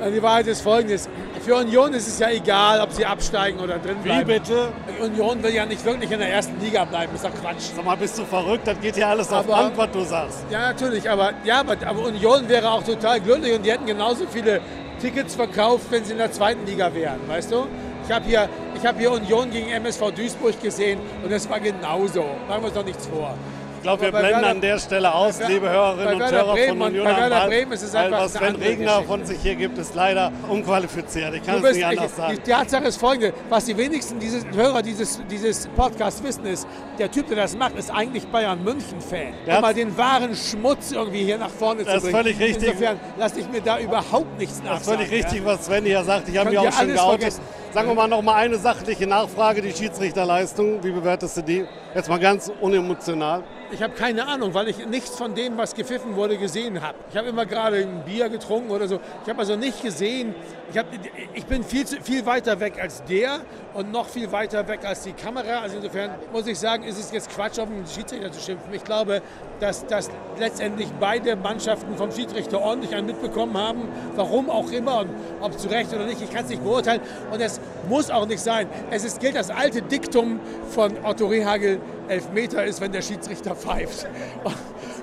die 0.00 0.22
Wahrheit 0.22 0.46
ist 0.46 0.60
folgendes. 0.62 1.08
Für 1.44 1.56
Union 1.56 1.92
ist 1.94 2.06
es 2.08 2.18
ja 2.18 2.30
egal, 2.30 2.80
ob 2.80 2.92
sie 2.92 3.04
absteigen 3.06 3.58
oder 3.60 3.78
drin 3.78 3.96
Wie 4.02 4.08
bleiben. 4.08 4.26
bitte? 4.26 4.68
Union 5.02 5.42
will 5.42 5.54
ja 5.54 5.64
nicht 5.66 5.84
wirklich 5.84 6.10
in 6.10 6.18
der 6.18 6.30
ersten 6.30 6.60
Liga 6.60 6.84
bleiben, 6.84 7.14
ist 7.14 7.24
doch 7.24 7.34
Quatsch. 7.34 7.70
Sag 7.74 7.84
mal, 7.84 7.96
bist 7.96 8.18
du 8.18 8.24
verrückt? 8.24 8.66
Das 8.66 8.78
geht 8.80 8.94
hier 8.96 9.08
alles 9.08 9.28
auf 9.32 9.38
Aber- 9.48 9.62
Band, 9.62 9.76
was 9.78 9.90
du 9.92 10.04
sagst. 10.04 10.38
Ja, 10.50 10.60
natürlich, 10.72 11.08
aber, 11.08 11.32
ja, 11.44 11.60
aber, 11.60 11.76
aber 11.86 12.04
Union 12.06 12.48
wäre 12.48 12.70
auch 12.70 12.82
total 12.82 13.20
glücklich 13.20 13.54
und 13.54 13.64
die 13.64 13.72
hätten 13.72 13.86
genauso 13.86 14.26
viele 14.30 14.60
Tickets 15.00 15.34
verkauft, 15.36 15.86
wenn 15.90 16.04
sie 16.04 16.12
in 16.12 16.18
der 16.18 16.32
zweiten 16.32 16.66
Liga 16.66 16.92
wären, 16.94 17.20
weißt 17.26 17.52
du? 17.52 17.66
Ich 18.06 18.14
habe 18.14 18.24
hier, 18.24 18.48
ich 18.74 18.86
hab 18.86 18.98
hier 18.98 19.12
Union 19.12 19.50
gegen 19.50 19.68
MSV 19.68 20.10
Duisburg 20.12 20.60
gesehen 20.62 20.98
und 21.22 21.30
es 21.30 21.48
war 21.48 21.60
genauso. 21.60 22.22
Machen 22.48 22.62
wir 22.62 22.66
uns 22.66 22.74
doch 22.74 22.84
nichts 22.84 23.06
vor. 23.06 23.34
Ich 23.78 23.82
glaube, 23.82 24.02
wir 24.02 24.10
blenden 24.10 24.32
Werder- 24.32 24.48
an 24.48 24.60
der 24.60 24.78
Stelle 24.80 25.14
aus, 25.14 25.38
bei 25.38 25.46
liebe 25.46 25.70
Hörerinnen 25.70 26.14
und 26.20 26.30
Hörer 26.30 26.52
Bremen 26.54 26.78
von 26.78 26.88
Union 26.88 27.04
bei 27.04 27.16
Werder 27.16 27.36
Ball, 27.36 27.48
Bremen 27.48 27.72
ist 27.72 27.82
es 27.84 27.94
weil 27.94 28.10
was 28.10 28.32
Sven 28.34 28.56
Regner 28.56 29.02
von 29.04 29.24
sich 29.24 29.38
hier 29.40 29.54
gibt, 29.54 29.78
ist 29.78 29.94
leider 29.94 30.32
unqualifiziert. 30.48 31.32
Ich 31.34 31.42
kann 31.44 31.60
Du 31.60 31.66
es 31.66 31.74
bist, 31.74 31.74
nicht 31.76 31.86
anders 31.86 32.10
ich, 32.10 32.16
sagen. 32.16 32.38
die 32.44 32.50
Tatsache 32.50 32.84
ist 32.84 32.96
folgende, 33.00 33.32
was 33.48 33.64
die 33.66 33.76
wenigsten 33.76 34.18
dieses, 34.18 34.44
Hörer 34.54 34.82
dieses, 34.82 35.20
dieses 35.30 35.68
Podcasts 35.68 36.22
wissen, 36.22 36.44
ist, 36.46 36.66
der 36.98 37.10
Typ, 37.10 37.28
der 37.28 37.36
das 37.36 37.56
macht, 37.56 37.76
ist 37.78 37.90
eigentlich 37.90 38.26
Bayern 38.26 38.62
München-Fan. 38.64 39.32
Um 39.56 39.60
mal 39.62 39.72
den 39.74 39.96
wahren 39.96 40.34
Schmutz 40.34 40.90
irgendwie 40.92 41.22
hier 41.24 41.38
nach 41.38 41.48
vorne 41.50 41.84
Das 41.84 41.92
zu 41.92 41.96
ist 41.98 42.02
bringen. 42.02 42.16
völlig 42.16 42.40
richtig. 42.40 42.68
Insofern 42.70 43.00
lasse 43.16 43.40
ich 43.40 43.48
mir 43.48 43.60
da 43.60 43.78
überhaupt 43.78 44.38
nichts 44.38 44.60
Das 44.60 44.64
ist 44.64 44.86
nachsagen. 44.88 44.98
völlig 45.06 45.12
richtig, 45.24 45.40
ja. 45.40 45.46
was 45.46 45.66
Sven 45.66 45.84
hier 45.84 46.02
sagt. 46.02 46.28
Ich 46.28 46.36
habe 46.36 46.50
mich 46.50 46.58
auch 46.58 46.72
schon 46.72 46.88
geoutet. 46.92 47.34
Sagen 47.70 47.86
wir 47.88 47.94
mal 47.94 48.08
noch 48.08 48.22
mal 48.22 48.34
eine 48.34 48.56
sachliche 48.56 49.06
Nachfrage, 49.06 49.60
die 49.60 49.72
Schiedsrichterleistung. 49.72 50.82
Wie 50.82 50.90
bewertest 50.90 51.36
du 51.36 51.42
die? 51.42 51.64
Jetzt 51.94 52.08
mal 52.08 52.18
ganz 52.18 52.50
unemotional. 52.60 53.42
Ich 53.70 53.82
habe 53.82 53.92
keine 53.92 54.26
Ahnung, 54.26 54.54
weil 54.54 54.68
ich 54.68 54.86
nichts 54.86 55.16
von 55.16 55.34
dem, 55.34 55.58
was 55.58 55.74
gepfiffen 55.74 56.16
wurde, 56.16 56.38
gesehen 56.38 56.80
habe. 56.80 56.96
Ich 57.10 57.16
habe 57.16 57.28
immer 57.28 57.44
gerade 57.44 57.76
ein 57.76 58.02
Bier 58.04 58.28
getrunken 58.30 58.70
oder 58.70 58.88
so. 58.88 58.98
Ich 59.22 59.28
habe 59.28 59.40
also 59.40 59.56
nicht 59.56 59.82
gesehen. 59.82 60.34
Ich, 60.70 60.78
hab, 60.78 60.86
ich 61.34 61.44
bin 61.44 61.62
viel, 61.62 61.86
viel 61.86 62.24
weiter 62.24 62.60
weg 62.60 62.80
als 62.80 63.04
der 63.04 63.40
und 63.74 63.92
noch 63.92 64.06
viel 64.06 64.32
weiter 64.32 64.66
weg 64.68 64.80
als 64.84 65.02
die 65.02 65.12
Kamera. 65.12 65.60
Also 65.60 65.76
insofern 65.76 66.10
muss 66.32 66.46
ich 66.46 66.58
sagen, 66.58 66.84
ist 66.84 66.98
es 66.98 67.12
jetzt 67.12 67.30
Quatsch, 67.30 67.58
auf 67.58 67.68
den 67.68 67.86
Schiedsrichter 67.86 68.32
zu 68.32 68.40
schimpfen. 68.40 68.72
Ich 68.72 68.84
glaube, 68.84 69.20
dass, 69.60 69.86
dass 69.86 70.10
letztendlich 70.38 70.88
beide 70.98 71.36
Mannschaften 71.36 71.96
vom 71.96 72.10
Schiedsrichter 72.10 72.60
ordentlich 72.60 72.94
einen 72.94 73.06
mitbekommen 73.06 73.56
haben. 73.56 73.88
Warum 74.16 74.48
auch 74.48 74.70
immer 74.72 75.00
und 75.00 75.10
ob 75.40 75.58
zu 75.58 75.68
Recht 75.68 75.92
oder 75.92 76.06
nicht, 76.06 76.22
ich 76.22 76.30
kann 76.30 76.44
es 76.44 76.50
nicht 76.50 76.64
beurteilen. 76.64 77.00
Und 77.30 77.40
es 77.40 77.60
muss 77.88 78.10
auch 78.10 78.26
nicht 78.26 78.40
sein. 78.40 78.66
Es 78.90 79.04
ist, 79.04 79.20
gilt 79.20 79.36
das 79.36 79.50
alte 79.50 79.82
Diktum 79.82 80.40
von 80.70 80.92
Otto 81.04 81.26
Rehagel, 81.26 81.80
Elfmeter 82.08 82.64
ist, 82.64 82.80
wenn 82.80 82.92
der 82.92 83.02
Schiedsrichter 83.02 83.54
pfeift. 83.54 84.06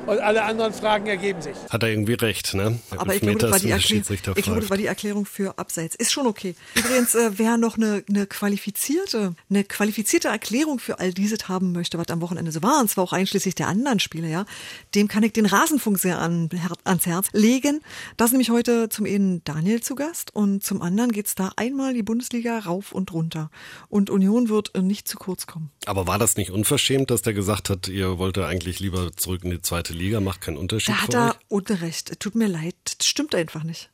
Und 0.07 0.19
alle 0.19 0.43
anderen 0.43 0.71
Fragen 0.71 1.07
ergeben 1.07 1.41
sich. 1.41 1.55
Hat 1.69 1.81
er 1.81 1.89
irgendwie 1.89 2.13
recht, 2.13 2.53
ne? 2.53 2.79
Aber 2.91 3.15
ich 3.15 3.21
glaube, 3.21 3.39
das 3.39 3.51
war, 3.51 3.59
die 3.59 3.71
Erklärung, 3.71 4.05
ich 4.11 4.21
glaube, 4.21 4.61
das 4.61 4.69
war 4.69 4.77
die 4.77 4.85
Erklärung 4.85 5.25
für 5.25 5.57
Abseits. 5.57 5.95
Ist 5.95 6.11
schon 6.11 6.27
okay. 6.27 6.55
Übrigens, 6.75 7.15
äh, 7.15 7.31
wer 7.37 7.57
noch 7.57 7.77
eine, 7.77 8.03
eine 8.07 8.27
qualifizierte, 8.27 9.33
eine 9.49 9.63
qualifizierte 9.63 10.27
Erklärung 10.27 10.77
für 10.77 10.99
all 10.99 11.11
dieses 11.11 11.47
haben 11.47 11.71
möchte, 11.71 11.97
was 11.97 12.09
am 12.09 12.21
Wochenende 12.21 12.51
so 12.51 12.61
war, 12.61 12.81
und 12.81 12.89
zwar 12.89 13.03
auch 13.03 13.13
einschließlich 13.13 13.55
der 13.55 13.67
anderen 13.67 13.99
Spiele, 13.99 14.29
ja, 14.29 14.45
dem 14.93 15.07
kann 15.07 15.23
ich 15.23 15.33
den 15.33 15.47
Rasenfunk 15.47 15.97
sehr 15.97 16.19
an, 16.19 16.49
her, 16.53 16.69
ans 16.83 17.07
Herz 17.07 17.29
legen. 17.33 17.81
Das 18.15 18.27
ist 18.27 18.33
nämlich 18.33 18.51
heute 18.51 18.89
zum 18.89 19.07
einen 19.07 19.43
Daniel 19.43 19.81
zu 19.81 19.95
Gast 19.95 20.35
und 20.35 20.63
zum 20.63 20.83
anderen 20.83 21.11
geht's 21.13 21.33
da 21.33 21.51
einmal 21.55 21.95
die 21.95 22.03
Bundesliga 22.03 22.59
rauf 22.59 22.91
und 22.91 23.11
runter. 23.11 23.49
Und 23.89 24.11
Union 24.11 24.49
wird 24.49 24.75
äh, 24.75 24.83
nicht 24.83 25.07
zu 25.07 25.17
kurz 25.17 25.47
kommen. 25.47 25.71
Aber 25.87 26.05
war 26.05 26.19
das 26.19 26.37
nicht 26.37 26.51
unverschämt, 26.51 27.09
dass 27.09 27.23
der 27.23 27.33
gesagt 27.33 27.71
hat, 27.71 27.87
ihr 27.87 28.19
wollt 28.19 28.37
ja 28.37 28.45
eigentlich 28.45 28.79
lieber 28.79 29.11
zurück 29.15 29.43
in 29.43 29.49
die 29.49 29.61
zweite 29.63 29.94
Liga, 29.95 30.19
macht 30.19 30.41
keinen 30.41 30.57
Unterschied 30.57 30.93
Da 30.93 31.01
hat 31.01 31.13
er 31.13 31.35
Unrecht. 31.47 32.19
Tut 32.19 32.35
mir 32.35 32.47
leid, 32.47 32.75
das 32.97 33.07
stimmt 33.07 33.33
einfach 33.33 33.63
nicht. 33.63 33.89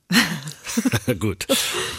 euch? 1.07 1.19
gut, 1.19 1.47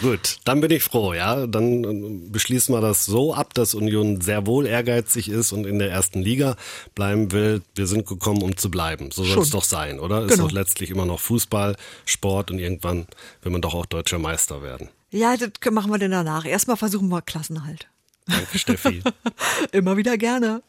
gut. 0.01 0.37
Dann 0.45 0.61
bin 0.61 0.71
ich 0.71 0.83
froh, 0.83 1.13
ja. 1.13 1.47
Dann 1.47 1.83
äh, 1.83 2.29
beschließen 2.29 2.73
wir 2.73 2.81
das 2.81 3.05
so 3.05 3.33
ab, 3.33 3.53
dass 3.53 3.73
Union 3.73 4.21
sehr 4.21 4.45
wohl 4.45 4.67
ehrgeizig 4.67 5.29
ist 5.29 5.51
und 5.51 5.65
in 5.65 5.79
der 5.79 5.89
ersten 5.91 6.21
Liga 6.21 6.55
bleiben 6.95 7.31
will. 7.31 7.61
Wir 7.75 7.87
sind 7.87 8.05
gekommen, 8.07 8.41
um 8.41 8.57
zu 8.57 8.69
bleiben. 8.69 9.11
So 9.11 9.23
soll 9.23 9.43
es 9.43 9.49
doch 9.49 9.63
sein, 9.63 9.99
oder? 9.99 10.23
Ist 10.25 10.33
Genau. 10.33 10.43
doch 10.43 10.51
letztlich 10.51 10.89
immer 10.89 11.05
noch 11.05 11.19
Fußball, 11.19 11.75
Sport 12.05 12.51
und 12.51 12.59
irgendwann 12.59 13.07
will 13.41 13.51
man 13.51 13.61
doch 13.61 13.73
auch 13.73 13.85
deutscher 13.85 14.19
Meister 14.19 14.61
werden. 14.61 14.89
Ja, 15.11 15.35
das 15.37 15.49
machen 15.71 15.91
wir 15.91 15.99
denn 15.99 16.11
danach. 16.11 16.45
Erstmal 16.45 16.77
versuchen 16.77 17.09
wir 17.09 17.21
Klassenhalt. 17.21 17.87
Danke, 18.25 18.57
Steffi. 18.57 19.03
Immer 19.71 19.97
wieder 19.97 20.17
gerne. 20.17 20.63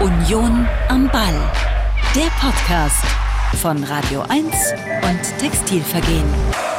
Union 0.00 0.66
am 0.88 1.10
Ball. 1.10 1.52
Der 2.14 2.30
Podcast 2.40 3.04
von 3.60 3.84
Radio 3.84 4.22
1 4.22 4.46
und 5.02 5.38
Textilvergehen. 5.38 6.69